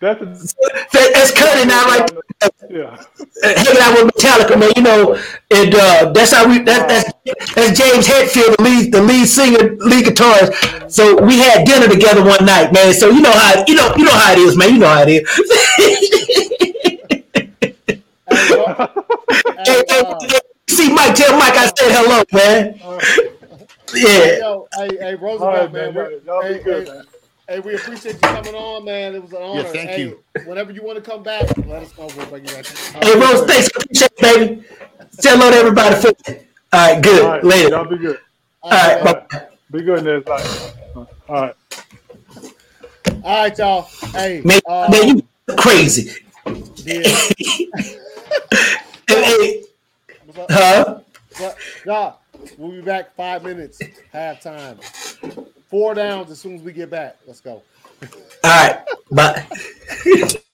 [0.00, 2.10] that's, a, that's Cuddy now, right?
[2.70, 3.02] Yeah.
[3.42, 4.72] Hanging out with Metallica, man.
[4.76, 5.14] You know,
[5.50, 6.58] And uh, that's how we.
[6.60, 7.12] That, that's,
[7.54, 10.90] that's James Hetfield, the lead, the lead singer, lead guitarist.
[10.90, 12.92] So we had dinner together one night, man.
[12.94, 14.74] So you know how you know you know how it is, man.
[14.74, 15.28] You know how it is.
[19.66, 22.78] hey, hey, see Mike, tell Mike I said hello, man.
[23.94, 24.08] Yeah.
[24.08, 25.94] Hey, yo, hey, hey, Roosevelt, right, man.
[25.94, 26.20] man.
[26.42, 27.04] Hey, good, hey, man.
[27.48, 29.14] Hey, we appreciate you coming on, man.
[29.14, 29.62] It was an honor.
[29.62, 30.24] Yeah, thank hey, you.
[30.46, 32.08] Whenever you want to come back, let us know.
[32.16, 32.66] We'll bring you back.
[32.66, 33.68] Hey, Rose, thanks.
[33.68, 34.64] Appreciate it, baby.
[35.10, 35.94] Say hello to everybody.
[36.72, 37.22] All right, good.
[37.22, 37.68] All right, Later.
[37.68, 38.18] Y'all be good.
[38.62, 39.28] All, All right, right.
[39.28, 39.46] Bye.
[39.70, 40.76] Be good in this life.
[40.96, 41.54] All right.
[43.22, 43.82] All right, y'all.
[44.12, 46.10] Hey, man, uh, man you crazy.
[46.78, 47.02] Yeah.
[49.08, 49.62] hey,
[50.50, 50.98] huh?
[51.38, 52.14] But, nah,
[52.58, 53.80] we'll be back five minutes,
[54.12, 54.82] halftime.
[55.68, 57.16] Four downs as soon as we get back.
[57.26, 57.62] Let's go.
[58.02, 58.10] All
[58.44, 58.84] right.
[59.10, 59.46] Bye.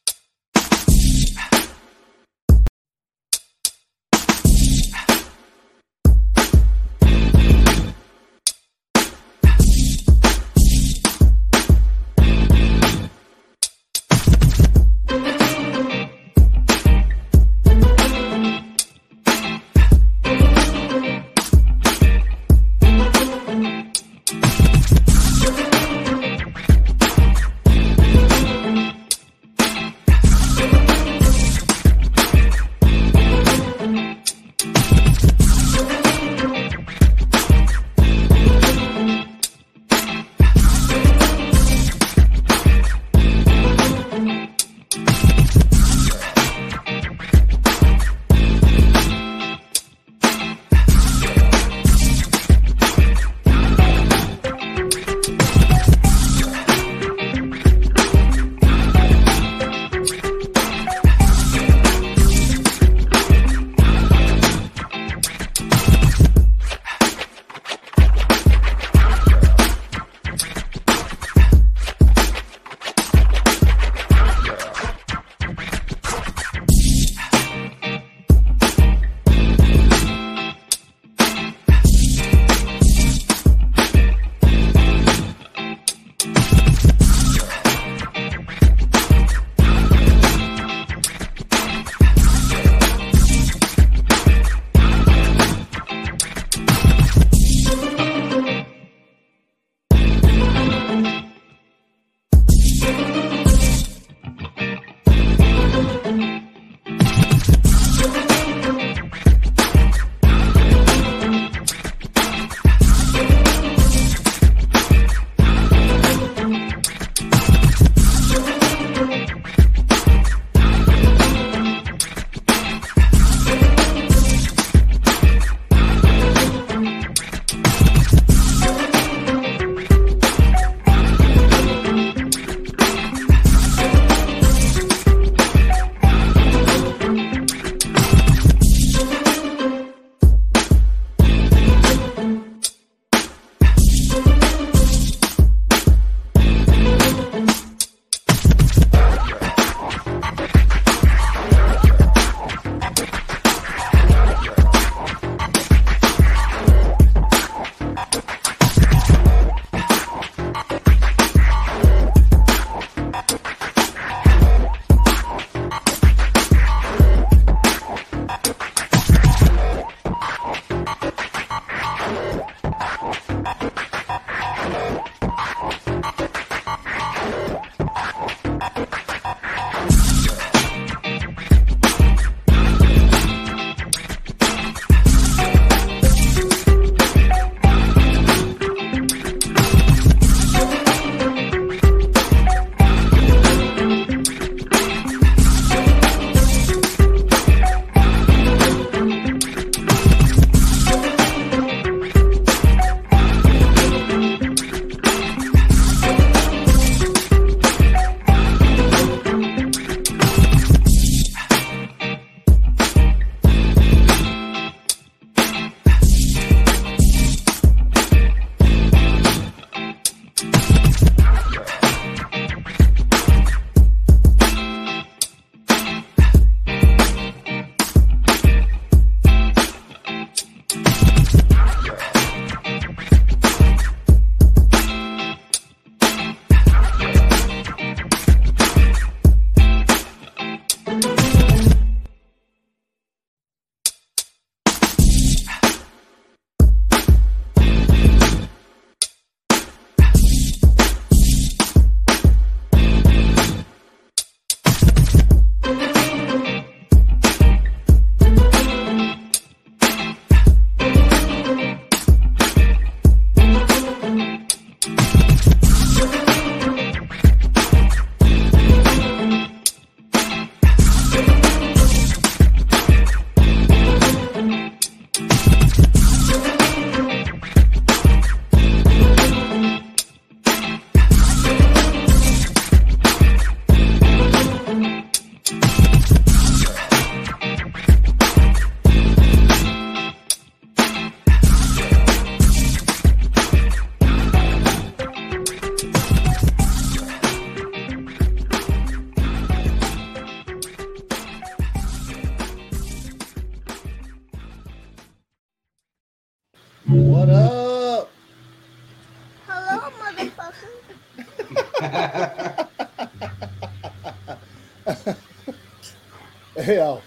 [316.74, 317.02] Hell.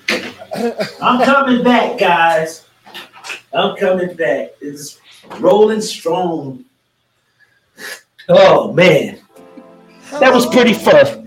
[1.01, 2.67] I'm coming back, guys.
[3.51, 4.49] I'm coming back.
[4.61, 4.99] It's
[5.39, 6.65] rolling strong.
[8.29, 9.19] Oh man.
[10.11, 11.25] That was pretty fun.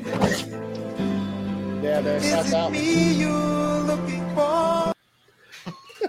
[1.83, 2.23] Yeah, man.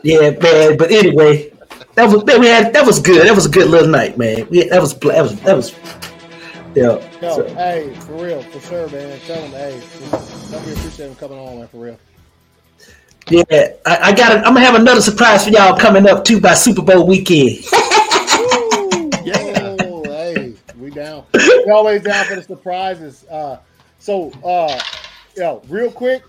[0.04, 0.78] Yeah, man.
[0.78, 1.52] But anyway,
[1.96, 3.26] that was man, we had that was good.
[3.28, 4.48] That was a good little night, man.
[4.50, 5.74] We, that was that was that was
[6.76, 7.00] yeah.
[7.22, 7.54] Yo, so.
[7.56, 9.20] hey, for real, for sure, man.
[9.22, 9.82] Tell them, hey,
[10.66, 12.00] we appreciate them coming on, man, for real.
[13.30, 13.44] Yeah,
[13.86, 14.38] I, I got.
[14.38, 17.60] I'm gonna have another surprise for y'all coming up too by Super Bowl weekend.
[19.24, 21.26] yeah, oh, hey, we down.
[21.34, 23.26] We always down for the surprises.
[23.30, 23.60] Uh,
[24.00, 24.82] so, uh,
[25.36, 26.24] yo, real quick,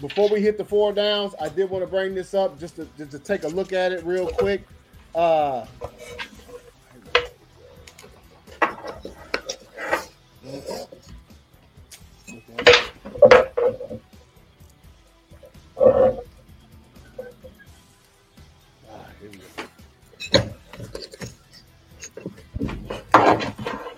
[0.00, 2.86] before we hit the four downs, I did want to bring this up just to
[2.96, 4.62] just to take a look at it real quick.
[5.16, 5.66] Uh,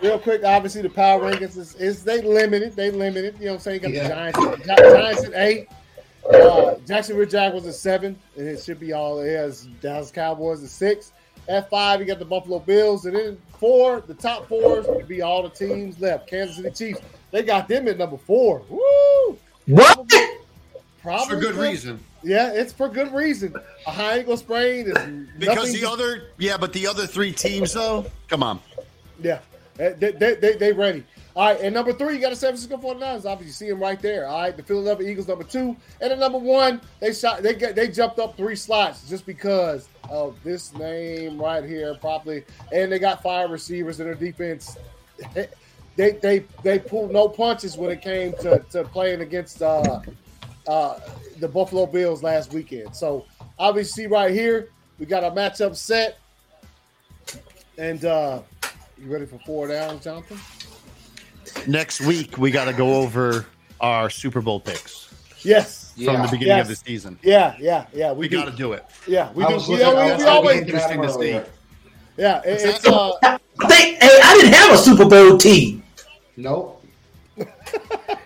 [0.01, 2.75] Real quick, obviously the power rankings is, is they limited.
[2.75, 3.37] They limited.
[3.39, 3.83] You know what I'm saying?
[3.83, 4.31] You got yeah.
[4.31, 5.69] the Giants, Giants at eight.
[6.31, 9.67] Uh, Jacksonville Jaguars at seven, and it should be all it has.
[9.83, 11.13] Dallas Cowboys at six.
[11.49, 15.21] At five, you got the Buffalo Bills, and then four, the top fours would be
[15.21, 16.29] all the teams left.
[16.29, 17.01] Kansas City Chiefs,
[17.31, 18.63] they got them at number four.
[18.71, 19.39] Woo!
[19.67, 20.11] What?
[21.05, 22.03] Probably for good reason.
[22.23, 23.55] Yeah, it's for good reason.
[23.87, 28.07] A high ankle sprain is because the other, yeah, but the other three teams though,
[28.27, 28.59] come on.
[29.23, 29.41] Yeah,
[29.77, 31.05] they they, they, they ready.
[31.37, 33.27] All right, and number three, you got the San Francisco 49ers.
[33.27, 34.27] Obviously, you see them right there.
[34.27, 37.75] All right, the Philadelphia Eagles, number two, and the number one, they shot, they get,
[37.75, 42.45] they jumped up three slots just because of this name right here, probably.
[42.73, 44.79] And they got five receivers in their defense.
[45.97, 50.01] They they they pulled no punches when it came to, to playing against uh,
[50.67, 50.99] uh,
[51.39, 52.95] the Buffalo Bills last weekend.
[52.95, 53.27] So
[53.59, 56.19] obviously, right here, we got a matchup set.
[57.77, 58.43] And uh,
[58.99, 60.39] you ready for four downs, Jonathan?
[61.67, 63.47] Next week, we got to go over
[63.81, 65.13] our Super Bowl picks.
[65.45, 65.93] Yes.
[65.93, 66.23] From yeah.
[66.23, 66.65] the beginning yes.
[66.65, 67.19] of the season.
[67.23, 68.13] Yeah, yeah, yeah.
[68.13, 68.85] We, we got to do it.
[69.07, 69.57] Yeah, we do.
[69.69, 71.41] We, we, we always interesting to see.
[72.17, 72.87] Yeah, it, it's.
[73.57, 75.85] Uh, hey, I didn't have a Super Bowl team.
[76.37, 76.74] Nope.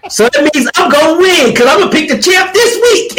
[0.08, 3.14] So that means I'm gonna win because I'm gonna pick the champ this week.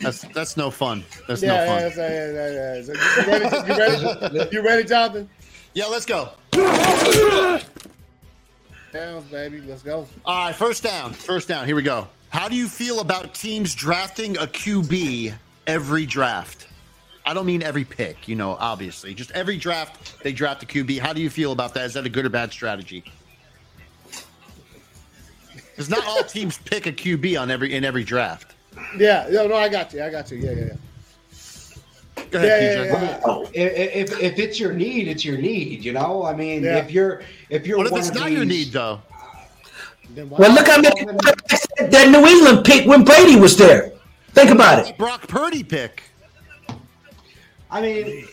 [0.00, 1.04] that's that's no fun.
[1.26, 1.82] That's yeah, no fun.
[1.96, 4.48] Yeah, yeah, yeah, So you, ready, you ready?
[4.52, 5.28] You ready, Jonathan?
[5.74, 6.30] Yeah, let's go.
[8.92, 9.60] Downs, baby.
[9.60, 10.06] Let's go.
[10.24, 11.12] All right, first down.
[11.12, 11.66] First down.
[11.66, 12.08] Here we go.
[12.30, 15.34] How do you feel about teams drafting a QB
[15.66, 16.68] every draft?
[17.26, 19.12] I don't mean every pick, you know, obviously.
[19.12, 21.00] Just every draft they draft a QB.
[21.00, 21.86] How do you feel about that?
[21.86, 23.04] Is that a good or bad strategy?
[25.52, 28.54] Because not all teams pick a QB on every in every draft.
[28.96, 30.04] Yeah, no, no, I got you.
[30.04, 30.38] I got you.
[30.38, 30.72] Yeah, yeah, yeah.
[32.30, 33.20] Go ahead, yeah, yeah, yeah.
[33.24, 35.84] Oh, if, if it's your need, it's your need.
[35.84, 38.36] You know, I mean, if you're if you're what if it's not these...
[38.36, 39.00] your need though?
[40.14, 43.92] Well, look how many that New England pick when Brady was there.
[44.28, 44.96] Think about it.
[44.96, 46.04] Brock Purdy pick.
[47.70, 48.26] I mean,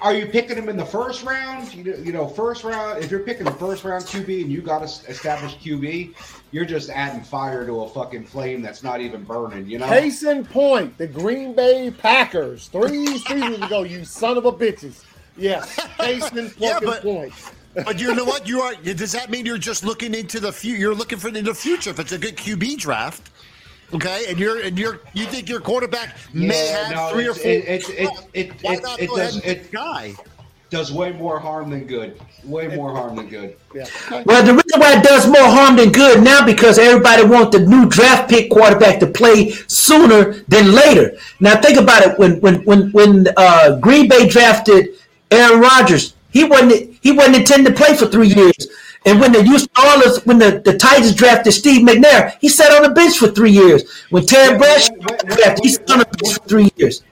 [0.00, 1.72] are you picking him in the first round?
[1.74, 3.02] You know, you know, first round.
[3.02, 6.14] If you're picking the first round QB and you got to establish QB,
[6.50, 9.66] you're just adding fire to a fucking flame that's not even burning.
[9.66, 9.86] You know.
[9.88, 13.84] Case in point, the Green Bay Packers three seasons ago.
[13.84, 15.04] You son of a bitches.
[15.36, 15.78] Yes.
[15.98, 17.32] Case in yeah, but, point.
[17.74, 18.48] but you know what?
[18.48, 18.74] You are.
[18.74, 20.78] Does that mean you're just looking into the future?
[20.78, 21.90] You're looking for in the future.
[21.90, 23.30] If it's a good QB draft,
[23.94, 27.34] Okay, and you're and you're you think your quarterback yeah, may have no, three or
[27.34, 27.50] four.
[27.50, 30.14] It it it it, it, it does it guy
[30.70, 32.20] does way more harm than good.
[32.44, 33.56] Way more harm than good.
[33.74, 33.86] Yeah.
[34.24, 37.64] Well, the reason why it does more harm than good now because everybody wants the
[37.64, 41.16] new draft pick quarterback to play sooner than later.
[41.40, 42.18] Now think about it.
[42.18, 44.88] When when when when uh, Green Bay drafted
[45.30, 48.68] Aaron Rodgers, he wasn't he wasn't intended to play for three years.
[49.06, 52.82] And when the Houston Oilers, when the, the Titans drafted Steve McNair, he sat on
[52.82, 53.88] the bench for three years.
[54.10, 57.02] When Terry Bradshaw drafted, he sat on the bench for three years.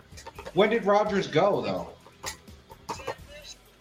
[0.54, 1.88] When did Rodgers go though?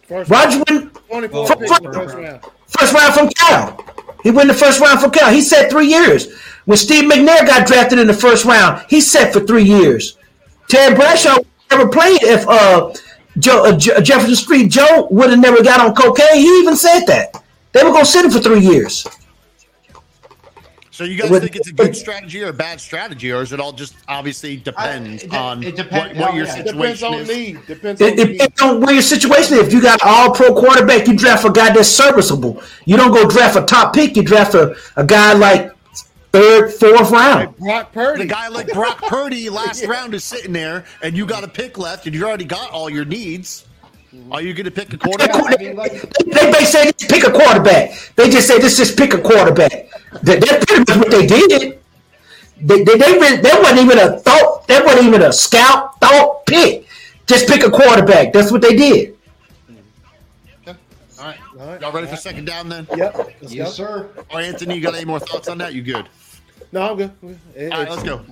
[0.02, 0.62] First Rodgers
[1.10, 1.60] went well, first,
[1.92, 2.44] first, round.
[2.66, 3.84] first round from Cal.
[4.22, 5.32] He went the first round from Cal.
[5.32, 6.32] He sat three years.
[6.66, 10.18] When Steve McNair got drafted in the first round, he sat for three years.
[10.68, 11.38] Terry Bradshaw
[11.70, 12.92] never played if uh,
[13.38, 16.36] Joe, uh, Jefferson Street Joe would have never got on cocaine.
[16.36, 17.43] He even said that.
[17.74, 19.06] They were going to sit him for three years.
[20.94, 23.58] So you guys think it's a good strategy or a bad strategy, or is it
[23.58, 26.54] all just obviously depends I, it, on it depends, what, what oh, your yeah.
[26.54, 27.66] situation depends on Need.
[27.66, 29.66] Depends it, on it depends on where your situation is.
[29.66, 32.62] If you got all pro quarterback, you draft a guy that's serviceable.
[32.84, 34.14] You don't go draft a top pick.
[34.14, 35.72] You draft a, a guy like
[36.30, 37.46] third, fourth round.
[37.48, 38.22] Like Brock Purdy.
[38.22, 39.88] The guy like Brock Purdy last yeah.
[39.88, 42.88] round is sitting there, and you got a pick left, and you already got all
[42.88, 43.66] your needs.
[44.30, 45.58] Are you going to pick a quarterback?
[45.58, 47.92] They, they, they say pick a quarterback.
[48.16, 49.90] They just say this just pick a quarterback.
[50.22, 51.80] That, that's pretty much what they did.
[52.60, 54.66] They, they, they, they wasn't even a thought.
[54.68, 56.86] That wasn't even a scout thought pick.
[57.26, 58.32] Just pick a quarterback.
[58.32, 59.16] That's what they did.
[60.62, 60.78] Okay.
[61.18, 61.38] All right.
[61.58, 61.80] All right.
[61.80, 62.86] Y'all ready for second down then?
[62.96, 63.16] Yep.
[63.16, 63.84] Let's yes, go.
[63.84, 64.10] sir.
[64.30, 65.74] All right, Anthony, you got any more thoughts on that?
[65.74, 66.08] You good?
[66.72, 67.12] No, I'm good.
[67.54, 68.24] It, All right, let's go.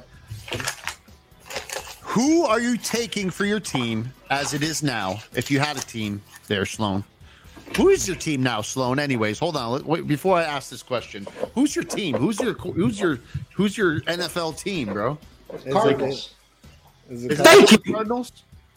[2.02, 5.20] Who are you taking for your team as it is now?
[5.34, 7.04] If you had a team there, Sloan.
[7.76, 8.98] Who is your team now, Sloan?
[8.98, 9.84] Anyways, hold on.
[9.84, 12.16] Wait, before I ask this question, who's your team?
[12.16, 13.18] Who's your who's your
[13.54, 15.18] who's your NFL team, bro?
[15.70, 16.34] Cardinals.
[17.10, 17.92] Is it, is it Thank you.
[17.92, 18.32] Cardinals.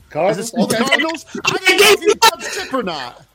[0.10, 0.54] Cardinals.
[0.54, 1.26] Is it Cardinals?
[1.46, 3.26] I didn't know if you tip or not.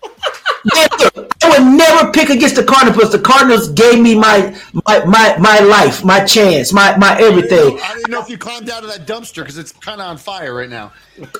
[0.65, 1.29] Never.
[1.43, 3.13] I would never pick against the Cardinals.
[3.13, 4.55] The Cardinals gave me my
[4.87, 7.59] my my, my life, my chance, my my everything.
[7.59, 9.73] I didn't know, I didn't know if you climbed out of that dumpster because it's
[9.73, 10.93] kind of on fire right now.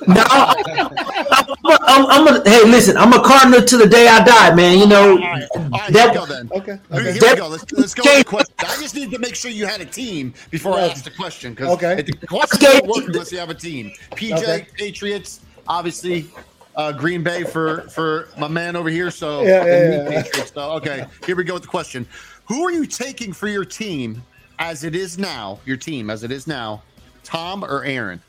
[0.07, 0.57] No, I'm,
[1.65, 4.79] I'm, I'm a, hey, listen, I'm a Cardinal to the day I die, man.
[4.79, 5.11] You know.
[5.11, 6.49] All right, all right that, go then.
[6.51, 6.79] Okay.
[6.91, 7.13] okay.
[7.13, 7.47] Here, we go.
[7.47, 8.03] Let's, let's go.
[8.03, 8.55] The question.
[8.59, 11.53] I just need to make sure you had a team before I ask the question
[11.53, 12.01] because okay.
[12.01, 13.91] the question doesn't work unless you have a team.
[14.11, 14.67] PJ okay.
[14.77, 16.27] Patriots, obviously
[16.75, 19.11] uh, Green Bay for for my man over here.
[19.11, 20.21] So yeah, yeah, yeah.
[20.21, 20.51] Patriots.
[20.53, 22.07] So, okay, here we go with the question:
[22.45, 24.21] Who are you taking for your team
[24.59, 25.59] as it is now?
[25.65, 26.83] Your team as it is now,
[27.23, 28.21] Tom or Aaron?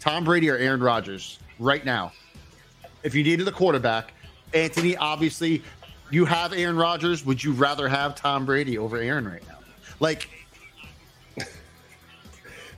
[0.00, 2.12] Tom Brady or Aaron Rodgers right now?
[3.02, 4.12] If you needed a quarterback,
[4.52, 5.62] Anthony, obviously
[6.10, 7.24] you have Aaron Rodgers.
[7.24, 9.58] Would you rather have Tom Brady over Aaron right now?
[10.00, 10.28] Like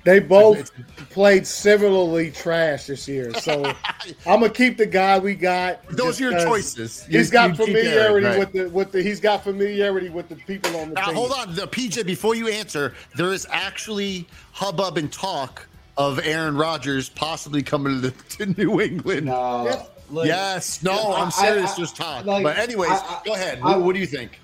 [0.07, 0.71] they both
[1.11, 3.65] played similarly trash this year, so
[4.27, 5.85] I'm gonna keep the guy we got.
[5.89, 7.05] Those are your choices.
[7.07, 8.39] He's got familiarity right.
[8.39, 9.03] with the with the.
[9.03, 11.17] He's got familiarity with the people on the now, team.
[11.17, 12.07] Hold on, the PJ.
[12.07, 15.67] Before you answer, there is actually hubbub and talk
[15.97, 19.27] of Aaron Rodgers possibly coming to, the, to New England.
[19.27, 19.89] No.
[20.09, 21.71] Like, yes, no, I'm serious.
[21.71, 22.25] I, I, just talk.
[22.25, 23.61] Like, but anyways, I, go ahead.
[23.61, 24.39] What, what do you think?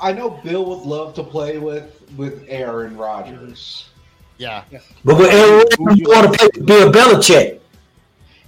[0.00, 3.87] I know Bill would love to play with with Aaron Rodgers.
[4.38, 4.64] Yeah.
[5.04, 7.60] But with Aaron Rodgers, you want to play Bill Belichick.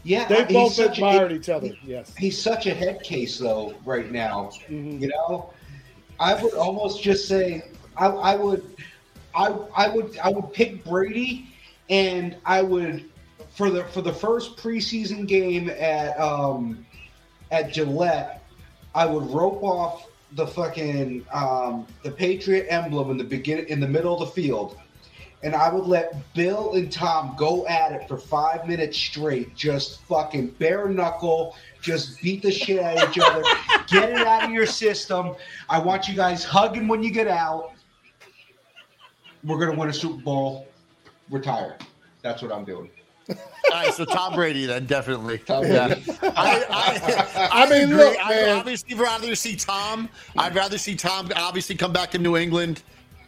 [0.03, 1.73] Yeah, they both admired a, each other.
[1.85, 4.51] Yes, he's such a head case though right now.
[4.69, 5.03] Mm-hmm.
[5.03, 5.53] You know,
[6.19, 7.65] I would almost just say
[7.97, 8.65] I, I would,
[9.35, 11.49] I, I would, I would pick Brady,
[11.91, 13.05] and I would
[13.51, 16.87] for the for the first preseason game at um
[17.51, 18.43] at Gillette,
[18.95, 23.89] I would rope off the fucking um the Patriot emblem in the beginning in the
[23.89, 24.79] middle of the field
[25.43, 30.03] and I would let Bill and Tom go at it for five minutes straight, just
[30.03, 33.43] fucking bare knuckle, just beat the shit out of each other,
[33.87, 35.35] get it out of your system.
[35.69, 37.73] I want you guys hugging when you get out.
[39.43, 40.69] We're gonna win a Super Bowl.
[41.31, 41.79] Retire.
[42.23, 42.91] That's what I'm doing.
[43.31, 43.37] All
[43.73, 45.39] right, so Tom Brady then definitely.
[45.39, 46.03] Tom Brady.
[46.23, 50.09] I, I, I, I mean, look, I'd obviously rather see Tom.
[50.37, 52.83] I'd rather see Tom obviously come back to New England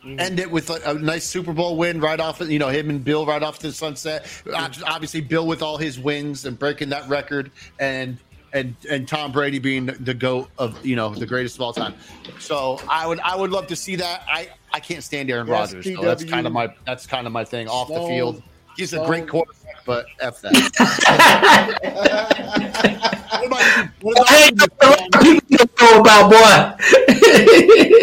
[0.05, 0.19] Mm-hmm.
[0.19, 3.05] End it with a, a, nice Super Bowl win right off, you know, him and
[3.05, 4.25] Bill right off to the sunset.
[4.25, 4.83] Mm-hmm.
[4.85, 8.19] Obviously, Bill with all his wins and breaking that record, and
[8.53, 11.95] and and Tom Brady being the goat of you know the greatest of all time.
[12.39, 14.25] So I would I would love to see that.
[14.29, 15.95] I I can't stand Aaron yes, Rodgers.
[15.95, 18.03] So that's kind of my that's kind of my thing off Slow.
[18.03, 18.43] the field.
[18.77, 20.53] He's a great quarterback, but f that.
[23.31, 25.65] what about, what about you?
[25.81, 27.99] know about boy.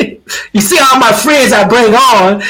[0.54, 2.42] You see all my friends I bring on.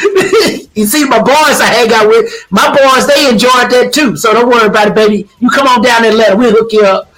[0.75, 2.31] you see my boys I hang out with.
[2.49, 4.15] My boys, they enjoyed that too.
[4.15, 5.29] So don't worry about it, baby.
[5.39, 7.11] You come on down and let we'll hook you up.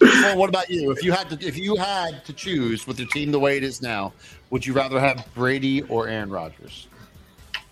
[0.00, 0.90] well, what about you?
[0.90, 3.64] If you had to, if you had to choose with your team the way it
[3.64, 4.12] is now,
[4.50, 6.88] would you rather have Brady or Aaron Rodgers?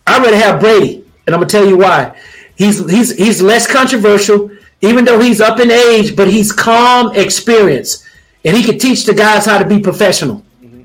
[0.07, 2.19] I'd rather have Brady, and I'm gonna tell you why.
[2.57, 4.51] He's he's he's less controversial,
[4.83, 8.07] even though he's up in age, but he's calm, experience
[8.45, 10.45] and he could teach the guys how to be professional.
[10.63, 10.83] Mm-hmm.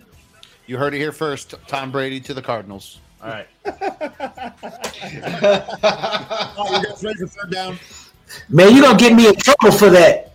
[0.68, 1.56] You heard it here first.
[1.68, 3.00] Tom Brady to the Cardinals.
[3.22, 3.48] All right.
[3.66, 3.74] oh,
[6.72, 7.78] you guys ready for third down?
[8.50, 10.34] Man, you're gonna get me in trouble for that.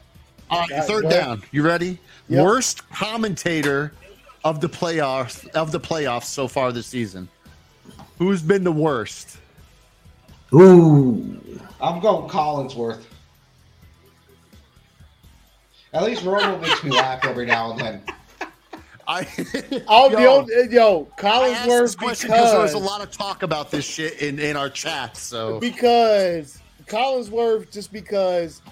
[0.51, 1.43] All right, third down.
[1.53, 1.99] You ready?
[2.29, 2.45] Yep.
[2.45, 3.93] Worst commentator
[4.45, 7.29] of the playoffs of the playoffs so far this season.
[8.19, 9.39] Who's been the worst?
[10.53, 11.41] Ooh.
[11.81, 13.05] I'm going Collinsworth.
[15.93, 18.03] At least Romo makes me laugh every now and then.
[19.07, 19.27] I
[19.89, 23.71] oh yo, eh, yo, yo Collinsworth because, because there was a lot of talk about
[23.71, 25.17] this shit in in our chat.
[25.17, 28.63] So because Collinsworth, just because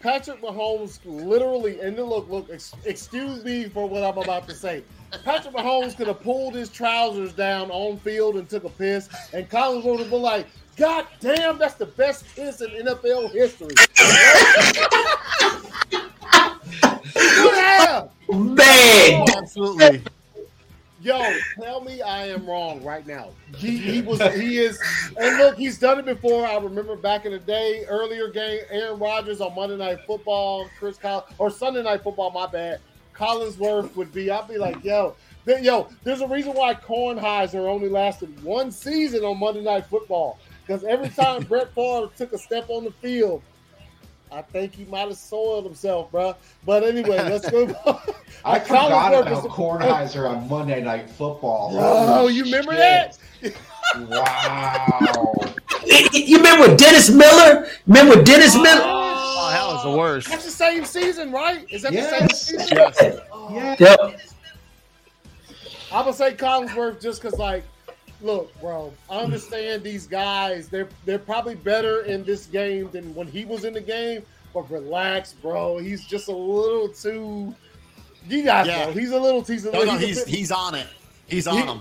[0.00, 4.54] Patrick Mahomes literally, and then look, look, ex- excuse me for what I'm about to
[4.54, 4.82] say.
[5.24, 9.48] Patrick Mahomes could have pulled his trousers down on field and took a piss, and
[9.48, 10.46] Collins would have been like,
[10.76, 13.74] God damn, that's the best piss in NFL history.
[17.14, 18.08] yeah.
[18.28, 18.58] Man,
[19.20, 20.02] oh, absolutely.
[21.02, 23.30] Yo, tell me I am wrong right now.
[23.56, 24.80] He, he was he is
[25.18, 26.46] and look, he's done it before.
[26.46, 30.96] I remember back in the day, earlier game, Aaron Rodgers on Monday Night Football, Chris
[30.96, 32.80] Collins or Sunday Night Football, my bad.
[33.14, 38.42] Collinsworth would be, I'd be like, yo, yo, there's a reason why Kornheiser only lasted
[38.42, 40.38] one season on Monday Night Football.
[40.66, 43.42] Because every time Brett Favre took a step on the field,
[44.30, 46.34] I think he might have soiled himself, bro.
[46.64, 47.66] But anyway, let's go.
[48.44, 51.70] I forgot about Kornheiser on Monday Night Football.
[51.74, 53.18] Oh, you remember shit.
[53.42, 53.54] that?
[54.08, 55.32] wow.
[56.12, 57.68] you remember Dennis Miller?
[57.86, 58.80] Remember Dennis oh, Miller?
[58.82, 60.28] Oh, that was the worst.
[60.28, 61.66] That's the same season, right?
[61.70, 62.10] Is that yes.
[62.10, 62.78] the same season?
[62.78, 63.18] Yes.
[63.30, 63.50] Oh.
[63.52, 63.80] yes.
[63.80, 64.20] Yep.
[65.92, 67.64] I'm gonna say Collinsworth just because, like,
[68.22, 70.68] look, bro, I understand these guys.
[70.68, 74.22] They're they're probably better in this game than when he was in the game.
[74.54, 75.78] But relax, bro.
[75.78, 77.54] He's just a little too.
[78.28, 78.86] You guys yeah.
[78.86, 79.42] know he's a little.
[79.42, 79.94] He's a no, little.
[79.94, 80.86] No, he's, he's, he's on it.
[81.26, 81.80] He's on him.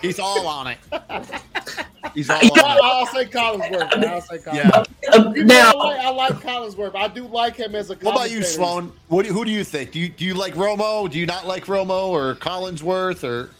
[0.00, 0.78] He's all on it.
[2.14, 2.82] He's all on it.
[2.82, 4.04] I'll say Collinsworth.
[4.04, 4.86] I'll say Collinsworth.
[5.08, 5.44] Uh, yeah.
[5.44, 6.94] now, I like, I like Collinsworth.
[6.94, 7.94] I do like him as a.
[7.94, 8.92] What about you, Sloan?
[9.08, 9.92] What do, who do you think?
[9.92, 11.10] Do you do you like Romo?
[11.10, 13.50] Do you not like Romo or Collinsworth or?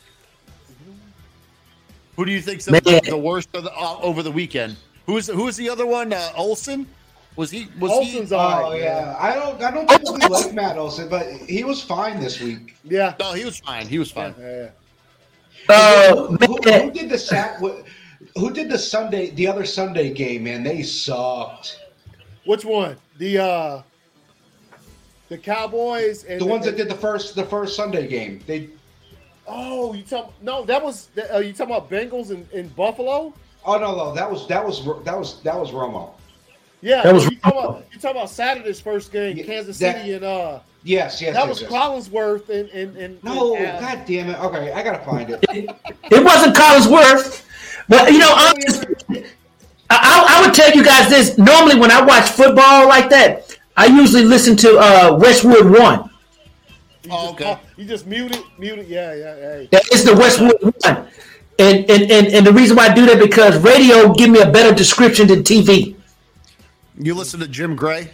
[2.17, 4.77] Who do you think's the, the worst of the, uh, over the weekend?
[5.07, 6.13] Who's who's the other one?
[6.13, 6.87] Uh, Olsen.
[7.37, 7.69] Was he?
[7.79, 8.35] Was Olsen's he?
[8.35, 9.61] All right, oh yeah, I don't.
[9.63, 12.77] I don't think we like Matt Olsen, but he was fine this week.
[12.85, 13.15] Yeah.
[13.19, 13.89] No, he was fine.
[13.89, 14.35] He was fine.
[14.39, 14.69] Yeah.
[15.69, 15.75] yeah.
[15.75, 17.59] Uh, who, who, did the sack?
[18.37, 19.31] Who did the Sunday?
[19.31, 21.81] The other Sunday game, man, they sucked.
[22.45, 22.97] Which one?
[23.19, 23.83] The uh
[25.29, 28.41] the Cowboys and the ones that did the first the first Sunday game.
[28.47, 28.69] They.
[29.47, 30.33] Oh, you talk?
[30.41, 31.09] No, that was.
[31.33, 33.35] Uh, you talking about Bengals in, in Buffalo?
[33.65, 36.11] Oh no, no, that was that was that was that was Romo.
[36.81, 40.25] Yeah, that was you talking about, you talking about Saturday's first game, Kansas City and
[40.25, 40.61] uh.
[40.85, 41.35] Yes, yes.
[41.35, 41.71] That yes, was yes.
[41.71, 44.41] Collinsworth and and, and no, and, uh, god damn it.
[44.41, 45.45] Okay, I gotta find it.
[45.49, 47.45] it wasn't Collinsworth,
[47.89, 49.25] but you know, honestly,
[49.91, 51.39] I, I would tell you guys this.
[51.39, 56.11] Normally, when I watch football like that, I usually listen to uh, Westwood One.
[57.05, 57.61] You oh, just, okay.
[57.77, 58.87] You just mute it, mute it.
[58.87, 59.67] Yeah, yeah, yeah.
[59.73, 61.09] That is the Westwood One.
[61.59, 64.51] And, and, and, and the reason why I do that because radio give me a
[64.51, 65.97] better description than TV.
[66.99, 68.13] You listen to Jim Gray?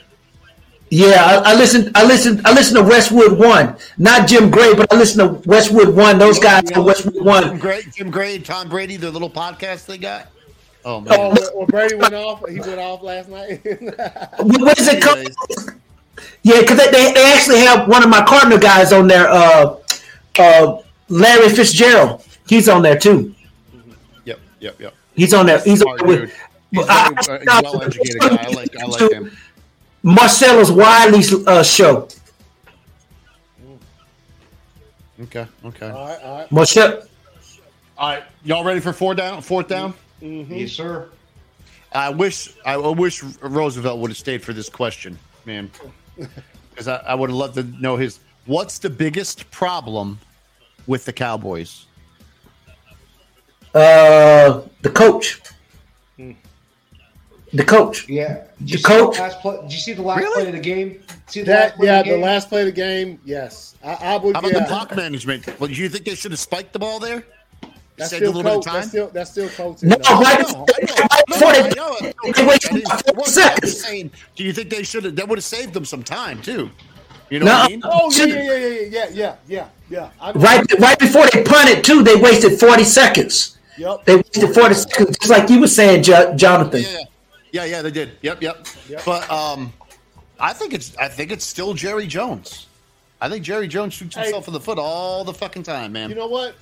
[0.90, 1.93] Yeah, I, I listen.
[1.94, 2.40] I listen.
[2.47, 6.19] I listen to Westwood One, not Jim Gray, but I listen to Westwood One.
[6.19, 6.78] Those guys yeah.
[6.78, 7.44] Westwood One.
[7.44, 10.28] Jim Gray, Jim Gray, and Tom Brady, their little podcast they got.
[10.86, 11.12] Oh man!
[11.12, 12.48] Oh, well, Brady went off.
[12.48, 13.60] He went off last night.
[14.39, 15.74] what is it called?
[16.43, 19.28] Yeah, because they, they, they actually have one of my Cardinal guys on there.
[19.28, 19.77] Uh,
[20.39, 20.78] uh,
[21.09, 22.24] Larry Fitzgerald.
[22.49, 23.35] He's on there too.
[24.24, 24.95] Yep, yep, yep.
[25.15, 25.61] He's on there.
[25.61, 26.35] He's on there with.
[26.70, 28.36] He's I, a well-educated guy.
[28.36, 28.77] I like.
[28.77, 29.36] I like him.
[30.03, 32.09] Marcellus Wiley's uh, show.
[35.20, 35.47] Okay.
[35.65, 35.90] Okay.
[35.90, 36.23] All right.
[36.23, 36.53] All right.
[36.53, 37.03] Marcel.
[37.97, 38.23] All right.
[38.45, 39.43] Y'all ready for four down?
[39.43, 39.93] Fourth down.
[40.23, 40.55] Mm-hmm.
[40.55, 41.09] Yes, sir.
[41.93, 42.55] I wish.
[42.65, 45.70] I wish Roosevelt would have stayed for this question, man,
[46.70, 48.20] because I, I would have loved to know his.
[48.47, 50.19] What's the biggest problem
[50.86, 51.86] with the Cowboys?
[53.74, 55.40] Uh, the coach.
[57.53, 58.09] The coach.
[58.09, 58.45] Yeah.
[58.65, 59.16] Did the coach.
[59.16, 60.43] The last play, did you see the last really?
[60.43, 61.03] play of the game?
[61.27, 63.19] See the that, yeah, the, the, last play of the game.
[63.24, 64.35] Yes, I, I would.
[64.35, 64.61] How about yeah.
[64.61, 65.47] the clock management?
[65.59, 67.24] Well, do you think they should have spiked the ball there?
[67.98, 68.74] That's still, a little coach, bit of time?
[68.74, 69.88] that's still that's still coaching.
[69.88, 70.38] No, right
[71.26, 71.70] before they,
[73.66, 75.16] saying, do you think they should have?
[75.16, 76.70] That would have saved them some time too.
[77.30, 77.80] You know no, what I mean?
[77.84, 80.10] Oh yeah, yeah, yeah, yeah, yeah, yeah, yeah.
[80.20, 80.32] yeah.
[80.34, 83.58] Right, right before they punted too, they wasted forty seconds.
[83.76, 84.04] Yep.
[84.04, 86.82] They wasted forty seconds, just like you were saying, jo- Jonathan.
[86.82, 86.98] Yeah,
[87.52, 88.12] yeah, yeah, they did.
[88.22, 88.66] Yep, yep.
[88.88, 89.04] yep.
[89.04, 89.72] But um,
[90.38, 92.66] I think it's I think it's still Jerry Jones.
[93.20, 96.08] I think Jerry Jones shoots himself hey, in the foot all the fucking time, man.
[96.08, 96.54] You know what?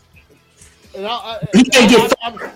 [0.97, 2.51] And I, I, I, I'm, I'm,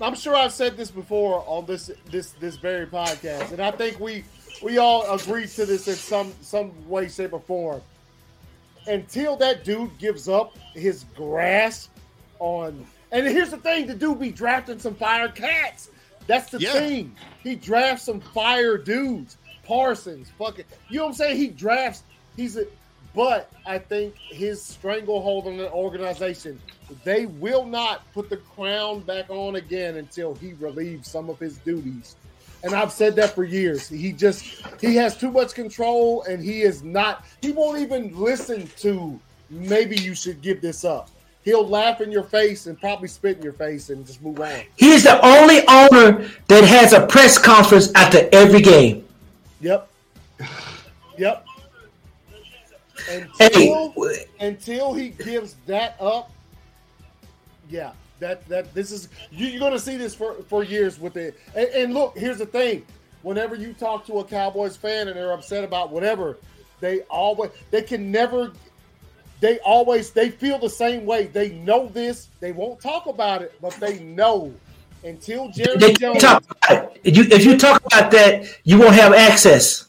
[0.00, 4.00] I'm sure I've said this before on this this this very podcast, and I think
[4.00, 4.24] we
[4.62, 7.82] we all agree to this in some some way, shape, or form.
[8.86, 11.90] Until that dude gives up his grasp
[12.40, 15.90] on, and here's the thing: the dude be drafting some fire cats.
[16.26, 16.72] That's the yeah.
[16.72, 17.16] thing.
[17.42, 19.36] He drafts some fire dudes.
[19.64, 21.36] Parsons, fucking, you know what I'm saying?
[21.38, 22.02] He drafts.
[22.36, 22.66] He's a
[23.14, 26.60] but I think his stranglehold on the organization,
[27.02, 31.58] they will not put the crown back on again until he relieves some of his
[31.58, 32.16] duties.
[32.62, 33.88] And I've said that for years.
[33.88, 34.42] He just
[34.80, 39.96] he has too much control and he is not he won't even listen to maybe
[39.96, 41.10] you should give this up.
[41.44, 44.62] He'll laugh in your face and probably spit in your face and just move on.
[44.76, 49.06] He's the only owner that has a press conference after every game.
[49.60, 49.90] Yep.
[51.18, 51.46] Yep.
[53.10, 54.26] Until, hey.
[54.40, 56.30] until he gives that up,
[57.68, 61.16] yeah, that that this is you, are going to see this for for years with
[61.16, 61.38] it.
[61.54, 62.84] And, and, look, here's the thing:
[63.22, 66.38] whenever you talk to a Cowboys fan and they're upset about whatever,
[66.80, 68.52] they always they can never.
[69.40, 71.26] They always they feel the same way.
[71.26, 72.28] They know this.
[72.40, 74.54] They won't talk about it, but they know
[75.02, 76.22] until Jerry they Jones.
[76.22, 76.44] Talk.
[77.02, 79.88] If you if you talk about that, you won't have access.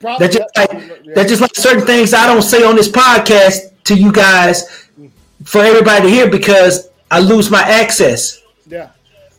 [0.00, 3.84] Probably, that's just like that's just like certain things I don't say on this podcast
[3.84, 4.83] to you guys
[5.44, 8.42] for everybody hear because I lose my access.
[8.66, 8.90] Yeah.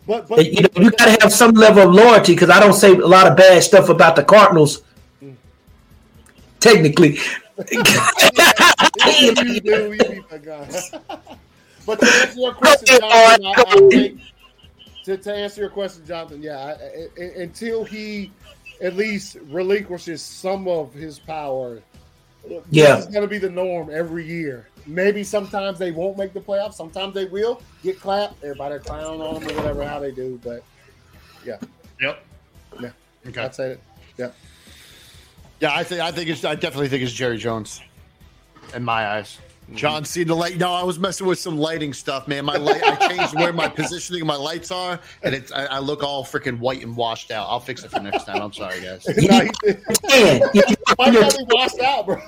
[0.07, 2.73] But, but you know, you got to have some level of loyalty because I don't
[2.73, 4.83] say a lot of bad stuff about the Cardinals.
[5.23, 5.35] Mm.
[6.59, 7.17] Technically,
[7.57, 7.67] but
[11.99, 14.21] to answer your question, Jonathan, I, I think,
[15.05, 18.31] to, to answer your question, Jonathan, yeah, I, I, until he
[18.81, 21.81] at least relinquishes some of his power.
[22.69, 24.67] Yeah, it's going to be the norm every year.
[24.87, 26.73] Maybe sometimes they won't make the playoffs.
[26.73, 28.43] Sometimes they will get clapped.
[28.43, 30.39] Everybody clown on them or whatever how they do.
[30.43, 30.63] But
[31.45, 31.57] yeah.
[31.99, 32.23] Yep.
[32.79, 32.89] Yeah.
[33.27, 33.41] Okay.
[33.41, 33.81] I'd say it.
[34.17, 34.31] Yeah.
[35.59, 37.81] Yeah, I think I think it's I definitely think it's Jerry Jones,
[38.73, 39.39] in my eyes.
[39.73, 40.57] John see the light.
[40.57, 42.45] No, I was messing with some lighting stuff, man.
[42.45, 45.79] My light, I changed where my positioning of my lights are, and it's I, I
[45.79, 47.47] look all freaking white and washed out.
[47.49, 48.41] I'll fix it for next time.
[48.41, 49.03] I'm sorry, guys.
[50.97, 52.21] Why got me washed out, bro?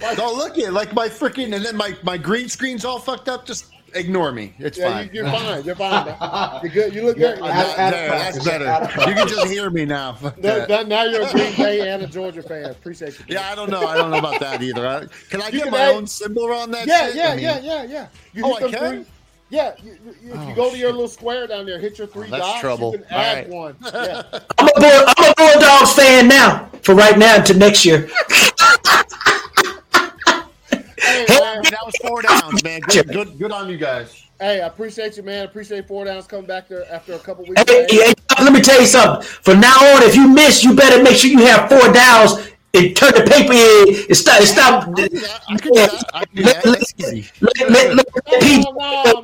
[0.00, 3.46] Don't look at like my freaking and then my my green screen's all fucked up.
[3.46, 4.54] Just ignore me.
[4.58, 5.10] It's yeah, fine.
[5.12, 5.64] You, are fine.
[5.64, 6.60] You're fine.
[6.62, 6.94] You're good.
[6.94, 7.38] You look good.
[7.38, 8.88] Yeah, there, that's better.
[9.08, 10.16] You can just hear me now.
[10.38, 12.66] now you're a Green Bay and a Georgia fan.
[12.66, 13.24] Appreciate you.
[13.28, 13.86] Yeah, I don't know.
[13.86, 15.08] I don't know about that either.
[15.30, 16.86] Can I you get can my add, own symbol on that?
[16.86, 17.16] Yeah, shit?
[17.16, 18.08] yeah, I mean, yeah, yeah, yeah.
[18.32, 18.88] You oh, I can.
[18.88, 19.04] Three,
[19.50, 19.92] yeah, you,
[20.22, 22.10] you, if you oh, go to oh, your little square down there, hit your oh,
[22.10, 22.60] three oh, dots.
[22.60, 22.92] Trouble.
[22.92, 23.48] You can add right.
[23.48, 23.76] one.
[23.94, 24.22] Yeah.
[24.58, 28.08] I'm a I'm a Bulldogs fan now for right now until next year.
[31.08, 32.80] Hey, man, uh, that was four downs, man.
[32.80, 34.24] Good, good, good on you guys.
[34.38, 35.44] Hey, I appreciate you, man.
[35.44, 37.62] Appreciate four downs coming back there after a couple weeks.
[37.66, 39.22] Hey, hey, let me tell you something.
[39.22, 42.94] From now on, if you miss, you better make sure you have four downs and
[42.94, 44.38] turn the paper in and stop.
[44.38, 44.86] And stop.
[44.86, 44.92] No,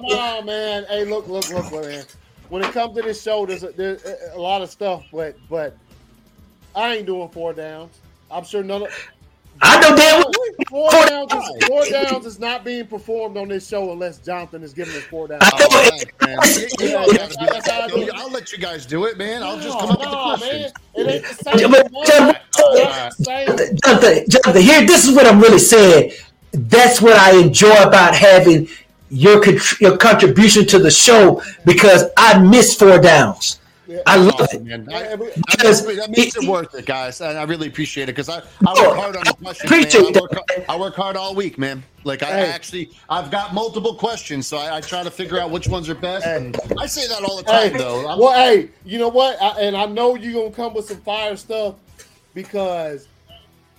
[0.03, 0.85] no, man.
[0.89, 2.05] Hey, look, look, look, man.
[2.49, 5.77] When it comes to this show, there's a, there's a lot of stuff, but but
[6.75, 8.01] I ain't doing four downs.
[8.31, 8.89] I'm sure none of
[9.65, 10.31] I know damn well.
[10.69, 14.73] Four downs, is, four downs is not being performed on this show unless Jonathan is
[14.73, 15.43] giving us four downs.
[15.43, 15.91] Oh,
[16.23, 16.39] man.
[18.15, 19.43] I'll let you guys do it, man.
[19.43, 20.73] I'll just come up with the questions.
[20.97, 21.07] Man.
[21.07, 21.59] It ain't the same.
[23.83, 26.13] Jonathan, Jonathan, here, this is what I'm really saying.
[26.53, 28.69] That's what I enjoy about having
[29.11, 29.43] your
[29.81, 33.61] your contribution to the show because I miss four downs.
[34.07, 34.89] I love awesome, it, man.
[34.93, 37.21] I, because that makes it, it, worth it, guys.
[37.21, 39.71] And I really appreciate it because I, I work hard on the questions.
[39.71, 40.65] Appreciate I work, that.
[40.69, 41.83] I work hard all week, man.
[42.05, 42.51] Like I hey.
[42.51, 45.95] actually, I've got multiple questions, so I, I, try to figure out which ones are
[45.95, 46.25] best.
[46.25, 46.53] Hey.
[46.79, 47.79] I say that all the time, hey.
[47.79, 48.09] though.
[48.09, 49.41] I'm, well, hey, you know what?
[49.41, 51.77] I, and I know you're gonna come with some fire stuff
[52.35, 53.09] because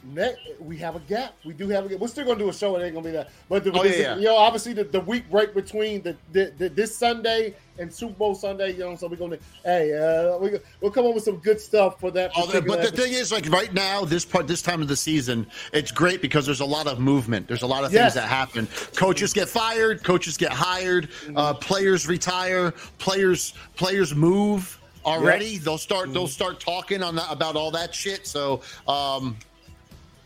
[0.06, 1.36] next, we have a gap.
[1.46, 2.00] We do have a gap.
[2.00, 2.76] We're still gonna do a show.
[2.78, 3.30] It ain't gonna be that.
[3.50, 4.16] But the, oh, yeah, yeah.
[4.18, 8.14] you know, obviously the, the week break between the, the, the, this Sunday and Super
[8.14, 11.38] Bowl Sunday, you know, so we're gonna hey, uh, we, we'll come up with some
[11.38, 12.32] good stuff for that.
[12.36, 15.48] Oh, but the thing is, like right now, this part, this time of the season,
[15.74, 17.48] it's great because there's a lot of movement.
[17.48, 18.14] There's a lot of things yes.
[18.16, 18.68] that happen.
[18.96, 20.04] Coaches get fired.
[20.04, 21.10] Coaches get hired.
[21.10, 21.38] Mm-hmm.
[21.38, 22.72] Uh, players retire.
[22.98, 25.48] Players players move already.
[25.48, 25.62] Yep.
[25.62, 26.06] They'll start.
[26.06, 26.14] Mm-hmm.
[26.14, 28.26] They'll start talking on that about all that shit.
[28.28, 28.62] So.
[28.88, 29.38] um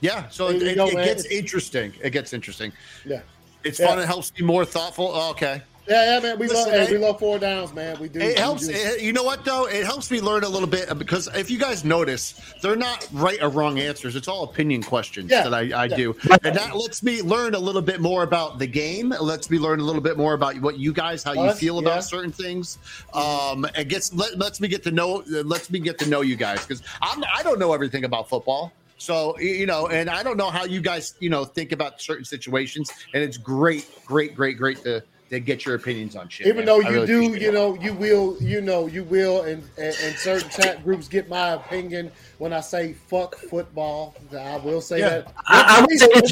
[0.02, 1.94] yeah, so it, go, it, gets interesting.
[2.02, 2.72] It gets interesting.
[3.06, 3.22] Yeah,
[3.64, 3.88] it's yeah.
[3.88, 4.00] fun.
[4.00, 5.12] It helps be more thoughtful.
[5.14, 5.62] Oh, okay.
[5.90, 6.40] Yeah, yeah, man.
[6.40, 8.00] We Listen, love, hey, we love four downs, man.
[8.00, 8.20] We do.
[8.20, 8.68] It helps.
[8.68, 8.74] Do.
[8.76, 9.66] It, you know what though?
[9.66, 13.42] It helps me learn a little bit because if you guys notice, they're not right
[13.42, 14.16] or wrong answers.
[14.16, 15.96] It's all opinion questions yeah, that I, I yeah.
[15.96, 19.12] do, and that lets me learn a little bit more about the game.
[19.12, 21.80] It lets me learn a little bit more about what you guys, how you feel
[21.80, 22.00] about yeah.
[22.02, 22.78] certain things.
[23.14, 26.36] Um, it gets let, lets me get to know lets me get to know you
[26.36, 28.74] guys because I'm I don't know everything about football.
[29.00, 32.26] So you know, and I don't know how you guys you know think about certain
[32.26, 36.48] situations, and it's great, great, great, great to to get your opinions on shit.
[36.48, 36.66] Even man.
[36.66, 40.50] though you really do, you know, you will, you know, you will, and and, certain
[40.50, 44.16] chat groups get my opinion when I say fuck football.
[44.38, 45.10] I will say yeah.
[45.10, 45.34] that.
[45.48, 46.32] I, I would say this,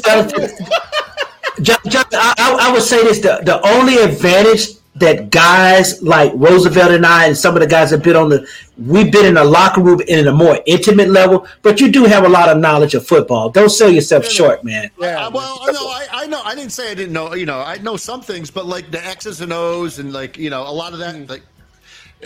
[1.62, 1.80] John,
[2.12, 7.26] I, I, would say this: the the only advantage that guys like Roosevelt and I
[7.26, 8.46] and some of the guys have been on the
[8.76, 12.24] we've been in a locker room in a more intimate level, but you do have
[12.24, 13.50] a lot of knowledge of football.
[13.50, 14.90] Don't sell yourself yeah, short, man.
[14.98, 15.26] Yeah.
[15.26, 17.34] Uh, well, no, I, I know I didn't say I didn't know.
[17.34, 20.50] You know, I know some things, but like the X's and O's and like you
[20.50, 21.30] know a lot of that mm-hmm.
[21.30, 21.42] like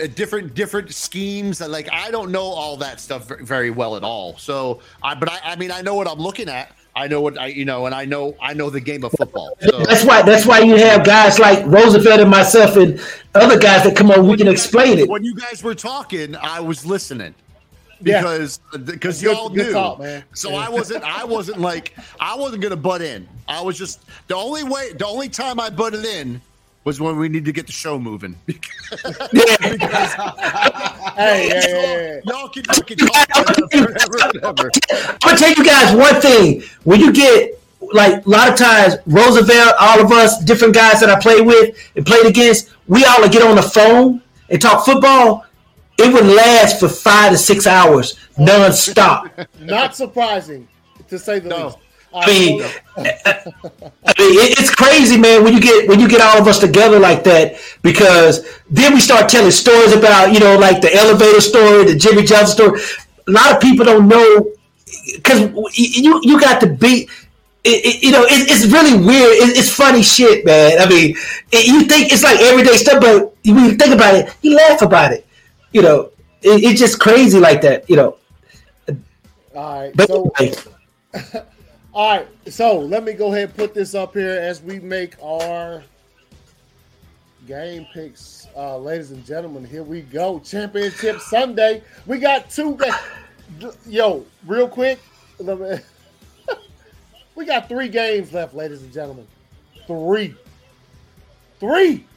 [0.01, 4.03] uh, different different schemes that like I don't know all that stuff very well at
[4.03, 4.37] all.
[4.37, 6.71] So I but I, I mean I know what I'm looking at.
[6.95, 9.57] I know what I you know, and I know I know the game of football.
[9.61, 9.79] So.
[9.83, 12.99] That's why that's why you have guys like Roosevelt and myself and
[13.33, 14.27] other guys that come on.
[14.27, 15.09] We can explain it.
[15.09, 17.33] When you guys were talking, I was listening
[18.03, 19.31] because because yeah.
[19.31, 19.71] y'all knew.
[19.71, 20.03] Talk,
[20.33, 20.57] so yeah.
[20.57, 23.27] I wasn't I wasn't like I wasn't gonna butt in.
[23.47, 26.41] I was just the only way the only time I butted in
[26.83, 28.35] was when we need to get the show moving.
[28.47, 29.57] yeah.
[29.57, 30.13] because,
[31.15, 33.29] hey, hey, hey, y'all can fucking talk
[33.71, 36.63] forever I'm gonna tell you guys one thing.
[36.83, 37.59] When you get
[37.93, 41.75] like a lot of times, Roosevelt, all of us, different guys that I played with
[41.95, 45.45] and played against, we all get on the phone and talk football.
[45.97, 49.27] It would last for five to six hours non-stop.
[49.59, 50.67] Not surprising,
[51.07, 51.65] to say the no.
[51.67, 51.77] least.
[52.15, 52.61] I mean,
[52.97, 55.43] I mean, it's crazy, man.
[55.43, 58.99] When you get when you get all of us together like that, because then we
[58.99, 62.81] start telling stories about you know, like the elevator story, the Jimmy Johnson story.
[63.27, 64.51] A lot of people don't know
[65.15, 67.09] because you you got to be.
[67.65, 69.37] It, it, you know, it, it's really weird.
[69.57, 70.81] it's funny shit, man.
[70.81, 71.15] I mean,
[71.53, 75.13] you think it's like everyday stuff, but when you think about it, you laugh about
[75.13, 75.25] it.
[75.71, 76.11] You know,
[76.41, 77.89] it's just crazy like that.
[77.89, 78.17] You know.
[79.55, 79.95] All right.
[79.95, 81.43] But so, anyway.
[81.95, 85.13] All right, so let me go ahead and put this up here as we make
[85.21, 85.83] our
[87.45, 89.63] game picks, uh, ladies and gentlemen.
[89.63, 91.83] Here we go, Championship Sunday.
[92.07, 92.79] We got two.
[93.85, 94.97] Yo, real quick,
[97.35, 99.27] we got three games left, ladies and gentlemen.
[99.85, 100.33] Three,
[101.59, 102.07] three.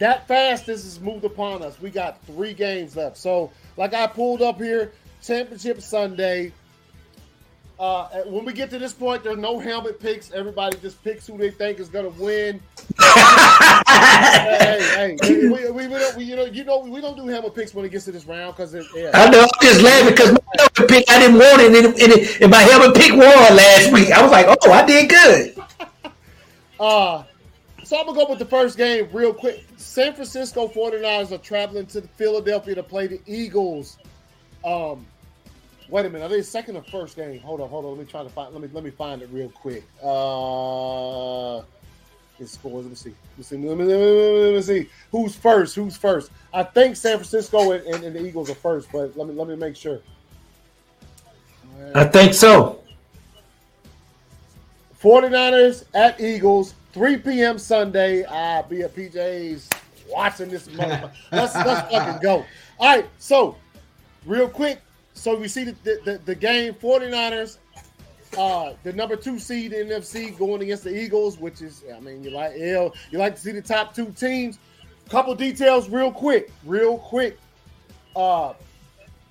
[0.00, 1.80] That fast, this is moved upon us.
[1.80, 3.18] We got three games left.
[3.18, 4.90] So, like I pulled up here,
[5.22, 6.52] Championship Sunday.
[7.78, 10.30] Uh, when we get to this point, there's no helmet picks.
[10.30, 12.60] Everybody just picks who they think is going to win.
[13.00, 17.54] hey, hey, we, we, we, don't, we, you know, you know, we don't do helmet
[17.54, 19.10] picks when it gets to this round because yeah.
[19.12, 19.40] I know.
[19.40, 22.62] I'm just laughing because my helmet pick I didn't want it, and, and, and my
[22.62, 24.12] helmet pick won last week.
[24.12, 25.56] I was like, oh, I did good.
[26.80, 27.24] uh
[27.84, 29.66] so I'm gonna go with the first game real quick.
[29.76, 33.98] San Francisco 49ers are traveling to Philadelphia to play the Eagles.
[34.64, 35.06] Um,
[35.88, 36.24] Wait a minute.
[36.24, 37.40] Are they second or first game?
[37.40, 37.92] Hold on, hold on.
[37.92, 38.52] Let me try to find.
[38.52, 39.84] Let me let me find it real quick.
[40.02, 41.62] Uh,
[42.38, 42.84] his scores.
[42.84, 43.14] Let me see.
[43.30, 43.56] Let me see.
[43.56, 44.88] Let me, let me, let me see.
[45.10, 45.74] Who's first?
[45.74, 46.30] Who's first?
[46.52, 49.48] I think San Francisco and, and, and, the Eagles are first, but let me let
[49.48, 50.00] me make sure.
[51.94, 52.80] I think so.
[55.02, 57.58] 49ers at Eagles, 3 p.m.
[57.58, 58.24] Sunday.
[58.24, 59.68] I'll be at PJ's
[60.08, 61.12] watching this motherfucker.
[61.30, 62.44] let's let's fucking go.
[62.78, 63.56] All right, so
[64.24, 64.80] real quick,
[65.14, 67.58] so we see the, the, the game 49ers,
[68.36, 72.22] uh, the number two seed in NFC going against the Eagles, which is, I mean,
[72.22, 74.58] you like you like to see the top two teams.
[75.08, 77.38] Couple details real quick, real quick.
[78.16, 78.54] Uh,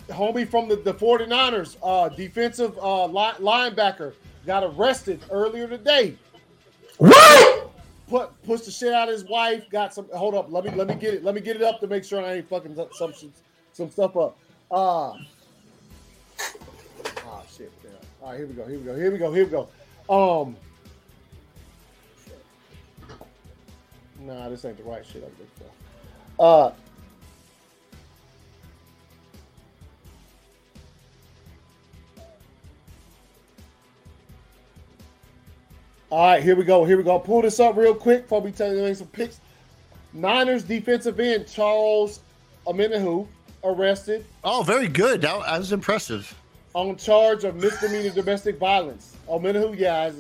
[0.10, 4.14] homie from the, the 49ers, uh, defensive uh, li- linebacker,
[4.46, 6.16] got arrested earlier today.
[6.98, 7.72] What?
[8.08, 9.70] Put pushed the shit out of his wife.
[9.70, 10.08] Got some.
[10.14, 10.52] Hold up.
[10.52, 11.24] Let me let me get it.
[11.24, 13.14] Let me get it up to make sure I ain't fucking some
[13.72, 14.38] some stuff up.
[14.70, 15.14] Uh
[17.26, 17.72] Oh shit!
[17.84, 17.92] Yeah.
[18.22, 18.66] All right, here we go.
[18.66, 18.96] Here we go.
[18.96, 19.34] Here we go.
[19.34, 19.68] Here we go.
[20.10, 20.56] Um.
[24.20, 25.48] Nah, this ain't the right shit I'm looking
[26.38, 26.44] for.
[26.44, 26.74] Uh.
[36.14, 36.86] All right, here we go.
[36.86, 37.18] Here we go.
[37.18, 39.40] Pull this up real quick before we tell you some picks.
[40.14, 42.20] Niners defensive end Charles
[42.68, 43.28] Omenihu
[43.64, 44.26] arrested.
[44.44, 45.22] Oh, very good.
[45.22, 46.36] That, that was impressive
[46.74, 49.16] on charge of misdemeanor domestic violence.
[49.28, 50.12] Oh, Menahu, yeah,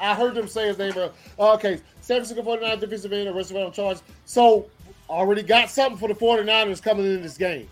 [0.00, 0.92] I, I, heard them say his name.
[0.96, 3.98] Uh, okay, San Francisco 49 defensive end arrested on charge.
[4.26, 4.66] So,
[5.08, 7.68] already got something for the 49ers coming in this game.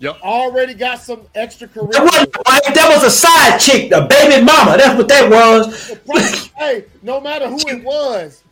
[0.00, 0.20] Yep.
[0.22, 1.88] Already got some extra career.
[1.92, 4.76] That was a side chick, a baby mama.
[4.76, 6.50] That's what that was.
[6.58, 8.42] hey, no matter who it was,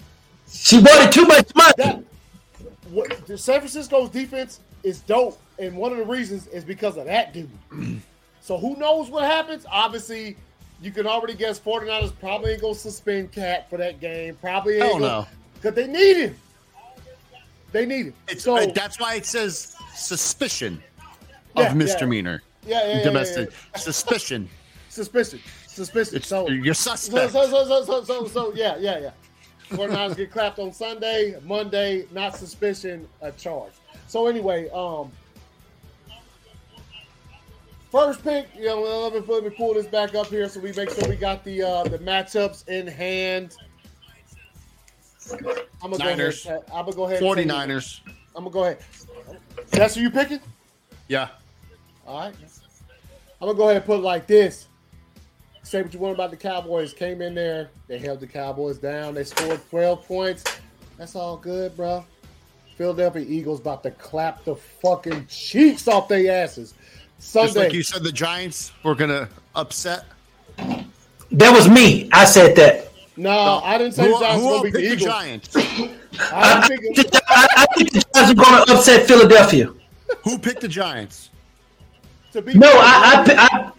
[0.50, 1.72] she wanted too much money.
[1.76, 2.04] That,
[2.90, 7.32] what, San Francisco's defense is dope, and one of the reasons is because of that
[7.32, 7.50] dude.
[8.42, 9.66] So who knows what happens?
[9.70, 10.34] Obviously,
[10.82, 14.34] you can already guess 49ers probably ain't going to suspend KAT for that game.
[14.40, 15.26] Probably ain't no.
[15.54, 16.36] Because they need him.
[17.72, 18.14] They need it.
[18.28, 20.82] It's, so uh, that's why it says suspicion
[21.54, 22.42] of yeah, misdemeanor.
[22.66, 24.48] Yeah, yeah, yeah domestic suspicion.
[24.88, 25.40] Suspicion.
[25.66, 26.16] Suspicion.
[26.16, 27.32] It's, so you're suspect.
[27.32, 29.10] So, so, so, so, so, so, yeah, yeah, yeah.
[29.70, 33.72] 49ers get clapped on Sunday, Monday, not suspicion, a charge.
[34.10, 35.12] So anyway, um,
[37.92, 40.72] first pick, you know, let me, let me pull this back up here so we
[40.72, 43.56] make sure we got the uh, the matchups in hand.
[45.30, 46.42] I'm gonna Niners.
[46.42, 46.64] go ahead.
[46.74, 47.22] I'm gonna go ahead.
[47.22, 48.00] 49ers.
[48.34, 48.78] I'm gonna go ahead.
[49.70, 50.40] That's who you picking?
[51.06, 51.28] Yeah.
[52.04, 52.34] All right.
[53.40, 54.66] I'm gonna go ahead and put it like this.
[55.62, 56.92] Say what you want about the Cowboys.
[56.92, 59.14] Came in there, they held the Cowboys down.
[59.14, 60.42] They scored 12 points.
[60.98, 62.04] That's all good, bro.
[62.80, 66.72] Philadelphia Eagles about to clap the fucking cheeks off their asses.
[67.18, 67.46] Sunday.
[67.46, 70.06] Just like you said, the Giants were gonna upset.
[70.56, 72.08] That was me.
[72.10, 72.90] I said that.
[73.18, 73.60] No, no.
[73.62, 75.02] I didn't say who, the Giants who beat the Eagles.
[75.02, 75.56] Giants.
[75.56, 76.80] I, think,
[77.28, 79.74] I, I think the Giants are going to upset Philadelphia.
[80.24, 81.28] Who picked the Giants?
[82.34, 83.72] no, I, I,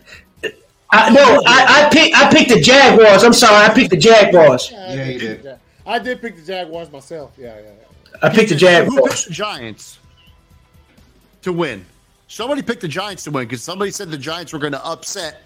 [0.44, 0.54] I,
[0.92, 3.24] I no, I, I picked I picked the Jaguars.
[3.24, 4.70] I'm sorry, I picked the Jaguars.
[4.72, 5.60] Yeah, yeah you did.
[5.88, 7.32] I did pick the Jaguars myself.
[7.36, 7.72] Yeah, yeah.
[8.12, 8.18] Yeah.
[8.22, 8.94] I picked the Jaguars.
[8.94, 10.00] Who picked the Giants
[11.42, 11.86] to win?
[12.28, 15.44] Somebody picked the Giants to win because somebody said the Giants were going to upset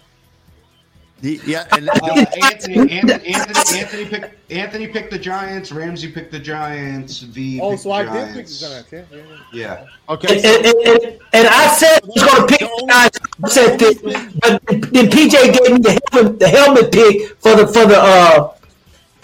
[1.22, 5.72] yeah, and uh, Anthony, Anthony, Anthony, Anthony, picked Anthony picked the Giants.
[5.72, 7.20] Ramsey picked the Giants.
[7.20, 7.58] V.
[7.60, 8.92] Oh, so I did pick the Giants.
[8.92, 9.24] Yeah, yeah.
[9.52, 9.86] yeah.
[10.10, 10.36] Okay.
[10.36, 13.18] And, and, and, and, I said I was going to pick the Giants.
[13.44, 17.66] I said that, but then PJ gave me the helmet, the helmet pick for the
[17.66, 17.98] for the.
[17.98, 18.52] uh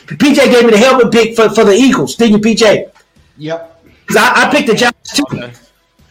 [0.07, 2.17] PJ gave me the helmet pick for, for the Eagles.
[2.17, 2.91] Didn't you, PJ?
[3.39, 3.85] Yep.
[4.07, 5.25] Because I, I, picked the Giants too.
[5.33, 5.53] Okay.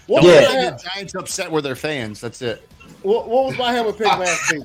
[0.08, 0.72] What yeah.
[0.72, 2.20] The Giants upset with their fans.
[2.20, 2.68] That's it.
[3.04, 4.64] What, what was my helmet pick last week?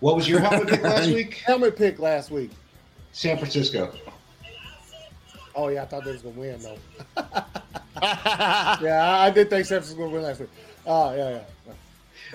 [0.00, 1.34] What was your helmet pick last week?
[1.46, 2.50] Helmet pick last week.
[3.12, 3.92] San Francisco.
[5.54, 6.78] Oh yeah, I thought they was gonna win though.
[8.82, 10.50] yeah, I did think San Francisco was gonna win last week.
[10.84, 11.72] Oh uh, yeah, yeah.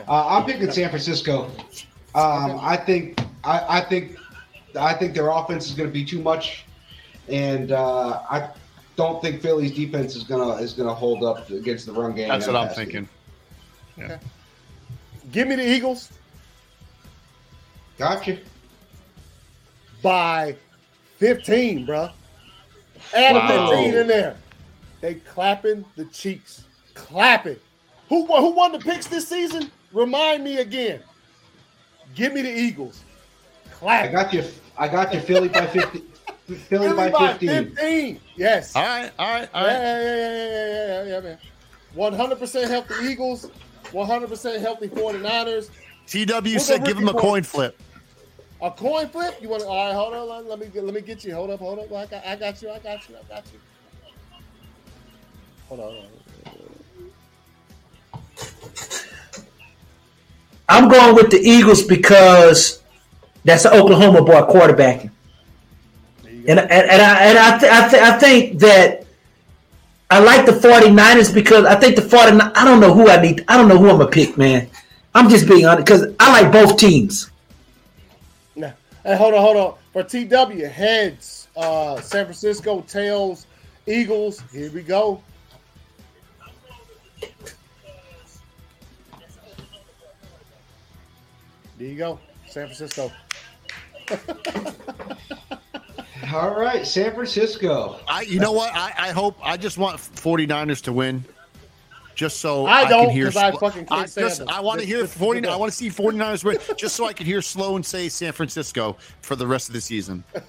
[0.08, 1.52] Uh, I'm picking San Francisco.
[2.16, 4.18] Um, I think I, I, think
[4.76, 6.66] I think their offense is going to be too much,
[7.30, 8.50] and uh, I
[8.96, 12.28] don't think Philly's defense is gonna is gonna hold up against the run game.
[12.30, 13.08] That's what I'm thinking.
[13.98, 14.06] Yeah.
[14.06, 14.20] Okay.
[15.32, 16.12] Give me the Eagles.
[17.98, 18.40] Gotcha.
[20.02, 20.56] By
[21.18, 22.10] 15, bro.
[23.14, 23.72] Add wow.
[23.72, 24.38] a 15 in there.
[25.02, 26.64] They clapping the cheeks.
[26.94, 27.58] Clapping.
[28.08, 29.70] Who, who won the picks this season?
[29.92, 31.02] Remind me again.
[32.16, 33.04] Give me the Eagles.
[33.72, 34.06] Clap.
[34.06, 34.44] I got you.
[34.78, 35.20] I got you.
[35.20, 36.04] Philly by 50.
[36.58, 37.76] Philly, Philly by, by 15.
[37.76, 38.20] 15.
[38.36, 38.76] Yes.
[38.76, 39.12] All right.
[39.20, 39.50] All right.
[39.54, 39.72] All right.
[39.72, 41.38] Yeah, yeah, yeah, yeah, yeah, yeah, man.
[41.96, 43.50] 100% healthy Eagles.
[43.92, 45.70] 100% healthy 49ers.
[46.08, 47.80] TW said give him a coin flip.
[48.62, 49.38] A coin flip?
[49.42, 49.70] You want to?
[49.70, 50.48] All right, hold on.
[50.48, 51.34] Let me let me get you.
[51.34, 51.92] Hold up, hold up.
[51.94, 52.70] I got, I got you.
[52.70, 53.16] I got you.
[53.16, 53.60] I got you.
[55.70, 55.96] Hold on.
[56.46, 57.12] Hold on.
[60.68, 62.82] I'm going with the Eagles because
[63.46, 65.12] that's an Oklahoma boy quarterbacking.
[66.48, 69.06] And, and, I and I, th- I, th- I think that
[70.10, 73.44] I like the 49ers because I think the 49 I don't know who I need.
[73.48, 74.70] I don't know who I'm gonna pick, man.
[75.14, 77.30] I'm just being honest because I like both teams.
[79.10, 79.76] Hey, hold on, hold on.
[79.94, 83.48] For TW, heads, uh, San Francisco, tails,
[83.88, 84.44] Eagles.
[84.52, 85.24] Here we go.
[91.78, 93.10] There you go, San Francisco.
[96.34, 98.00] All right, San Francisco.
[98.08, 98.74] I, you know what?
[98.76, 101.26] I, I hope I just want 49ers to win
[102.20, 103.28] just so I, I don't can hear.
[103.30, 105.48] I fucking I, just, I want to hear 40.
[105.48, 108.98] I want to see 49ers win, just so I can hear Sloan say San Francisco
[109.22, 110.26] for the rest of the season.
[110.34, 110.44] hey,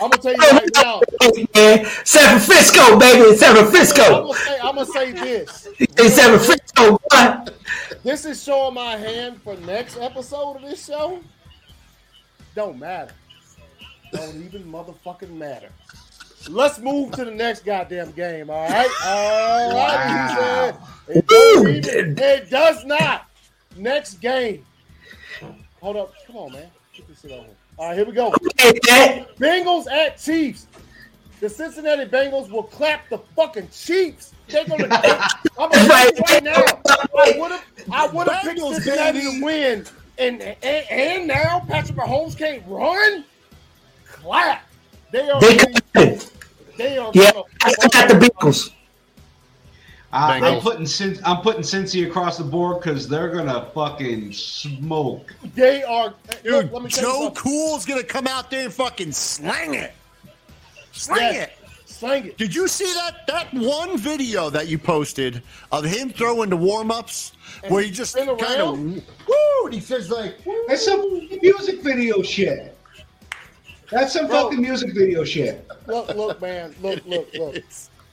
[0.00, 1.00] I'm gonna tell you right now.
[2.04, 4.02] San Francisco, baby, San Francisco.
[4.04, 5.66] I'm gonna say, I'm gonna say this.
[5.80, 6.98] In San Francisco.
[8.04, 11.20] This is showing my hand for next episode of this show.
[12.58, 13.12] Don't matter.
[14.10, 15.70] Don't even motherfucking matter.
[16.48, 18.50] Let's move to the next goddamn game.
[18.50, 18.90] All right.
[19.04, 20.72] All right.
[20.72, 20.88] Wow.
[21.06, 23.30] It, even, it does not.
[23.76, 24.66] Next game.
[25.80, 26.12] Hold up.
[26.26, 26.66] Come on, man.
[26.92, 27.46] Get this shit over.
[27.78, 28.32] All right, here we go.
[29.38, 30.66] Bengals at Chiefs.
[31.38, 34.34] The Cincinnati Bengals will clap the fucking Chiefs.
[34.48, 34.88] They're gonna.
[35.60, 36.64] I'm gonna right now.
[36.88, 37.64] I would have.
[37.92, 39.86] I would have picked Cincinnati to win,
[40.18, 43.24] and, and and now Patrick Mahomes can't run.
[44.06, 44.66] Clap.
[45.12, 45.40] They are.
[45.40, 46.18] They,
[46.76, 47.10] they are.
[47.14, 47.32] Yeah,
[47.62, 48.72] I got the Bengals.
[50.10, 50.86] I, am putting
[51.24, 55.34] I'm putting Cincy across the board because they're gonna fucking smoke.
[55.54, 56.14] They are.
[56.42, 59.92] Dude, look, Joe Cool's gonna come out there and fucking slang it.
[60.92, 61.48] Slang yes.
[61.48, 61.68] it.
[61.84, 62.38] Slang it.
[62.38, 65.42] Did you see that that one video that you posted
[65.72, 67.32] of him throwing the warm ups
[67.68, 68.30] where he just kind
[68.62, 69.02] of woo?
[69.68, 70.64] And he says like, woo.
[70.66, 72.74] "That's some music video shit."
[73.90, 75.68] That's some Bro, fucking music video shit.
[75.86, 76.74] Look, look, man.
[76.80, 77.62] Look, look, look.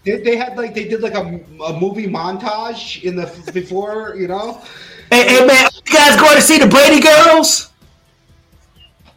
[0.03, 4.27] They, they had like they did like a, a movie montage in the before, you
[4.27, 4.61] know.
[5.09, 7.71] Hey, hey man, you guys going to see the Brady Girls?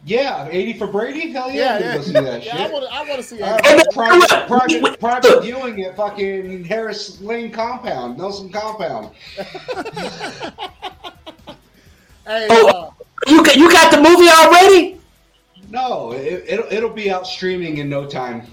[0.05, 1.31] Yeah, eighty for Brady.
[1.31, 2.01] Hell yeah, yeah, yeah.
[2.01, 2.53] See that yeah shit.
[2.53, 2.93] I want to.
[2.93, 3.59] I want to see uh,
[3.91, 9.11] private, private, private viewing at fucking Harris Lane compound, Nelson compound.
[12.29, 12.91] hey, oh, uh,
[13.27, 14.99] you got you got the movie already?
[15.69, 18.43] No, it, it'll it'll be out streaming in no time.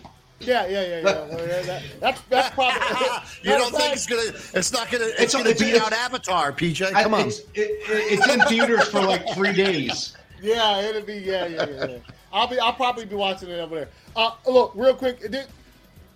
[0.40, 1.46] Yeah, yeah, yeah, yeah.
[1.46, 2.80] Yeah that, that's that's probably.
[3.42, 4.32] you don't think it's gonna?
[4.54, 5.04] It's not gonna.
[5.04, 6.90] It's, it's gonna it's, beat it's, out Avatar, PJ.
[6.90, 7.26] Come I, on.
[7.28, 10.16] It's, it, it's in theaters for like three days.
[10.42, 11.14] Yeah, it'll be.
[11.14, 11.86] Yeah, yeah, yeah.
[11.86, 11.98] yeah.
[12.32, 12.58] I'll be.
[12.58, 13.88] I'll probably be watching it over there.
[14.14, 15.20] Uh, look, real quick.
[15.20, 15.46] Did,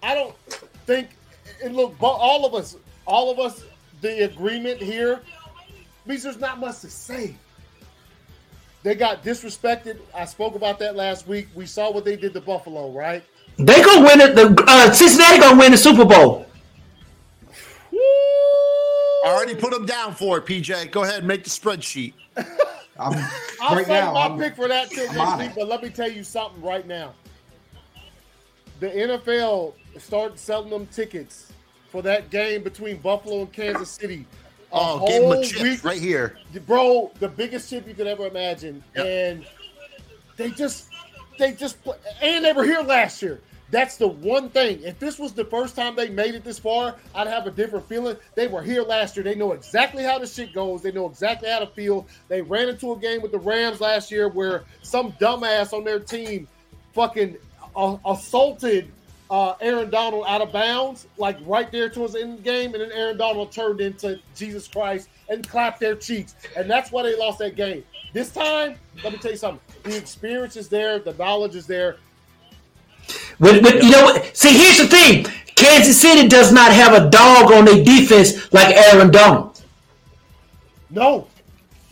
[0.03, 0.35] I don't
[0.87, 1.09] think.
[1.63, 2.77] And look, all of us,
[3.07, 3.65] all of us,
[4.03, 5.21] the agreement here
[6.07, 7.35] means there's not much to say.
[8.83, 9.99] They got disrespected.
[10.15, 11.49] I spoke about that last week.
[11.55, 13.23] We saw what they did to Buffalo, right?
[13.59, 14.35] They gonna win it.
[14.35, 16.47] The uh, Cincinnati gonna win the Super Bowl.
[17.93, 20.91] I already put them down for it, PJ.
[20.91, 22.15] Go ahead, make the spreadsheet.
[22.99, 23.15] I'm,
[23.61, 25.51] I'll right save my I'm, pick for that till next week.
[25.55, 27.15] But let me tell you something right now.
[28.79, 31.53] The NFL started selling them tickets
[31.91, 34.27] for that game between Buffalo and Kansas City.
[34.73, 37.11] Oh, give them a chip week, right here, bro.
[37.19, 39.07] The biggest chip you could ever imagine, yep.
[39.07, 39.47] and
[40.37, 40.89] they just,
[41.39, 41.77] they just,
[42.23, 43.41] and they were here last year.
[43.71, 44.83] That's the one thing.
[44.83, 47.89] If this was the first time they made it this far, I'd have a different
[47.89, 48.17] feeling.
[48.35, 49.23] They were here last year.
[49.23, 50.83] They know exactly how the shit goes.
[50.83, 52.07] They know exactly how to feel.
[52.29, 56.01] They ran into a game with the Rams last year where some dumbass on their
[56.01, 56.49] team
[56.93, 57.37] fucking
[57.77, 58.91] uh, assaulted
[59.31, 62.75] uh, Aaron Donald out of bounds, like right there towards the end of the game,
[62.75, 67.05] and then Aaron Donald turned into Jesus Christ and clapped their cheeks, and that's why
[67.05, 67.85] they lost that game.
[68.13, 68.75] This time,
[69.05, 71.97] let me tell you something: the experience is there, the knowledge is there.
[73.39, 75.25] But, but you know, see, here's the thing:
[75.55, 79.63] Kansas City does not have a dog on their defense like Aaron Donald.
[80.91, 81.29] No,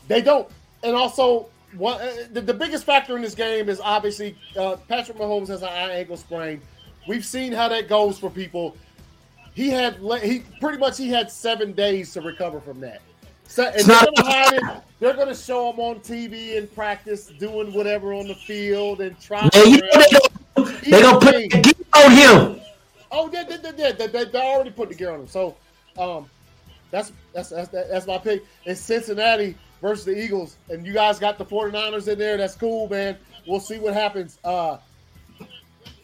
[0.08, 0.48] they don't.
[0.82, 5.18] And also, one, uh, the, the, biggest factor in this game is obviously uh, Patrick
[5.18, 6.60] Mahomes has an eye ankle sprain.
[7.08, 8.76] We've seen how that goes for people.
[9.54, 13.00] He had he pretty much he had seven days to recover from that.
[13.48, 14.82] So, and they're gonna hide it.
[15.00, 19.48] They're gonna show him on TV and practice doing whatever on the field and try.
[19.54, 21.74] Yeah, you know they gonna put the gear
[22.04, 22.60] on him.
[23.10, 25.28] Oh, yeah, they, they, they, they, they already put the gear on him.
[25.28, 25.56] So,
[25.96, 26.28] um,
[26.90, 28.44] that's that's that's that's my pick.
[28.64, 32.36] It's Cincinnati versus the Eagles, and you guys got the 49ers in there.
[32.36, 33.16] That's cool, man.
[33.46, 34.38] We'll see what happens.
[34.44, 34.78] Uh,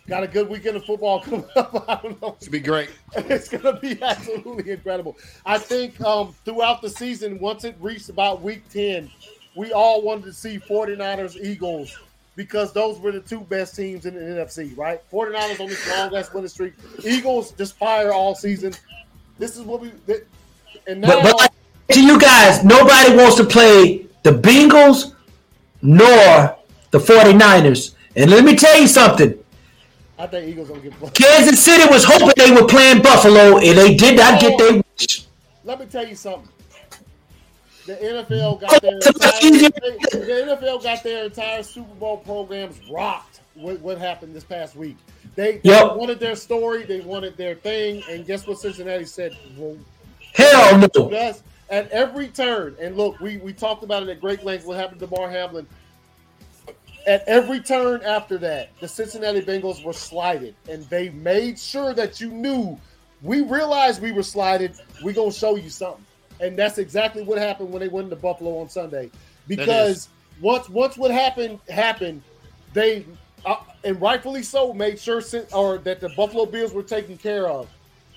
[0.07, 1.89] Got a good weekend of football coming up.
[1.89, 2.37] I don't know.
[2.39, 2.91] It's gonna be great.
[3.17, 5.17] It's gonna be absolutely incredible.
[5.47, 9.11] I think um, throughout the season, once it reached about week 10,
[9.57, 11.97] we all wanted to see 49ers Eagles
[12.37, 15.01] because those were the two best teams in the NFC, right?
[15.11, 16.75] 49ers on this long ass winning streak.
[17.05, 18.75] Eagles just fire all season.
[19.39, 19.93] This is what we
[20.87, 25.15] and now but, but to you guys, nobody wants to play the Bengals
[25.83, 26.57] nor
[26.91, 27.95] the 49ers.
[28.17, 29.39] And let me tell you something.
[30.19, 31.15] I think Eagles don't get.
[31.15, 34.83] Kansas City was hoping they were playing Buffalo, and they did not get their oh,
[34.99, 35.27] wish.
[35.65, 36.49] Let me tell you something.
[37.87, 43.41] The NFL got their entire, the NFL got their entire Super Bowl programs rocked.
[43.57, 44.97] with what happened this past week?
[45.35, 45.97] They, they yep.
[45.97, 48.59] wanted their story, they wanted their thing, and guess what?
[48.59, 49.77] Cincinnati said, well,
[50.35, 51.35] "Hell no!"
[51.71, 54.65] At every turn, and look, we we talked about it at great length.
[54.65, 55.67] What happened to Damar Hamlin?
[57.07, 62.21] At every turn after that, the Cincinnati Bengals were slided, and they made sure that
[62.21, 62.79] you knew.
[63.23, 64.75] We realized we were slided.
[65.03, 66.05] We're gonna show you something,
[66.41, 69.11] and that's exactly what happened when they went to Buffalo on Sunday.
[69.47, 70.09] Because
[70.41, 72.23] once once what happened happened,
[72.73, 73.07] they
[73.47, 75.23] uh, and rightfully so made sure
[75.53, 77.69] or that the Buffalo Bills were taken care of.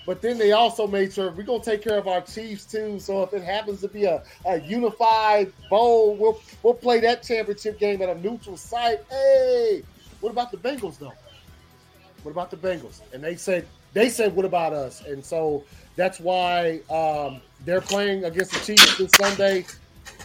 [0.08, 2.98] But then they also made sure we're gonna take care of our Chiefs too.
[2.98, 7.78] So if it happens to be a, a unified bowl, we'll we'll play that championship
[7.78, 9.02] game at a neutral site.
[9.10, 9.84] Hey,
[10.22, 11.12] what about the Bengals though?
[12.24, 13.02] What about the Bengals?
[13.12, 15.04] And they said they said what about us?
[15.04, 15.66] And so
[15.98, 19.66] that's why um, they're playing against the Chiefs this Sunday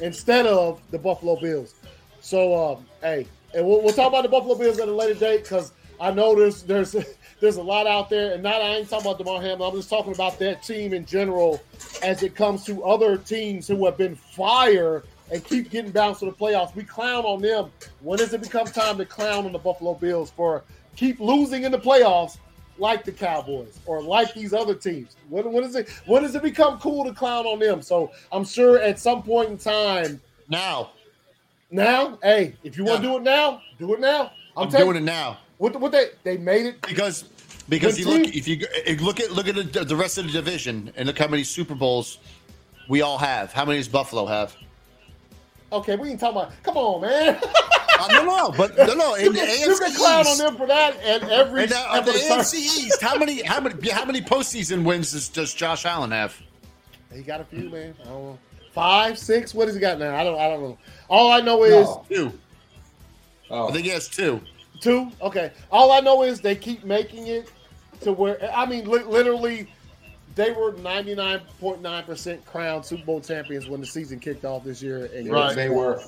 [0.00, 1.74] instead of the Buffalo Bills.
[2.20, 5.42] So um, hey, and we'll, we'll talk about the Buffalo Bills at a later date
[5.42, 6.94] because I know there's there's
[7.42, 9.68] there's a lot out there, and not I ain't talking about Damar Hamlin.
[9.68, 11.60] I'm just talking about that team in general
[12.00, 15.02] as it comes to other teams who have been fire
[15.32, 16.72] and keep getting bounced to the playoffs.
[16.76, 17.72] We clown on them.
[18.00, 20.62] When does it become time to clown on the Buffalo Bills for
[20.94, 22.38] keep losing in the playoffs
[22.78, 25.16] like the Cowboys or like these other teams?
[25.28, 27.82] When, when is it when does it become cool to clown on them?
[27.82, 30.90] So I'm sure at some point in time now.
[31.72, 34.30] Now, hey, if you want to do it now, do it now.
[34.56, 35.38] I'm, I'm doing it now.
[35.62, 37.24] What, what they they made it because
[37.68, 38.66] because you look if you
[39.00, 41.74] look at look at the, the rest of the division and look how many Super
[41.74, 42.18] Bowls
[42.88, 43.52] we all have.
[43.52, 44.54] How many does Buffalo have?
[45.72, 46.52] Okay, we ain't talking about.
[46.62, 47.40] Come on, man.
[47.98, 49.14] uh, no, no, but no, no.
[49.14, 51.72] In you, the can, AFC you can clown on them for that, and every and,
[51.72, 53.00] uh, the AFC East.
[53.00, 56.38] How many, how many, how many postseason wins does, does Josh Allen have?
[57.12, 57.94] He got a few, man.
[58.02, 58.38] I don't know.
[58.72, 59.54] Five, six.
[59.54, 60.14] What has he got now?
[60.14, 60.38] I don't.
[60.38, 60.78] I don't know.
[61.08, 62.04] All I know is no.
[62.08, 62.38] two.
[63.50, 63.68] Oh.
[63.68, 64.40] I think he has two.
[64.82, 65.10] Two?
[65.22, 65.52] Okay.
[65.70, 67.48] All I know is they keep making it
[68.00, 69.68] to where I mean, li- literally,
[70.34, 74.44] they were ninety nine point nine percent crowned Super Bowl champions when the season kicked
[74.44, 75.08] off this year.
[75.14, 76.02] And right, they were.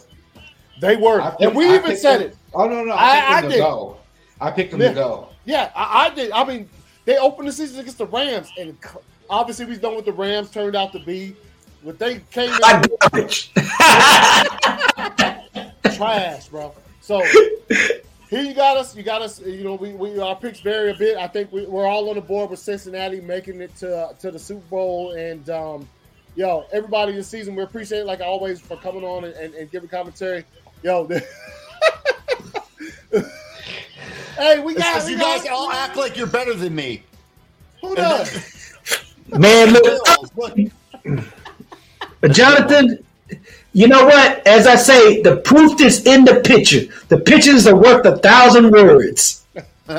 [0.81, 2.37] They were, and we I even said it.
[2.53, 3.59] Oh no, no, I, I, I did.
[3.59, 3.97] Go.
[4.41, 5.29] I picked them yeah, to go.
[5.45, 6.33] Yeah, I, did.
[6.33, 6.69] I mean,
[7.05, 8.77] they opened the season against the Rams, and
[9.31, 11.37] obviously we know what the Rams turned out to be.
[11.85, 12.59] But they came in
[15.95, 16.75] trash, bro.
[17.01, 17.23] So
[18.35, 18.97] here you got us.
[18.97, 19.41] You got us.
[19.41, 21.17] You know, we, we our picks vary a bit.
[21.17, 24.39] I think we, are all on the board with Cincinnati making it to to the
[24.39, 25.13] Super Bowl.
[25.13, 25.89] And um,
[26.35, 29.71] yo, everybody this season, we appreciate it, like always for coming on and, and, and
[29.71, 30.45] giving commentary.
[30.83, 31.07] Yo,
[34.37, 37.03] hey, we got you guys all act like you're better than me.
[37.83, 38.75] Who does?
[39.29, 40.59] Man, look.
[42.33, 43.05] Jonathan,
[43.75, 44.47] you know what?
[44.47, 46.87] As I say, the proof is in the picture.
[47.09, 49.45] The pictures are worth a thousand words.
[49.89, 49.97] All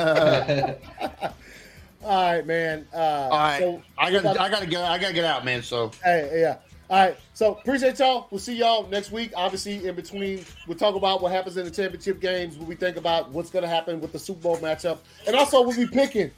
[2.02, 2.86] right, man.
[2.92, 5.44] Uh, All right, so, I got I got to get I got to get out,
[5.44, 5.62] man.
[5.62, 6.56] So hey, yeah.
[6.88, 8.28] All right, so appreciate y'all.
[8.30, 9.32] We'll see y'all next week.
[9.36, 12.56] Obviously, in between, we'll talk about what happens in the championship games.
[12.56, 15.60] What we think about what's going to happen with the Super Bowl matchup, and also
[15.62, 16.30] we'll be picking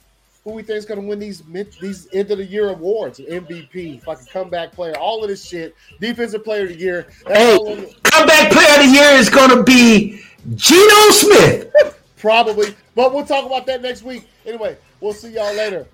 [0.43, 3.19] who we think is going to win these mid, these end of the year awards,
[3.19, 7.07] MVP, fucking comeback player, all of this shit, defensive player of the year.
[7.27, 10.21] hey, comeback player of the year is going to be
[10.55, 11.73] Geno Smith.
[12.17, 14.27] Probably, but we'll talk about that next week.
[14.45, 15.87] Anyway, we'll see y'all later.